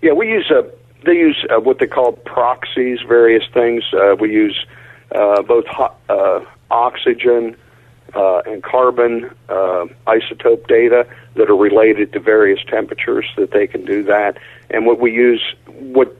Yeah, 0.00 0.12
we 0.12 0.28
use 0.28 0.48
uh, 0.54 0.62
they 1.04 1.14
use 1.14 1.44
uh, 1.50 1.58
what 1.60 1.80
they 1.80 1.88
call 1.88 2.12
proxies, 2.12 3.00
various 3.08 3.42
things. 3.52 3.82
Uh, 3.92 4.14
we 4.14 4.32
use 4.32 4.64
uh, 5.14 5.42
both 5.42 5.66
ho- 5.66 5.94
uh, 6.08 6.40
oxygen 6.70 7.56
uh, 8.14 8.38
and 8.46 8.62
carbon 8.62 9.30
uh, 9.48 9.86
isotope 10.06 10.66
data 10.66 11.06
that 11.34 11.48
are 11.50 11.56
related 11.56 12.12
to 12.12 12.20
various 12.20 12.60
temperatures 12.66 13.26
that 13.36 13.50
they 13.52 13.66
can 13.66 13.84
do 13.84 14.02
that. 14.04 14.38
And 14.70 14.86
what 14.86 14.98
we 15.00 15.12
use, 15.12 15.42
what 15.78 16.14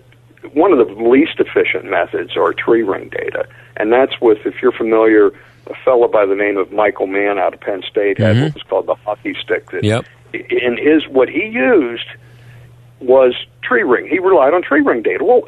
one 0.53 0.73
of 0.73 0.79
the 0.87 0.95
least 0.95 1.39
efficient 1.41 1.85
methods 1.87 2.37
are 2.37 2.53
tree 2.53 2.83
ring 2.83 3.09
data, 3.09 3.47
and 3.77 3.93
that's 3.93 4.21
with 4.21 4.39
if 4.47 4.63
you're 4.63 4.73
familiar. 4.73 5.33
A 5.71 5.75
fellow 5.85 6.09
by 6.09 6.25
the 6.25 6.35
name 6.35 6.57
of 6.57 6.73
Michael 6.73 7.07
Mann 7.07 7.39
out 7.39 7.53
of 7.53 7.61
Penn 7.61 7.83
State 7.83 8.17
had 8.17 8.37
Mhm. 8.37 8.43
what 8.45 8.55
was 8.55 8.63
called 8.63 8.87
the 8.87 8.95
hockey 8.95 9.35
stick. 9.35 9.71
That 9.71 9.85
Yep. 9.85 10.07
in 10.33 10.79
his 10.79 11.07
what 11.09 11.29
he 11.29 11.45
used 11.45 12.07
was 13.01 13.35
tree 13.63 13.83
ring. 13.83 14.07
He 14.09 14.19
relied 14.19 14.55
on 14.55 14.63
tree 14.63 14.81
ring 14.81 15.03
data. 15.03 15.23
Well, 15.23 15.47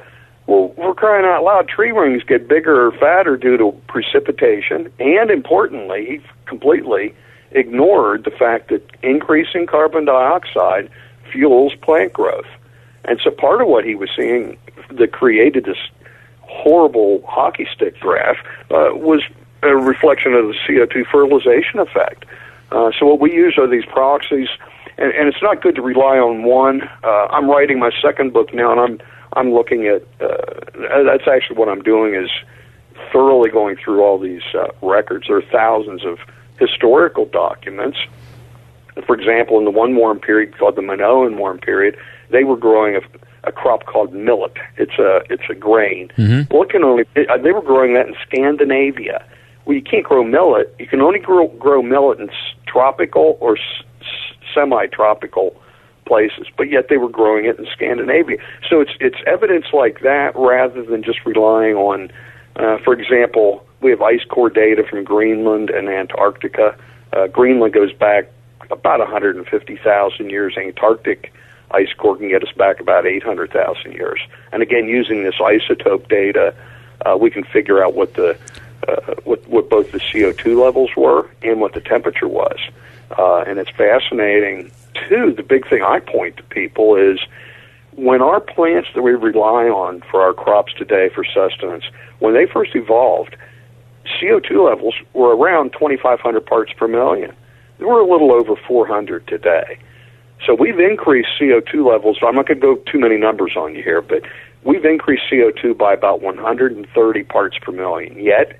well, 0.50 0.74
we're 0.76 0.94
crying 0.94 1.24
out 1.24 1.44
loud. 1.44 1.68
Tree 1.68 1.92
rings 1.92 2.24
get 2.24 2.48
bigger 2.48 2.88
or 2.88 2.90
fatter 2.90 3.36
due 3.36 3.56
to 3.56 3.70
precipitation, 3.86 4.92
and 4.98 5.30
importantly, 5.30 6.06
he 6.06 6.20
completely 6.46 7.14
ignored 7.52 8.24
the 8.24 8.32
fact 8.32 8.68
that 8.70 8.82
increasing 9.00 9.64
carbon 9.66 10.06
dioxide 10.06 10.90
fuels 11.30 11.72
plant 11.82 12.12
growth. 12.12 12.48
And 13.04 13.20
so 13.22 13.30
part 13.30 13.62
of 13.62 13.68
what 13.68 13.84
he 13.84 13.94
was 13.94 14.10
seeing 14.16 14.58
that 14.90 15.12
created 15.12 15.66
this 15.66 15.78
horrible 16.40 17.22
hockey 17.28 17.68
stick 17.72 18.00
graph 18.00 18.38
uh, 18.72 18.90
was 18.92 19.22
a 19.62 19.76
reflection 19.76 20.34
of 20.34 20.48
the 20.48 20.54
CO2 20.66 21.06
fertilization 21.06 21.78
effect. 21.78 22.24
Uh, 22.72 22.90
so 22.98 23.06
what 23.06 23.20
we 23.20 23.32
use 23.32 23.56
are 23.56 23.68
these 23.68 23.84
proxies, 23.84 24.48
and, 24.98 25.12
and 25.12 25.28
it's 25.28 25.42
not 25.42 25.62
good 25.62 25.76
to 25.76 25.82
rely 25.82 26.18
on 26.18 26.42
one. 26.42 26.82
Uh, 27.04 27.26
I'm 27.30 27.48
writing 27.48 27.78
my 27.78 27.92
second 28.02 28.32
book 28.32 28.52
now, 28.52 28.72
and 28.72 28.80
I'm 28.80 29.00
I'm 29.34 29.52
looking 29.52 29.86
at. 29.86 30.02
Uh, 30.20 31.02
that's 31.04 31.28
actually 31.28 31.56
what 31.56 31.68
I'm 31.68 31.82
doing 31.82 32.14
is 32.14 32.30
thoroughly 33.12 33.50
going 33.50 33.76
through 33.76 34.02
all 34.02 34.18
these 34.18 34.42
uh, 34.54 34.68
records. 34.82 35.26
There 35.28 35.36
are 35.36 35.42
thousands 35.52 36.04
of 36.04 36.18
historical 36.58 37.24
documents 37.26 37.98
For 39.06 39.14
example, 39.18 39.58
in 39.58 39.64
the 39.64 39.70
one 39.70 39.96
warm 39.96 40.18
period 40.20 40.56
called 40.58 40.76
the 40.76 40.82
Minoan 40.82 41.38
warm 41.38 41.58
period, 41.58 41.96
they 42.30 42.44
were 42.44 42.56
growing 42.56 42.96
a, 42.96 43.00
a 43.48 43.52
crop 43.52 43.86
called 43.86 44.12
millet. 44.12 44.52
It's 44.76 44.98
a 44.98 45.22
it's 45.30 45.44
a 45.48 45.54
grain. 45.54 46.10
Mm-hmm. 46.18 46.52
Well, 46.54 46.64
it 46.64 46.70
can 46.70 46.84
only 46.84 47.04
uh, 47.16 47.38
they 47.38 47.52
were 47.52 47.62
growing 47.62 47.94
that 47.94 48.06
in 48.08 48.14
Scandinavia. 48.26 49.24
Well, 49.64 49.76
you 49.76 49.82
can't 49.82 50.04
grow 50.04 50.22
millet. 50.24 50.74
You 50.78 50.86
can 50.86 51.00
only 51.00 51.18
grow 51.20 51.48
grow 51.48 51.82
millet 51.82 52.18
in 52.20 52.28
s- 52.30 52.36
tropical 52.66 53.38
or 53.40 53.56
s- 53.56 53.82
s- 54.00 54.36
semi-tropical 54.54 55.54
places, 56.10 56.48
but 56.56 56.68
yet 56.68 56.88
they 56.88 56.96
were 56.96 57.08
growing 57.08 57.44
it 57.44 57.56
in 57.56 57.66
Scandinavia. 57.72 58.38
So 58.68 58.80
it's 58.80 58.90
it's 58.98 59.18
evidence 59.28 59.66
like 59.72 60.00
that 60.00 60.32
rather 60.34 60.82
than 60.82 61.04
just 61.04 61.24
relying 61.24 61.76
on, 61.76 62.10
uh, 62.56 62.78
for 62.84 62.92
example, 62.92 63.64
we 63.80 63.92
have 63.92 64.02
ice 64.02 64.24
core 64.28 64.50
data 64.50 64.82
from 64.82 65.04
Greenland 65.04 65.70
and 65.70 65.88
Antarctica. 65.88 66.76
Uh, 67.12 67.28
Greenland 67.28 67.74
goes 67.74 67.92
back 67.92 68.28
about 68.72 68.98
150,000 68.98 70.30
years. 70.30 70.56
Antarctic 70.56 71.32
ice 71.70 71.92
core 71.96 72.16
can 72.16 72.28
get 72.28 72.42
us 72.42 72.52
back 72.56 72.80
about 72.80 73.06
800,000 73.06 73.92
years. 73.92 74.20
And 74.52 74.62
again, 74.62 74.88
using 74.88 75.22
this 75.22 75.36
isotope 75.36 76.08
data, 76.08 76.52
uh, 77.06 77.16
we 77.16 77.30
can 77.30 77.44
figure 77.44 77.84
out 77.84 77.94
what 77.94 78.14
the 78.14 78.36
uh, 78.88 79.14
what, 79.22 79.46
what 79.46 79.70
both 79.70 79.92
the 79.92 79.98
CO2 79.98 80.60
levels 80.60 80.90
were 80.96 81.30
and 81.42 81.60
what 81.60 81.72
the 81.74 81.80
temperature 81.80 82.26
was. 82.26 82.58
Uh, 83.16 83.44
and 83.46 83.60
it's 83.60 83.70
fascinating 83.70 84.72
too. 84.94 85.32
The 85.36 85.42
big 85.42 85.68
thing 85.68 85.82
I 85.82 86.00
point 86.00 86.36
to 86.38 86.42
people 86.44 86.96
is 86.96 87.20
when 87.96 88.22
our 88.22 88.40
plants 88.40 88.88
that 88.94 89.02
we 89.02 89.12
rely 89.12 89.64
on 89.64 90.02
for 90.10 90.22
our 90.22 90.32
crops 90.32 90.72
today 90.72 91.10
for 91.14 91.24
sustenance, 91.24 91.84
when 92.18 92.34
they 92.34 92.46
first 92.46 92.74
evolved, 92.74 93.36
CO2 94.20 94.68
levels 94.68 94.94
were 95.12 95.36
around 95.36 95.72
2,500 95.72 96.44
parts 96.46 96.72
per 96.72 96.88
million. 96.88 97.34
We're 97.78 98.00
a 98.00 98.10
little 98.10 98.32
over 98.32 98.54
400 98.56 99.26
today. 99.26 99.78
So 100.46 100.54
we've 100.54 100.78
increased 100.78 101.28
CO2 101.40 101.86
levels. 101.86 102.18
I'm 102.22 102.34
not 102.34 102.46
going 102.46 102.60
to 102.60 102.66
go 102.66 102.76
too 102.90 102.98
many 102.98 103.16
numbers 103.16 103.52
on 103.56 103.74
you 103.74 103.82
here, 103.82 104.00
but 104.00 104.22
we've 104.64 104.84
increased 104.84 105.24
CO2 105.30 105.76
by 105.76 105.92
about 105.92 106.22
130 106.22 107.22
parts 107.24 107.58
per 107.60 107.72
million. 107.72 108.18
Yet, 108.18 108.58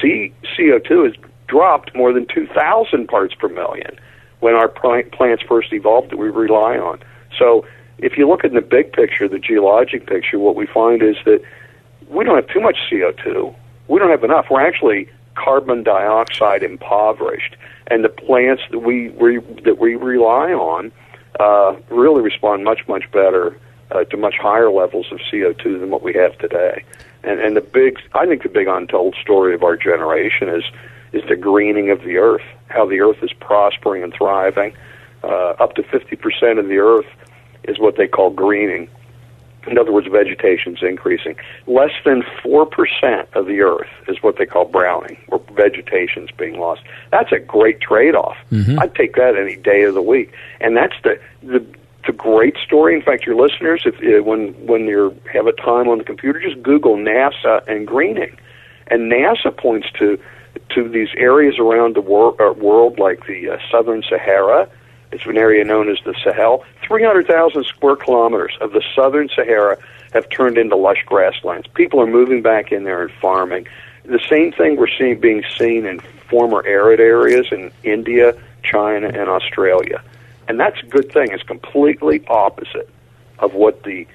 C- 0.00 0.32
CO2 0.56 1.06
has 1.06 1.14
dropped 1.48 1.94
more 1.96 2.12
than 2.12 2.26
2,000 2.32 3.08
parts 3.08 3.34
per 3.34 3.48
million 3.48 3.98
when 4.40 4.54
our 4.54 4.68
plants 4.68 5.42
first 5.46 5.72
evolved 5.72 6.10
that 6.10 6.16
we 6.16 6.28
rely 6.28 6.76
on. 6.78 6.98
So 7.38 7.64
if 7.98 8.16
you 8.16 8.28
look 8.28 8.44
at 8.44 8.52
the 8.52 8.60
big 8.60 8.92
picture, 8.92 9.28
the 9.28 9.38
geologic 9.38 10.06
picture, 10.06 10.38
what 10.38 10.56
we 10.56 10.66
find 10.66 11.02
is 11.02 11.16
that 11.24 11.42
we 12.08 12.24
don't 12.24 12.36
have 12.36 12.48
too 12.48 12.60
much 12.60 12.76
CO2. 12.90 13.54
We 13.88 13.98
don't 13.98 14.10
have 14.10 14.24
enough. 14.24 14.46
We're 14.50 14.66
actually 14.66 15.08
carbon 15.34 15.82
dioxide 15.82 16.62
impoverished, 16.62 17.56
and 17.86 18.04
the 18.04 18.08
plants 18.08 18.62
that 18.70 18.80
we, 18.80 19.10
we 19.10 19.38
that 19.64 19.78
we 19.78 19.94
rely 19.94 20.52
on 20.52 20.92
uh, 21.38 21.76
really 21.90 22.22
respond 22.22 22.64
much 22.64 22.86
much 22.88 23.10
better 23.12 23.58
uh, 23.90 24.04
to 24.04 24.16
much 24.16 24.36
higher 24.36 24.70
levels 24.70 25.06
of 25.12 25.18
CO2 25.32 25.80
than 25.80 25.90
what 25.90 26.02
we 26.02 26.12
have 26.14 26.36
today. 26.38 26.84
And 27.22 27.40
and 27.40 27.56
the 27.56 27.60
big, 27.60 27.98
I 28.14 28.26
think 28.26 28.42
the 28.42 28.48
big 28.48 28.66
untold 28.66 29.14
story 29.20 29.54
of 29.54 29.62
our 29.62 29.76
generation 29.76 30.48
is 30.48 30.64
is 31.12 31.22
the 31.28 31.36
greening 31.36 31.90
of 31.90 32.02
the 32.02 32.16
earth, 32.16 32.44
how 32.68 32.86
the 32.86 33.00
earth 33.00 33.18
is 33.22 33.32
prospering 33.32 34.02
and 34.02 34.12
thriving. 34.14 34.74
Uh, 35.22 35.54
up 35.58 35.74
to 35.74 35.82
50% 35.82 36.58
of 36.58 36.68
the 36.68 36.78
earth 36.78 37.06
is 37.64 37.78
what 37.78 37.96
they 37.96 38.08
call 38.08 38.30
greening. 38.30 38.88
In 39.66 39.76
other 39.76 39.92
words, 39.92 40.06
vegetation's 40.10 40.82
increasing. 40.82 41.36
Less 41.66 41.92
than 42.04 42.22
4% 42.42 43.26
of 43.34 43.46
the 43.46 43.60
earth 43.60 43.90
is 44.08 44.22
what 44.22 44.38
they 44.38 44.46
call 44.46 44.64
browning, 44.64 45.18
where 45.28 45.40
vegetation's 45.52 46.30
being 46.30 46.58
lost. 46.58 46.82
That's 47.10 47.30
a 47.32 47.38
great 47.38 47.80
trade-off. 47.80 48.36
Mm-hmm. 48.50 48.80
I'd 48.80 48.94
take 48.94 49.16
that 49.16 49.36
any 49.36 49.56
day 49.56 49.82
of 49.82 49.94
the 49.94 50.02
week. 50.02 50.32
And 50.60 50.76
that's 50.76 50.94
the, 51.04 51.20
the, 51.42 51.64
the 52.06 52.12
great 52.12 52.56
story. 52.64 52.94
In 52.94 53.02
fact, 53.02 53.26
your 53.26 53.36
listeners, 53.36 53.82
if, 53.84 53.96
uh, 53.96 54.24
when, 54.24 54.54
when 54.66 54.86
you 54.86 55.14
have 55.30 55.46
a 55.46 55.52
time 55.52 55.88
on 55.88 55.98
the 55.98 56.04
computer, 56.04 56.40
just 56.40 56.62
Google 56.62 56.96
NASA 56.96 57.66
and 57.68 57.86
greening. 57.86 58.38
And 58.86 59.12
NASA 59.12 59.54
points 59.54 59.88
to, 59.98 60.18
to 60.74 60.88
these 60.88 61.08
areas 61.16 61.58
around 61.58 61.96
the 61.96 62.00
wor- 62.00 62.40
uh, 62.40 62.52
world 62.52 62.98
like 62.98 63.26
the 63.26 63.50
uh, 63.50 63.58
southern 63.70 64.02
Sahara, 64.02 64.68
it's 65.12 65.26
an 65.26 65.36
area 65.36 65.64
known 65.64 65.88
as 65.90 65.98
the 66.04 66.14
Sahel. 66.22 66.64
300,000 66.82 67.64
square 67.64 67.96
kilometers 67.96 68.56
of 68.60 68.72
the 68.72 68.82
southern 68.94 69.28
Sahara 69.28 69.78
have 70.12 70.28
turned 70.30 70.58
into 70.58 70.76
lush 70.76 71.04
grasslands. 71.06 71.66
People 71.68 72.00
are 72.00 72.06
moving 72.06 72.42
back 72.42 72.72
in 72.72 72.84
there 72.84 73.02
and 73.02 73.12
farming. 73.20 73.66
The 74.04 74.20
same 74.28 74.52
thing 74.52 74.76
we're 74.76 74.88
seeing 74.98 75.20
being 75.20 75.44
seen 75.58 75.86
in 75.86 76.00
former 76.28 76.64
arid 76.64 77.00
areas 77.00 77.46
in 77.50 77.72
India, 77.82 78.36
China, 78.62 79.08
and 79.08 79.28
Australia. 79.28 80.02
And 80.48 80.58
that's 80.58 80.80
a 80.80 80.86
good 80.86 81.12
thing. 81.12 81.32
It's 81.32 81.42
completely 81.42 82.24
opposite 82.28 82.88
of 83.38 83.54
what 83.54 83.82
the 83.84 84.06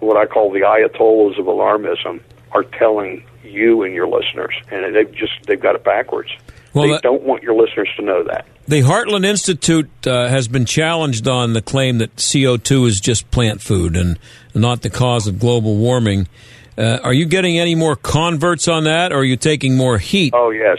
what 0.00 0.16
I 0.16 0.26
call 0.26 0.50
the 0.50 0.60
ayatollahs 0.60 1.38
of 1.38 1.46
alarmism 1.46 2.20
are 2.52 2.64
telling 2.64 3.24
you 3.44 3.82
and 3.82 3.94
your 3.94 4.06
listeners. 4.08 4.54
And 4.70 4.94
they've 4.94 5.12
just 5.12 5.32
they've 5.46 5.60
got 5.60 5.74
it 5.74 5.84
backwards. 5.84 6.30
Well, 6.72 6.86
they 6.86 6.92
that- 6.92 7.02
don't 7.02 7.22
want 7.22 7.42
your 7.42 7.54
listeners 7.54 7.88
to 7.96 8.02
know 8.02 8.24
that. 8.24 8.46
The 8.66 8.80
Heartland 8.80 9.26
Institute 9.26 9.90
uh, 10.06 10.26
has 10.28 10.48
been 10.48 10.64
challenged 10.64 11.28
on 11.28 11.52
the 11.52 11.60
claim 11.60 11.98
that 11.98 12.16
CO2 12.16 12.86
is 12.86 12.98
just 12.98 13.30
plant 13.30 13.60
food 13.60 13.94
and 13.94 14.18
not 14.54 14.80
the 14.80 14.88
cause 14.88 15.26
of 15.26 15.38
global 15.38 15.76
warming. 15.76 16.28
Uh, 16.78 16.98
are 17.02 17.12
you 17.12 17.26
getting 17.26 17.58
any 17.58 17.74
more 17.74 17.94
converts 17.94 18.66
on 18.66 18.84
that, 18.84 19.12
or 19.12 19.16
are 19.18 19.24
you 19.24 19.36
taking 19.36 19.76
more 19.76 19.98
heat? 19.98 20.32
Oh 20.34 20.50
yes. 20.50 20.78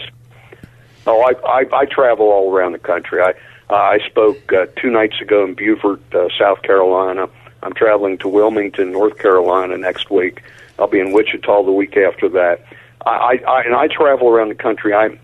Oh, 1.06 1.22
I 1.22 1.48
I, 1.48 1.64
I 1.72 1.84
travel 1.86 2.26
all 2.26 2.52
around 2.52 2.72
the 2.72 2.78
country. 2.80 3.22
I 3.22 3.30
uh, 3.70 3.74
I 3.74 3.98
spoke 4.06 4.52
uh, 4.52 4.66
two 4.76 4.90
nights 4.90 5.20
ago 5.20 5.44
in 5.44 5.54
Beaufort, 5.54 6.00
uh, 6.14 6.28
South 6.38 6.62
Carolina. 6.62 7.28
I'm 7.62 7.72
traveling 7.72 8.18
to 8.18 8.28
Wilmington, 8.28 8.92
North 8.92 9.18
Carolina 9.18 9.78
next 9.78 10.10
week. 10.10 10.42
I'll 10.78 10.88
be 10.88 11.00
in 11.00 11.12
Wichita 11.12 11.64
the 11.64 11.72
week 11.72 11.96
after 11.96 12.28
that. 12.30 12.64
I, 13.04 13.10
I, 13.10 13.50
I 13.50 13.62
and 13.62 13.74
I 13.74 13.88
travel 13.88 14.28
around 14.28 14.48
the 14.48 14.54
country. 14.54 14.92
I 14.94 15.18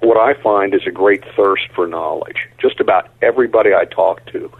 what 0.00 0.16
I 0.16 0.40
find 0.42 0.74
is 0.74 0.82
a 0.86 0.90
great 0.90 1.22
thirst 1.36 1.68
for 1.74 1.86
knowledge. 1.86 2.48
Just 2.58 2.80
about 2.80 3.08
everybody 3.22 3.74
I 3.74 3.84
talk 3.84 4.24
to, 4.32 4.50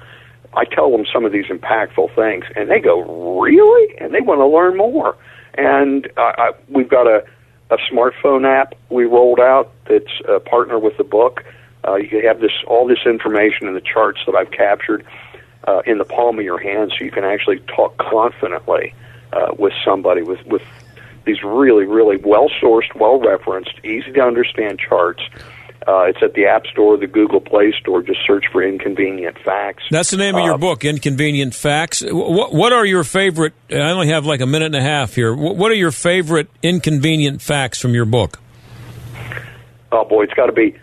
I 0.54 0.64
tell 0.64 0.90
them 0.90 1.06
some 1.12 1.24
of 1.24 1.32
these 1.32 1.46
impactful 1.46 2.14
things, 2.14 2.44
and 2.54 2.70
they 2.70 2.80
go, 2.80 3.40
"Really?" 3.40 3.96
and 3.98 4.14
they 4.14 4.20
want 4.20 4.40
to 4.40 4.46
learn 4.46 4.76
more. 4.76 5.16
And 5.54 6.06
uh, 6.16 6.32
I, 6.36 6.50
we've 6.68 6.88
got 6.88 7.06
a 7.06 7.24
a 7.70 7.76
smartphone 7.92 8.44
app 8.44 8.74
we 8.88 9.04
rolled 9.04 9.38
out 9.38 9.72
that's 9.88 10.20
a 10.28 10.40
partner 10.40 10.78
with 10.78 10.96
the 10.96 11.04
book. 11.04 11.44
Uh, 11.86 11.94
you 11.94 12.08
can 12.08 12.20
have 12.22 12.40
this 12.40 12.52
all 12.66 12.86
this 12.86 13.06
information 13.06 13.66
in 13.66 13.74
the 13.74 13.80
charts 13.80 14.20
that 14.26 14.34
I've 14.34 14.50
captured 14.50 15.04
uh, 15.66 15.82
in 15.86 15.98
the 15.98 16.04
palm 16.04 16.38
of 16.38 16.44
your 16.44 16.58
hand, 16.58 16.92
so 16.96 17.04
you 17.04 17.10
can 17.10 17.24
actually 17.24 17.60
talk 17.60 17.96
confidently 17.98 18.94
uh, 19.32 19.52
with 19.58 19.72
somebody 19.84 20.22
with 20.22 20.44
with 20.46 20.62
these 21.24 21.42
really 21.42 21.84
really 21.84 22.16
well 22.16 22.48
sourced, 22.62 22.94
well 22.94 23.20
referenced, 23.20 23.72
easy 23.84 24.12
to 24.12 24.20
understand 24.20 24.78
charts. 24.78 25.22
Uh, 25.88 26.02
it's 26.02 26.22
at 26.22 26.34
the 26.34 26.44
App 26.44 26.66
Store, 26.66 26.98
the 26.98 27.06
Google 27.06 27.40
Play 27.40 27.72
Store. 27.80 28.02
Just 28.02 28.20
search 28.26 28.44
for 28.52 28.62
Inconvenient 28.62 29.38
Facts. 29.38 29.82
That's 29.90 30.10
the 30.10 30.18
name 30.18 30.34
of 30.36 30.44
your 30.44 30.54
Uh, 30.54 30.58
book, 30.58 30.84
Inconvenient 30.84 31.54
Facts. 31.54 32.02
What, 32.06 32.52
what 32.52 32.74
are 32.74 32.84
your 32.84 33.02
favorite? 33.02 33.54
I 33.70 33.76
only 33.90 34.08
have 34.08 34.26
like 34.26 34.42
a 34.42 34.46
minute 34.46 34.66
and 34.66 34.76
a 34.76 34.82
half 34.82 35.14
here. 35.14 35.34
What 35.34 35.56
what 35.56 35.70
are 35.70 35.74
your 35.76 35.90
favorite 35.90 36.48
inconvenient 36.62 37.40
facts 37.40 37.80
from 37.80 37.94
your 37.94 38.04
book? 38.04 38.38
Oh 39.92 40.04
boy, 40.04 40.24
it's 40.24 40.34
got 40.34 40.46
to 40.46 40.52
be. 40.52 40.76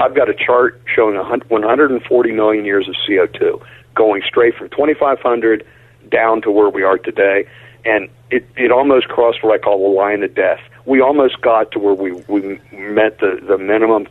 I've 0.00 0.14
got 0.14 0.28
a 0.28 0.34
chart 0.34 0.80
showing 0.94 1.16
140 1.16 2.32
million 2.32 2.64
years 2.64 2.88
of 2.88 2.94
CO2 3.08 3.62
going 3.94 4.22
straight 4.26 4.54
from 4.54 4.68
2,500 4.70 5.66
down 6.10 6.40
to 6.42 6.50
where 6.50 6.68
we 6.68 6.82
are 6.82 6.98
today, 6.98 7.46
and 7.84 8.08
it 8.30 8.46
it 8.56 8.70
almost 8.70 9.08
crossed 9.08 9.42
what 9.42 9.52
I 9.54 9.58
call 9.58 9.90
the 9.90 9.96
line 9.96 10.22
of 10.22 10.34
death. 10.34 10.60
We 10.84 11.00
almost 11.00 11.40
got 11.40 11.72
to 11.72 11.78
where 11.78 11.94
we 11.94 12.12
we 12.28 12.60
met 12.72 13.18
the 13.18 13.40
the 13.46 13.58
minimum 13.58 14.06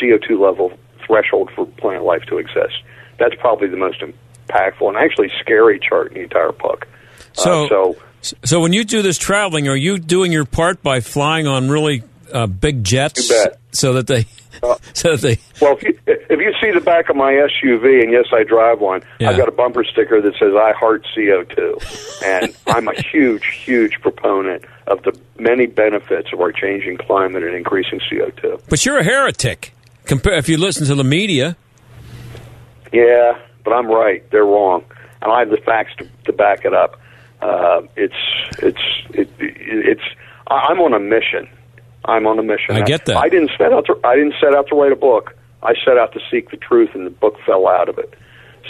CO2 0.00 0.38
level 0.38 0.72
threshold 1.06 1.50
for 1.54 1.66
plant 1.66 2.04
life 2.04 2.22
to 2.26 2.38
exist. 2.38 2.82
That's 3.18 3.34
probably 3.34 3.68
the 3.68 3.76
most 3.76 4.02
impactful 4.02 4.88
and 4.88 4.96
actually 4.96 5.30
scary 5.40 5.78
chart 5.78 6.08
in 6.08 6.14
the 6.14 6.20
entire 6.22 6.52
book. 6.52 6.86
So, 7.32 7.64
Uh, 7.64 7.68
so 7.68 7.96
so 8.44 8.60
when 8.60 8.72
you 8.72 8.84
do 8.84 9.02
this 9.02 9.18
traveling, 9.18 9.68
are 9.68 9.76
you 9.76 9.98
doing 9.98 10.32
your 10.32 10.44
part 10.44 10.82
by 10.82 11.00
flying 11.00 11.46
on 11.46 11.68
really 11.68 12.02
uh, 12.32 12.46
big 12.46 12.84
jets, 12.84 13.28
You 13.28 13.36
bet. 13.44 13.60
so 13.72 13.92
that 13.94 14.06
they, 14.06 14.26
so 14.94 15.16
that 15.16 15.20
they? 15.20 15.38
Well, 15.60 15.76
if 15.76 15.82
you, 15.82 15.98
if 16.06 16.38
you 16.40 16.52
see 16.60 16.70
the 16.72 16.80
back 16.84 17.08
of 17.08 17.16
my 17.16 17.32
SUV, 17.32 18.02
and 18.02 18.12
yes, 18.12 18.26
I 18.32 18.44
drive 18.44 18.80
one, 18.80 19.02
Yeah. 19.18 19.30
I've 19.30 19.36
got 19.36 19.48
a 19.48 19.52
bumper 19.52 19.84
sticker 19.84 20.20
that 20.20 20.34
says 20.38 20.54
"I 20.54 20.72
heart 20.72 21.06
CO2," 21.16 22.22
and 22.24 22.56
I'm 22.66 22.88
a 22.88 23.00
huge, 23.00 23.44
huge 23.64 24.00
proponent 24.00 24.64
of 24.86 25.02
the 25.02 25.18
many 25.38 25.66
benefits 25.66 26.32
of 26.32 26.40
our 26.40 26.52
changing 26.52 26.96
climate 26.98 27.42
and 27.42 27.54
increasing 27.54 28.00
CO2. 28.10 28.62
But 28.68 28.84
you're 28.84 28.98
a 28.98 29.04
heretic. 29.04 29.74
Compare 30.04 30.34
if 30.34 30.48
you 30.48 30.56
listen 30.58 30.86
to 30.88 30.94
the 30.96 31.04
media. 31.04 31.56
Yeah, 32.92 33.38
but 33.64 33.72
I'm 33.72 33.86
right; 33.86 34.28
they're 34.30 34.44
wrong, 34.44 34.84
and 35.22 35.32
I 35.32 35.40
have 35.40 35.50
the 35.50 35.56
facts 35.58 35.92
to, 35.98 36.08
to 36.24 36.32
back 36.32 36.64
it 36.64 36.74
up. 36.74 37.00
Uh, 37.40 37.82
it's 37.96 38.14
it's 38.58 38.82
it, 39.14 39.30
it's 39.38 40.02
I'm 40.48 40.80
on 40.80 40.92
a 40.92 40.98
mission. 41.00 41.48
I'm 42.04 42.26
on 42.26 42.38
a 42.38 42.42
mission. 42.42 42.74
I 42.74 42.82
get 42.82 43.06
that. 43.06 43.16
I 43.16 43.28
didn't 43.28 43.50
set 43.56 43.72
out 43.72 43.86
to 43.86 43.98
I 44.04 44.16
didn't 44.16 44.34
set 44.40 44.54
out 44.54 44.68
to 44.68 44.74
write 44.74 44.92
a 44.92 44.96
book. 44.96 45.34
I 45.62 45.74
set 45.84 45.96
out 45.96 46.12
to 46.14 46.20
seek 46.30 46.50
the 46.50 46.56
truth, 46.56 46.90
and 46.94 47.06
the 47.06 47.10
book 47.10 47.36
fell 47.46 47.68
out 47.68 47.88
of 47.88 47.98
it. 47.98 48.14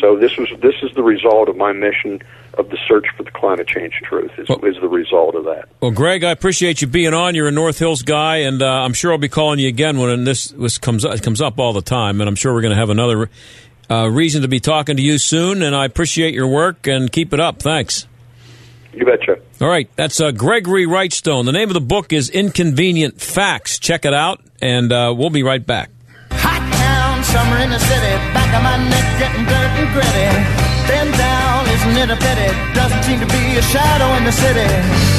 So 0.01 0.17
this 0.17 0.37
was 0.37 0.49
this 0.61 0.75
is 0.83 0.95
the 0.95 1.03
result 1.03 1.49
of 1.49 1.57
my 1.57 1.73
mission 1.73 2.21
of 2.55 2.69
the 2.69 2.79
search 2.87 3.07
for 3.17 3.23
the 3.23 3.31
climate 3.31 3.67
change 3.67 3.95
truth. 4.03 4.31
Is, 4.39 4.49
is 4.49 4.81
the 4.81 4.89
result 4.89 5.35
of 5.35 5.45
that. 5.45 5.69
Well, 5.81 5.91
Greg, 5.91 6.23
I 6.25 6.31
appreciate 6.31 6.83
you 6.83 6.87
being 6.87 7.15
on. 7.15 7.35
You're 7.35 7.49
a 7.49 7.53
North 7.53 7.79
Hills 7.79 8.03
guy, 8.03 8.39
and 8.39 8.63
uh, 8.63 8.67
I'm 8.67 8.93
sure 8.93 9.13
I'll 9.13 9.19
be 9.19 9.29
calling 9.29 9.59
you 9.59 9.69
again 9.69 9.99
when 9.99 10.25
this, 10.25 10.49
this 10.49 10.79
comes 10.79 11.05
it 11.05 11.23
comes 11.23 11.41
up 11.41 11.59
all 11.59 11.73
the 11.73 11.83
time, 11.83 12.21
and 12.21 12.29
I'm 12.29 12.37
sure 12.37 12.53
we're 12.53 12.61
going 12.63 12.75
to 12.75 12.81
have 12.81 12.91
another 12.91 13.31
uh, 13.91 14.09
reason 14.09 14.43
to 14.43 14.49
be 14.49 14.61
talking 14.61 14.97
to 14.97 15.03
you 15.03 15.19
soon. 15.19 15.63
And 15.63 15.75
I 15.75 15.87
appreciate 15.87 16.35
your 16.35 16.49
work 16.49 16.87
and 16.87 17.11
keep 17.11 17.33
it 17.33 17.41
up. 17.41 17.61
Thanks. 17.63 18.07
You 18.93 19.07
betcha. 19.07 19.41
All 19.61 19.69
right, 19.69 19.89
that's 19.97 20.21
uh, 20.21 20.33
Gregory 20.33 20.87
Wrightstone. 20.87 21.47
The 21.47 21.53
name 21.53 21.69
of 21.69 21.75
the 21.75 21.81
book 21.81 22.13
is 22.13 22.29
Inconvenient 22.29 23.21
Facts. 23.21 23.79
Check 23.79 24.05
it 24.05 24.13
out, 24.13 24.41
and 24.61 24.93
uh, 24.93 25.15
we'll 25.17 25.31
be 25.31 25.43
right 25.43 25.65
back. 25.65 25.91
Hot 26.31 26.61
town, 26.75 27.25
summer 27.25 27.57
in 27.65 27.71
the 27.71 27.79
city, 27.79 28.13
back 28.37 28.53
of 28.55 28.63
my 28.63 28.77
neck 28.91 29.19
getting 29.19 29.45
dirt 29.47 29.73
and 29.81 29.89
gritty. 29.95 30.73
Then 30.89 31.13
down, 31.17 31.69
isn't 31.71 31.97
it 31.97 32.11
a 32.11 32.17
pity? 32.17 32.51
Doesn't 32.75 33.03
seem 33.05 33.21
to 33.21 33.27
be 33.27 33.57
a 33.57 33.63
shadow 33.63 34.13
in 34.19 34.25
the 34.25 34.33
city. 34.33 34.67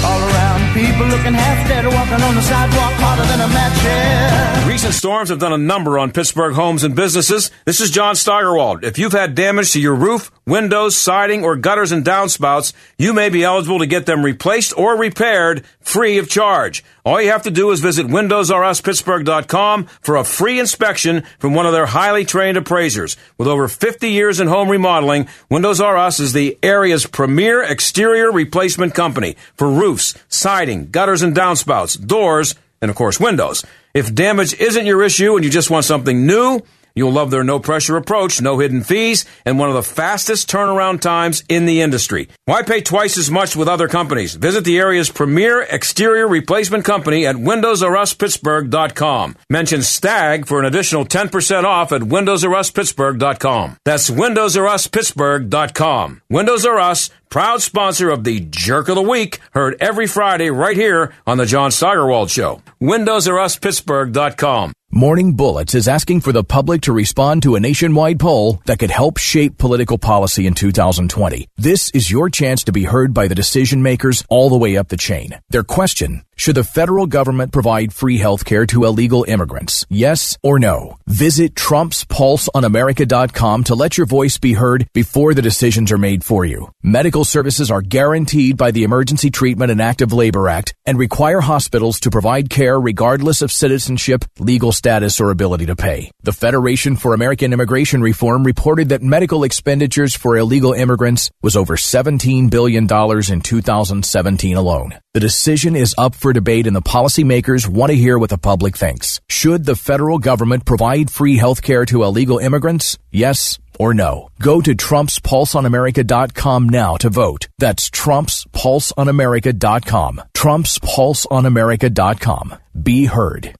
All 0.06 0.20
around, 0.20 0.74
people 0.76 1.08
looking 1.08 1.34
half 1.34 1.68
dead, 1.68 1.86
walking 1.86 2.22
on 2.22 2.36
the 2.36 2.42
sidewalk 2.42 2.94
harder 3.00 3.24
than 3.24 3.40
a 3.40 3.48
match 3.48 3.80
head. 3.80 4.68
Recent 4.68 4.94
storms 4.94 5.30
have 5.30 5.40
done 5.40 5.54
a 5.54 5.58
number 5.58 5.98
on 5.98 6.12
Pittsburgh 6.12 6.54
homes 6.54 6.84
and 6.84 6.96
businesses. 6.96 7.50
This 7.66 7.80
is 7.80 7.90
John 7.90 8.16
Steigerwald. 8.16 8.84
If 8.84 9.00
you've 9.00 9.14
had 9.14 9.36
damage 9.36 9.72
to 9.72 9.80
your 9.80 9.96
roof, 9.96 10.32
windows, 10.46 10.98
siding, 10.98 11.44
or 11.44 11.56
gutters 11.56 11.92
and 11.92 12.04
downspouts, 12.06 12.74
you 12.98 13.14
may 13.14 13.30
be 13.30 13.44
eligible 13.44 13.80
to 13.80 13.86
get 13.86 14.06
them 14.06 14.24
replaced 14.24 14.78
or 14.78 14.98
repaired 14.98 15.66
free 15.80 16.18
of 16.18 16.30
charge. 16.30 16.84
All 17.06 17.22
you 17.22 17.30
have 17.32 17.44
to 17.44 17.52
do 17.52 17.72
is 17.72 17.80
visit 17.80 18.08
WindowsRUsPittsburgh.com 18.08 19.86
for 20.02 20.16
a 20.16 20.24
free 20.24 20.60
inspection 20.60 21.24
from 21.40 21.54
one 21.54 21.66
of 21.66 21.74
their 21.74 21.86
highly 21.86 22.26
trained 22.26 22.58
appraisers. 22.58 23.18
With 23.38 23.48
over 23.48 23.68
50 23.68 24.10
years 24.10 24.40
in 24.40 24.48
home 24.48 24.70
remodeling, 24.70 25.28
Windows 25.50 25.82
R 25.82 25.98
Us 25.98 26.20
is 26.20 26.34
the 26.34 26.58
area's 26.64 27.06
premier 27.06 27.62
exterior 27.62 28.32
replacement 28.32 28.94
company 28.94 29.36
for 29.56 29.70
roofs, 29.70 30.14
siding, 30.30 30.92
gutters 30.92 31.22
and 31.22 31.36
downspouts, 31.36 32.06
doors, 32.06 32.56
and 32.82 32.90
of 32.90 32.96
course 32.98 33.20
windows. 33.20 33.66
If 33.94 34.14
damage 34.14 34.54
isn't 34.60 34.86
your 34.86 35.04
issue 35.04 35.36
and 35.36 35.46
you 35.46 35.52
just 35.52 35.70
want 35.70 35.86
something 35.86 36.26
new, 36.26 36.62
You'll 36.96 37.12
love 37.12 37.32
their 37.32 37.44
no 37.44 37.60
pressure 37.60 37.98
approach, 37.98 38.40
no 38.42 38.60
hidden 38.60 38.84
fees, 38.84 39.26
and 39.46 39.58
one 39.58 39.70
of 39.70 39.76
the 39.76 39.82
fastest 39.84 40.50
turnaround 40.50 41.02
times 41.02 41.44
in 41.50 41.66
the 41.66 41.82
industry. 41.82 42.30
Why 42.46 42.62
pay 42.62 42.82
twice 42.82 43.18
as 43.18 43.32
much 43.32 43.56
with 43.56 43.68
other 43.68 43.88
companies? 43.88 44.36
Visit 44.36 44.64
the 44.64 44.78
area's 44.78 45.10
premier 45.10 45.62
exterior 45.62 46.28
replacement 46.28 46.86
company 46.86 47.26
at 47.26 47.36
WindowsRUsPittsburgh.com. 47.36 49.36
Mention 49.50 49.82
STAG 49.82 50.46
for 50.46 50.60
an 50.60 50.66
additional 50.66 51.06
10% 51.06 51.64
off 51.64 51.92
at 51.92 52.02
WindowsRUsPittsburgh.com. 52.02 53.78
That's 53.86 54.10
WindowsRUsPittsburgh.com. 54.10 56.22
Windows 56.30 56.66
R 56.66 56.80
Us, 56.80 57.10
proud 57.30 57.62
sponsor 57.62 58.10
of 58.10 58.24
the 58.24 58.40
Jerk 58.42 58.88
of 58.90 58.96
the 58.96 59.02
Week, 59.02 59.40
heard 59.52 59.76
every 59.80 60.08
Friday 60.08 60.50
right 60.52 60.78
here 60.78 61.14
on 61.26 61.38
the 61.38 61.46
John 61.46 61.72
Steigerwald 61.72 62.30
Show. 62.30 62.62
WindowsRUsPittsburgh.com. 62.82 64.74
Morning 64.96 65.34
Bullets 65.34 65.74
is 65.74 65.88
asking 65.88 66.22
for 66.22 66.32
the 66.32 66.44
public 66.44 66.82
to 66.82 66.94
respond 66.94 67.42
to 67.42 67.56
a 67.56 67.60
nationwide 67.60 68.20
poll 68.20 68.62
that 68.68 68.78
could 68.78 68.92
help 68.92 69.18
shape 69.18 69.58
political 69.58 69.98
policy 69.98 70.46
in 70.46 70.54
2020. 70.54 71.48
This 71.58 71.90
is 71.96 72.12
your 72.12 72.30
chance 72.30 72.64
to 72.66 72.72
be 72.72 72.84
heard 72.84 73.12
by 73.12 73.28
the 73.28 73.34
decision 73.34 73.82
makers 73.82 74.24
all 74.30 74.52
the 74.52 74.58
way 74.60 74.78
up 74.78 74.90
the 74.90 74.96
chain. 74.96 75.32
Their 75.50 75.64
question, 75.64 76.22
should 76.36 76.56
the 76.56 76.64
federal 76.64 77.06
government 77.06 77.52
provide 77.52 77.94
free 77.94 78.18
health 78.18 78.46
care 78.46 78.66
to 78.68 78.86
illegal 78.86 79.26
immigrants? 79.28 79.86
Yes 79.90 80.38
or 80.42 80.58
no? 80.60 80.98
Visit 81.08 81.56
TrumpsPulseOnAmerica.com 81.56 83.64
to 83.66 83.76
let 83.76 83.98
your 83.98 84.06
voice 84.06 84.38
be 84.38 84.54
heard 84.54 84.88
before 84.94 85.34
the 85.34 85.42
decisions 85.42 85.92
are 85.92 85.98
made 85.98 86.24
for 86.24 86.46
you. 86.46 86.72
Medical 86.82 87.26
services 87.26 87.72
are 87.72 87.82
guaranteed 87.82 88.58
by 88.58 88.72
the 88.72 88.84
Emergency 88.84 89.30
Treatment 89.30 89.72
and 89.72 89.82
Active 89.82 90.14
Labor 90.14 90.50
Act 90.50 90.74
and 90.86 90.98
require 90.98 91.42
hospitals 91.42 92.00
to 92.02 92.12
provide 92.12 92.50
care 92.50 92.80
regardless 92.80 93.42
of 93.42 93.52
citizenship, 93.52 94.26
legal 94.40 94.72
status, 94.72 95.20
or 95.22 95.30
ability 95.30 95.66
to 95.68 95.76
pay. 95.76 96.12
The 96.24 96.34
Federation 96.34 96.96
for 96.96 97.14
American 97.14 97.54
Immigration 97.54 98.02
Reform 98.02 98.44
reported 98.44 98.90
that 98.90 99.02
medical 99.02 99.44
expenditures 99.44 100.16
for 100.16 100.38
illegal 100.38 100.74
immigrants 100.74 101.32
was 101.42 101.56
over 101.56 101.76
$17 101.76 102.50
billion 102.50 102.84
in 102.84 103.42
2017 103.42 104.58
alone. 104.58 105.00
The 105.14 105.20
decision 105.20 105.76
is 105.76 105.96
up 105.98 106.16
for 106.24 106.34
debate 106.34 106.66
and 106.66 106.76
the 106.76 106.82
policymakers 106.82 107.68
want 107.68 107.92
to 107.92 107.96
hear 107.96 108.18
what 108.18 108.32
the 108.32 108.40
public 108.40 108.76
thinks. 108.78 109.22
Should 109.30 109.66
the 109.66 109.76
federal 109.76 110.18
government 110.18 110.66
provide 110.66 111.12
free 111.12 111.38
health 111.38 111.62
care 111.62 111.86
to 111.86 112.02
illegal 112.02 112.40
immigrants? 112.40 112.98
Yes 113.12 113.60
or 113.78 113.94
no. 113.94 114.30
Go 114.42 114.62
to 114.62 114.74
TrumpsPulseOnAmerica.com 114.74 116.70
now 116.70 116.96
to 116.98 117.10
vote. 117.10 117.50
That's 117.60 117.90
TrumpsPulseOnAmerica.com. 117.90 120.22
TrumpsPulseOnAmerica.com. 120.34 122.56
Be 122.82 123.06
heard. 123.06 123.54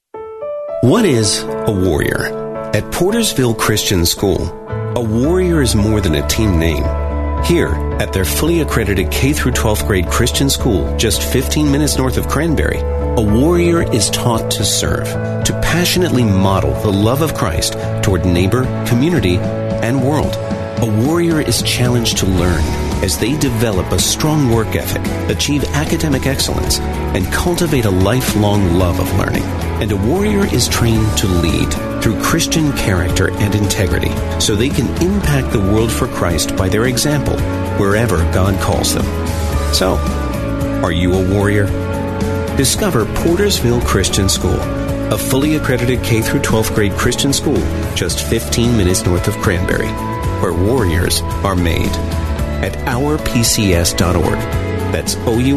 What 0.80 1.04
is 1.04 1.42
a 1.42 1.70
warrior? 1.70 2.28
At 2.74 2.84
Portersville 2.84 3.58
Christian 3.58 4.06
School, 4.06 4.48
a 4.96 5.04
warrior 5.04 5.60
is 5.60 5.76
more 5.76 6.00
than 6.00 6.14
a 6.14 6.26
team 6.26 6.58
name. 6.58 7.03
Here, 7.44 7.74
at 8.00 8.14
their 8.14 8.24
fully 8.24 8.62
accredited 8.62 9.10
K 9.10 9.32
12th 9.32 9.86
grade 9.86 10.06
Christian 10.06 10.48
school, 10.48 10.96
just 10.96 11.22
15 11.22 11.70
minutes 11.70 11.98
north 11.98 12.16
of 12.16 12.26
Cranberry, 12.26 12.78
a 12.78 13.20
warrior 13.20 13.82
is 13.92 14.08
taught 14.08 14.50
to 14.52 14.64
serve, 14.64 15.04
to 15.44 15.52
passionately 15.62 16.24
model 16.24 16.72
the 16.80 16.90
love 16.90 17.20
of 17.20 17.34
Christ 17.34 17.74
toward 18.02 18.24
neighbor, 18.24 18.64
community, 18.88 19.36
and 19.36 20.02
world. 20.02 20.34
A 20.82 21.06
warrior 21.06 21.38
is 21.38 21.62
challenged 21.62 22.16
to 22.18 22.26
learn 22.26 22.62
as 23.04 23.18
they 23.18 23.36
develop 23.36 23.92
a 23.92 23.98
strong 23.98 24.50
work 24.50 24.74
ethic, 24.74 25.04
achieve 25.30 25.64
academic 25.74 26.26
excellence, 26.26 26.80
and 26.80 27.26
cultivate 27.26 27.84
a 27.84 27.90
lifelong 27.90 28.78
love 28.78 28.98
of 28.98 29.18
learning. 29.18 29.44
And 29.80 29.92
a 29.92 29.96
warrior 29.96 30.46
is 30.46 30.68
trained 30.68 31.18
to 31.18 31.26
lead 31.26 31.72
through 32.02 32.22
Christian 32.22 32.72
character 32.72 33.30
and 33.30 33.54
integrity 33.54 34.12
so 34.40 34.54
they 34.54 34.68
can 34.68 34.86
impact 35.02 35.52
the 35.52 35.60
world 35.60 35.90
for 35.90 36.06
Christ 36.06 36.56
by 36.56 36.68
their 36.68 36.86
example 36.86 37.38
wherever 37.78 38.18
God 38.32 38.60
calls 38.60 38.94
them. 38.94 39.04
So, 39.74 39.96
are 40.82 40.92
you 40.92 41.12
a 41.14 41.30
warrior? 41.34 41.66
Discover 42.56 43.04
Portersville 43.06 43.84
Christian 43.84 44.28
School, 44.28 44.60
a 45.12 45.18
fully 45.18 45.56
accredited 45.56 46.02
K 46.02 46.20
12th 46.20 46.74
grade 46.74 46.92
Christian 46.92 47.32
school 47.32 47.58
just 47.94 48.20
15 48.20 48.76
minutes 48.76 49.04
north 49.04 49.26
of 49.28 49.34
Cranberry, 49.38 49.88
where 50.40 50.52
warriors 50.52 51.20
are 51.42 51.56
made 51.56 51.90
at 52.62 52.74
ourpcs.org. 52.86 54.63
That's 54.94 55.16
O-U-R-P-C-S.org. 55.26 55.56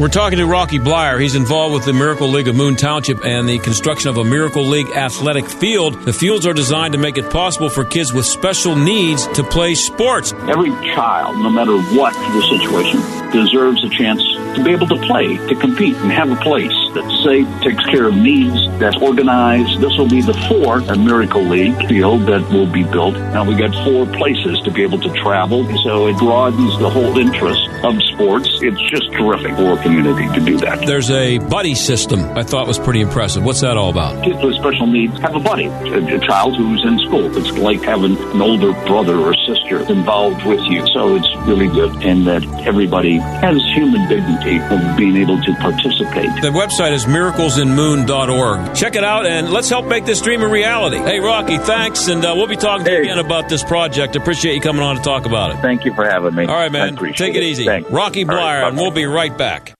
We're 0.00 0.08
talking 0.08 0.38
to 0.38 0.46
Rocky 0.46 0.80
Bleier. 0.80 1.20
He's 1.20 1.36
involved 1.36 1.72
with 1.72 1.84
the 1.84 1.92
Miracle 1.92 2.26
League 2.26 2.48
of 2.48 2.56
Moon 2.56 2.74
Township 2.74 3.24
and 3.24 3.48
the 3.48 3.60
construction 3.60 4.10
of 4.10 4.16
a 4.16 4.24
Miracle 4.24 4.66
League 4.66 4.90
athletic 4.90 5.46
field. 5.46 6.02
The 6.02 6.12
fields 6.12 6.48
are 6.48 6.52
designed 6.52 6.94
to 6.94 6.98
make 6.98 7.16
it 7.16 7.30
possible 7.30 7.70
for 7.70 7.84
kids 7.84 8.12
with 8.12 8.26
special 8.26 8.74
needs 8.74 9.28
to 9.28 9.44
play 9.44 9.76
sports. 9.76 10.32
Every 10.48 10.70
child, 10.96 11.36
no 11.36 11.48
matter 11.48 11.78
what 11.96 12.12
the 12.12 12.42
situation, 12.58 13.00
deserves 13.30 13.84
a 13.84 13.88
chance 13.88 14.20
to 14.58 14.64
be 14.64 14.72
able 14.72 14.88
to 14.88 14.98
play, 15.06 15.36
to 15.46 15.54
compete, 15.54 15.94
and 15.96 16.10
have 16.10 16.30
a 16.30 16.36
place 16.36 16.74
that's 16.94 17.24
safe, 17.24 17.46
takes 17.62 17.84
care 17.86 18.08
of 18.08 18.16
needs, 18.16 18.66
that's 18.78 18.96
organized. 18.96 19.80
This 19.80 19.96
will 19.96 20.08
be 20.08 20.20
the 20.20 20.34
fourth 20.48 20.88
Miracle 20.98 21.42
League 21.42 21.76
field 21.86 22.22
that 22.26 22.42
will 22.50 22.66
be 22.66 22.82
built. 22.82 23.14
Now 23.14 23.44
we 23.44 23.54
got 23.54 23.72
four 23.84 24.06
places 24.06 24.60
to 24.62 24.70
be 24.70 24.82
able 24.82 24.98
to 25.00 25.12
travel, 25.14 25.64
so 25.84 26.08
it 26.08 26.18
broadens 26.18 26.78
the 26.78 26.90
whole 26.90 27.16
interest 27.18 27.68
of 27.84 28.02
sports. 28.02 28.48
It's 28.60 28.80
just 28.90 29.12
terrific 29.12 29.54
for 29.54 29.78
a 29.78 29.82
community 29.82 30.26
to 30.34 30.44
do 30.44 30.58
that. 30.58 30.84
There's 30.86 31.10
a 31.10 31.38
buddy 31.38 31.74
system 31.74 32.20
I 32.36 32.42
thought 32.42 32.66
was 32.66 32.78
pretty 32.78 33.00
impressive. 33.00 33.44
What's 33.44 33.60
that 33.60 33.76
all 33.76 33.90
about? 33.90 34.24
Kids 34.24 34.42
with 34.42 34.56
special 34.56 34.86
needs 34.86 35.18
have 35.20 35.36
a 35.36 35.40
buddy, 35.40 35.66
a, 35.66 36.16
a 36.16 36.18
child 36.18 36.56
who's 36.56 36.84
in 36.84 36.98
school. 37.00 37.36
It's 37.36 37.52
like 37.58 37.82
having 37.82 38.16
an 38.16 38.42
older 38.42 38.72
brother 38.86 39.16
or 39.16 39.34
sister 39.46 39.80
involved 39.90 40.44
with 40.44 40.60
you. 40.62 40.84
So 40.88 41.14
it's 41.14 41.28
really 41.46 41.68
good, 41.68 42.02
and 42.02 42.26
that 42.26 42.44
everybody 42.66 43.18
has 43.18 43.62
human 43.74 44.08
dignity 44.08 44.47
of 44.56 44.96
being 44.96 45.16
able 45.16 45.40
to 45.42 45.54
participate. 45.54 46.30
The 46.40 46.50
website 46.50 46.92
is 46.92 47.04
miraclesinmoon.org. 47.04 48.74
Check 48.74 48.96
it 48.96 49.04
out 49.04 49.26
and 49.26 49.50
let's 49.50 49.68
help 49.68 49.86
make 49.86 50.06
this 50.06 50.20
dream 50.20 50.42
a 50.42 50.48
reality. 50.48 50.96
Hey, 50.96 51.20
Rocky, 51.20 51.58
thanks, 51.58 52.08
and 52.08 52.24
uh, 52.24 52.32
we'll 52.34 52.46
be 52.46 52.56
talking 52.56 52.84
to 52.84 52.92
you 52.92 53.02
again 53.02 53.18
about 53.18 53.48
this 53.48 53.62
project. 53.62 54.16
Appreciate 54.16 54.54
you 54.54 54.60
coming 54.60 54.82
on 54.82 54.96
to 54.96 55.02
talk 55.02 55.26
about 55.26 55.50
it. 55.50 55.58
Thank 55.60 55.84
you 55.84 55.92
for 55.94 56.04
having 56.04 56.34
me. 56.34 56.46
All 56.46 56.54
right, 56.54 56.72
man. 56.72 56.96
Take 56.96 57.34
it, 57.34 57.42
easy. 57.42 57.64
Thanks. 57.64 57.90
Rocky 57.90 58.24
All 58.24 58.34
right, 58.34 58.62
Bleier, 58.62 58.68
and 58.68 58.76
we'll 58.76 58.90
be 58.90 59.04
right 59.04 59.36
back. 59.36 59.74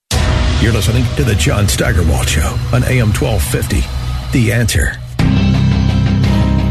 You're 0.61 0.73
listening 0.73 1.05
to 1.17 1.25
the 1.25 1.35
John 1.35 1.69
Steigerwald 1.69 2.29
Show 2.29 2.49
on 2.73 2.85
AM 2.85 3.13
1250. 3.13 3.81
The 4.33 4.53
answer. 4.53 4.93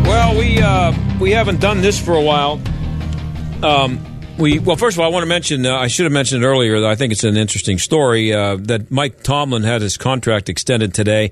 Well, 0.07 0.37
we 0.37 0.61
uh, 0.61 0.93
we 1.19 1.31
haven't 1.31 1.59
done 1.59 1.81
this 1.81 1.99
for 1.99 2.13
a 2.13 2.21
while. 2.21 2.61
Um, 3.63 3.99
we 4.37 4.59
well, 4.59 4.75
first 4.75 4.95
of 4.95 5.01
all, 5.01 5.07
I 5.07 5.09
want 5.09 5.23
to 5.23 5.27
mention. 5.27 5.65
Uh, 5.65 5.75
I 5.75 5.87
should 5.87 6.05
have 6.05 6.13
mentioned 6.13 6.43
it 6.43 6.47
earlier. 6.47 6.85
I 6.85 6.95
think 6.95 7.11
it's 7.11 7.23
an 7.23 7.37
interesting 7.37 7.77
story 7.79 8.33
uh, 8.33 8.57
that 8.61 8.91
Mike 8.91 9.23
Tomlin 9.23 9.63
had 9.63 9.81
his 9.81 9.97
contract 9.97 10.49
extended 10.49 10.93
today. 10.93 11.31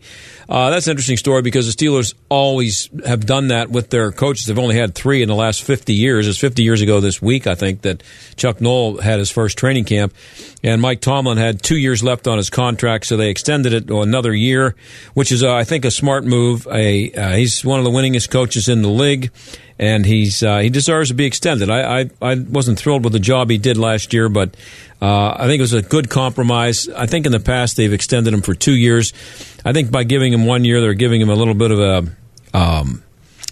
Uh, 0.50 0.70
that's 0.70 0.88
an 0.88 0.92
interesting 0.92 1.18
story 1.18 1.42
because 1.42 1.74
the 1.74 1.86
Steelers 1.86 2.14
always 2.30 2.90
have 3.06 3.26
done 3.26 3.50
that 3.50 3.70
with 3.70 3.90
their 3.90 4.12
coaches. 4.12 4.46
They've 4.46 4.60
only 4.60 4.76
had 4.76 4.96
three 4.96 5.22
in 5.22 5.28
the 5.28 5.36
last 5.36 5.64
fifty 5.64 5.94
years. 5.94 6.28
It's 6.28 6.38
fifty 6.38 6.64
years 6.64 6.82
ago 6.82 7.00
this 7.00 7.22
week, 7.22 7.48
I 7.48 7.56
think, 7.56 7.82
that 7.82 8.02
Chuck 8.36 8.62
Noll 8.62 9.02
had 9.02 9.20
his 9.20 9.30
first 9.30 9.58
training 9.58 9.86
camp, 9.86 10.14
and 10.64 10.82
Mike 10.82 11.02
Tomlin 11.02 11.38
had 11.38 11.62
two 11.62 11.78
years 11.78 12.04
left 12.04 12.28
on 12.28 12.38
his 12.38 12.50
contract, 12.50 13.06
so 13.06 13.18
they 13.18 13.30
extended 13.30 13.74
it 13.74 13.90
another 13.90 14.34
year, 14.34 14.76
which 15.14 15.32
is, 15.32 15.44
uh, 15.44 15.54
I 15.54 15.64
think, 15.64 15.86
a 15.86 15.92
smart 15.92 16.26
move. 16.26 16.68
A, 16.72 17.12
uh, 17.14 17.36
he's 17.36 17.64
one 17.64 17.80
of 17.80 17.86
the 17.86 17.92
winningest 17.92 18.30
coaches 18.32 18.68
in 18.68 18.82
the 18.82 18.90
league 18.90 19.32
and 19.78 20.06
he's 20.06 20.42
uh, 20.42 20.60
he 20.60 20.70
deserves 20.70 21.10
to 21.10 21.16
be 21.16 21.26
extended. 21.26 21.70
I, 21.70 22.02
I, 22.02 22.10
I 22.22 22.36
wasn't 22.36 22.80
thrilled 22.80 23.04
with 23.04 23.14
the 23.14 23.20
job 23.20 23.50
he 23.50 23.58
did 23.58 23.78
last 23.78 24.14
year, 24.14 24.30
but 24.30 24.56
uh, 25.02 25.36
I 25.38 25.48
think 25.48 25.60
it 25.60 25.64
was 25.64 25.74
a 25.74 25.82
good 25.82 26.10
compromise. 26.10 26.88
I 26.90 27.06
think 27.06 27.26
in 27.26 27.32
the 27.32 27.40
past 27.40 27.78
they've 27.78 27.92
extended 27.92 28.34
him 28.34 28.42
for 28.42 28.54
two 28.54 28.76
years. 28.76 29.14
I 29.66 29.74
think 29.74 29.92
by 29.92 30.04
giving 30.04 30.32
him 30.32 30.46
one 30.46 30.64
year, 30.64 30.82
they're 30.82 30.94
giving 30.94 31.20
him 31.20 31.30
a 31.30 31.36
little 31.36 31.54
bit 31.54 31.72
of 31.72 31.80
a 31.80 32.58
um, 32.58 33.04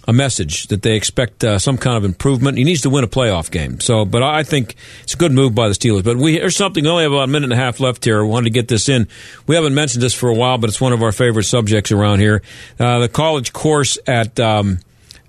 a 0.06 0.12
message 0.12 0.66
that 0.68 0.82
they 0.82 0.96
expect 0.96 1.42
uh, 1.44 1.58
some 1.58 1.78
kind 1.78 1.96
of 1.96 2.04
improvement. 2.04 2.58
He 2.58 2.64
needs 2.64 2.82
to 2.82 2.90
win 2.90 3.04
a 3.04 3.08
playoff 3.08 3.50
game. 3.50 3.80
So, 3.80 4.04
but 4.04 4.22
I 4.22 4.42
think 4.42 4.76
it's 5.02 5.14
a 5.14 5.16
good 5.16 5.32
move 5.32 5.54
by 5.54 5.68
the 5.68 5.74
Steelers. 5.74 6.04
But 6.04 6.16
we 6.16 6.38
there's 6.38 6.56
something. 6.56 6.84
We 6.84 6.90
only 6.90 7.04
have 7.04 7.12
about 7.12 7.24
a 7.24 7.28
minute 7.28 7.44
and 7.44 7.52
a 7.52 7.56
half 7.56 7.80
left 7.80 8.04
here. 8.04 8.20
I 8.20 8.26
wanted 8.26 8.44
to 8.44 8.50
get 8.50 8.68
this 8.68 8.88
in. 8.88 9.08
We 9.46 9.54
haven't 9.54 9.74
mentioned 9.74 10.02
this 10.02 10.14
for 10.14 10.28
a 10.28 10.34
while, 10.34 10.58
but 10.58 10.70
it's 10.70 10.80
one 10.80 10.92
of 10.92 11.02
our 11.02 11.12
favorite 11.12 11.44
subjects 11.44 11.92
around 11.92 12.20
here. 12.20 12.42
Uh, 12.78 13.00
the 13.00 13.08
college 13.08 13.52
course 13.52 13.98
at 14.06 14.38
um, 14.40 14.80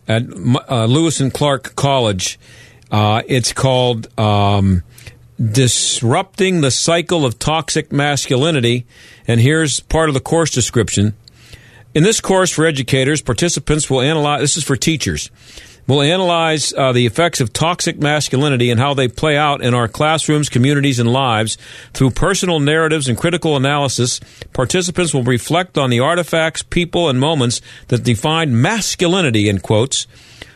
at 0.08 0.24
uh, 0.70 0.86
Lewis 0.86 1.20
and 1.20 1.34
Clark 1.34 1.76
College. 1.76 2.39
Uh, 2.91 3.22
it's 3.28 3.53
called 3.53 4.08
um, 4.20 4.84
Disrupting 5.39 6.62
the 6.62 6.72
Cycle 6.72 7.26
of 7.26 7.39
Toxic 7.39 7.91
Masculinity. 7.91 8.86
And 9.28 9.39
here's 9.39 9.80
part 9.80 10.10
of 10.10 10.14
the 10.14 10.22
course 10.22 10.51
description. 10.51 11.16
In 11.93 12.03
this 12.03 12.22
course 12.22 12.51
for 12.51 12.66
educators, 12.66 13.22
participants 13.22 13.89
will 13.89 14.01
analyze, 14.01 14.41
this 14.41 14.58
is 14.58 14.64
for 14.64 14.76
teachers, 14.76 15.32
will 15.88 16.02
analyze 16.02 16.74
uh, 16.74 16.92
the 16.92 17.06
effects 17.06 17.42
of 17.42 17.54
toxic 17.54 18.00
masculinity 18.00 18.72
and 18.72 18.80
how 18.80 18.94
they 18.94 19.08
play 19.08 19.38
out 19.38 19.62
in 19.62 19.74
our 19.74 19.88
classrooms, 19.88 20.50
communities, 20.50 21.00
and 21.00 21.12
lives. 21.12 21.58
Through 21.94 22.12
personal 22.12 22.60
narratives 22.60 23.08
and 23.08 23.18
critical 23.18 23.56
analysis, 23.56 24.20
participants 24.54 25.14
will 25.14 25.24
reflect 25.24 25.78
on 25.78 25.90
the 25.90 26.00
artifacts, 26.00 26.64
people, 26.64 27.10
and 27.10 27.20
moments 27.20 27.62
that 27.90 28.04
define 28.04 28.62
masculinity, 28.62 29.48
in 29.48 29.60
quotes, 29.60 30.08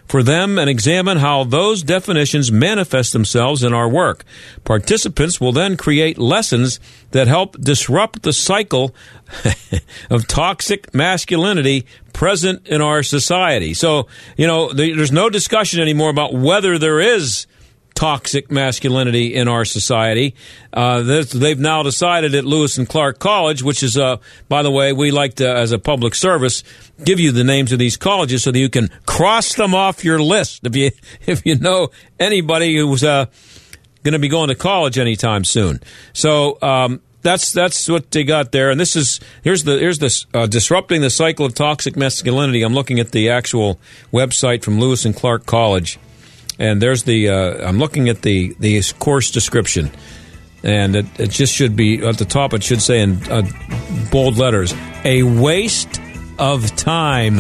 for 0.10 0.24
them 0.24 0.58
and 0.58 0.70
examine 0.70 1.18
how 1.18 1.44
those 1.44 1.84
definitions 1.84 2.52
manifest 2.52 3.14
themselves 3.14 3.64
in 3.64 3.74
our 3.74 3.88
work. 3.88 4.26
Participants 4.64 5.40
will 5.40 5.52
then 5.52 5.78
create 5.78 6.18
lessons 6.18 6.80
that 7.12 7.28
help 7.28 7.58
disrupt 7.62 8.24
the 8.24 8.34
cycle 8.34 8.94
of 10.10 10.28
toxic 10.28 10.94
masculinity 10.96 11.86
present 12.12 12.68
in 12.68 12.82
our 12.82 13.04
society. 13.04 13.76
So, 13.76 14.08
you 14.36 14.48
know, 14.48 14.74
there's 14.74 15.12
no 15.12 15.30
discussion 15.30 15.80
anymore 15.80 16.10
about 16.10 16.34
whether 16.34 16.80
there 16.80 17.00
is 17.00 17.46
toxic 18.00 18.50
masculinity 18.50 19.36
in 19.36 19.50
our 19.50 19.66
society. 19.66 20.34
Uh, 20.72 21.02
they've 21.02 21.60
now 21.60 21.84
decided 21.84 22.34
at 22.34 22.46
Lewis 22.46 22.78
and 22.78 22.88
Clark 22.88 23.20
College, 23.20 23.62
which 23.62 23.84
is, 23.84 23.98
uh, 23.98 24.16
by 24.48 24.64
the 24.64 24.72
way, 24.72 24.94
we 24.94 25.12
like 25.12 25.34
to, 25.34 25.46
as 25.50 25.74
a 25.74 25.80
public 25.80 26.16
service, 26.16 26.64
give 27.04 27.20
you 27.20 27.34
the 27.34 27.44
names 27.44 27.74
of 27.74 27.80
these 27.80 27.98
colleges 27.98 28.44
so 28.44 28.54
that 28.54 28.60
you 28.60 28.70
can 28.70 28.88
cross 29.06 29.54
them 29.56 29.76
off 29.76 30.06
your 30.06 30.18
list 30.18 30.66
if 30.66 30.78
you 30.78 30.92
if 31.26 31.46
you 31.46 31.58
know 31.58 31.90
anybody 32.22 32.78
who's 32.78 33.04
uh, 33.04 33.26
going 34.04 34.14
to 34.14 34.20
be 34.20 34.30
going 34.30 34.48
to 34.48 34.56
college 34.56 34.98
anytime 34.98 35.44
soon. 35.44 35.82
So. 36.14 36.58
Um, 36.62 37.02
that's 37.22 37.52
that's 37.52 37.90
what 37.90 38.12
they 38.12 38.24
got 38.24 38.54
there, 38.54 38.72
and 38.72 38.80
this 38.80 38.96
is 38.96 39.20
here's 39.44 39.66
the 39.66 39.78
here's 39.78 40.00
this 40.00 40.26
uh, 40.34 40.46
disrupting 40.46 41.02
the 41.02 41.10
cycle 41.10 41.46
of 41.46 41.54
toxic 41.54 41.98
masculinity. 41.98 42.62
I'm 42.62 42.74
looking 42.74 42.98
at 42.98 43.12
the 43.12 43.30
actual 43.30 43.78
website 44.14 44.64
from 44.64 44.80
Lewis 44.80 45.04
and 45.04 45.14
Clark 45.14 45.46
College, 45.46 46.00
and 46.60 46.82
there's 46.82 47.04
the 47.04 47.30
uh, 47.30 47.68
I'm 47.68 47.80
looking 47.80 48.10
at 48.10 48.22
the 48.22 48.56
the 48.60 48.82
course 49.00 49.32
description, 49.32 49.90
and 50.62 50.96
it, 50.96 51.06
it 51.20 51.30
just 51.32 51.54
should 51.54 51.76
be 51.76 52.06
at 52.06 52.18
the 52.18 52.26
top. 52.26 52.54
It 52.54 52.64
should 52.64 52.82
say 52.82 53.02
in 53.02 53.22
uh, 53.32 53.44
bold 54.12 54.38
letters, 54.38 54.74
"A 55.04 55.24
waste 55.24 56.00
of 56.38 56.76
time." 56.76 57.40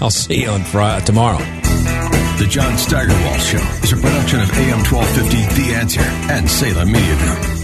I'll 0.00 0.10
see 0.10 0.42
you 0.42 0.50
on 0.50 0.62
Friday 0.62 1.04
tomorrow. 1.04 1.38
The 1.38 2.46
John 2.50 2.76
Steigerwald 2.76 3.40
Show 3.40 3.62
is 3.84 3.92
a 3.92 3.96
production 3.96 4.40
of 4.40 4.50
AM 4.50 4.82
1250 4.84 5.62
The 5.62 5.74
Answer 5.76 6.00
and 6.00 6.50
Salem 6.50 6.90
Media 6.90 7.16
Group. 7.16 7.63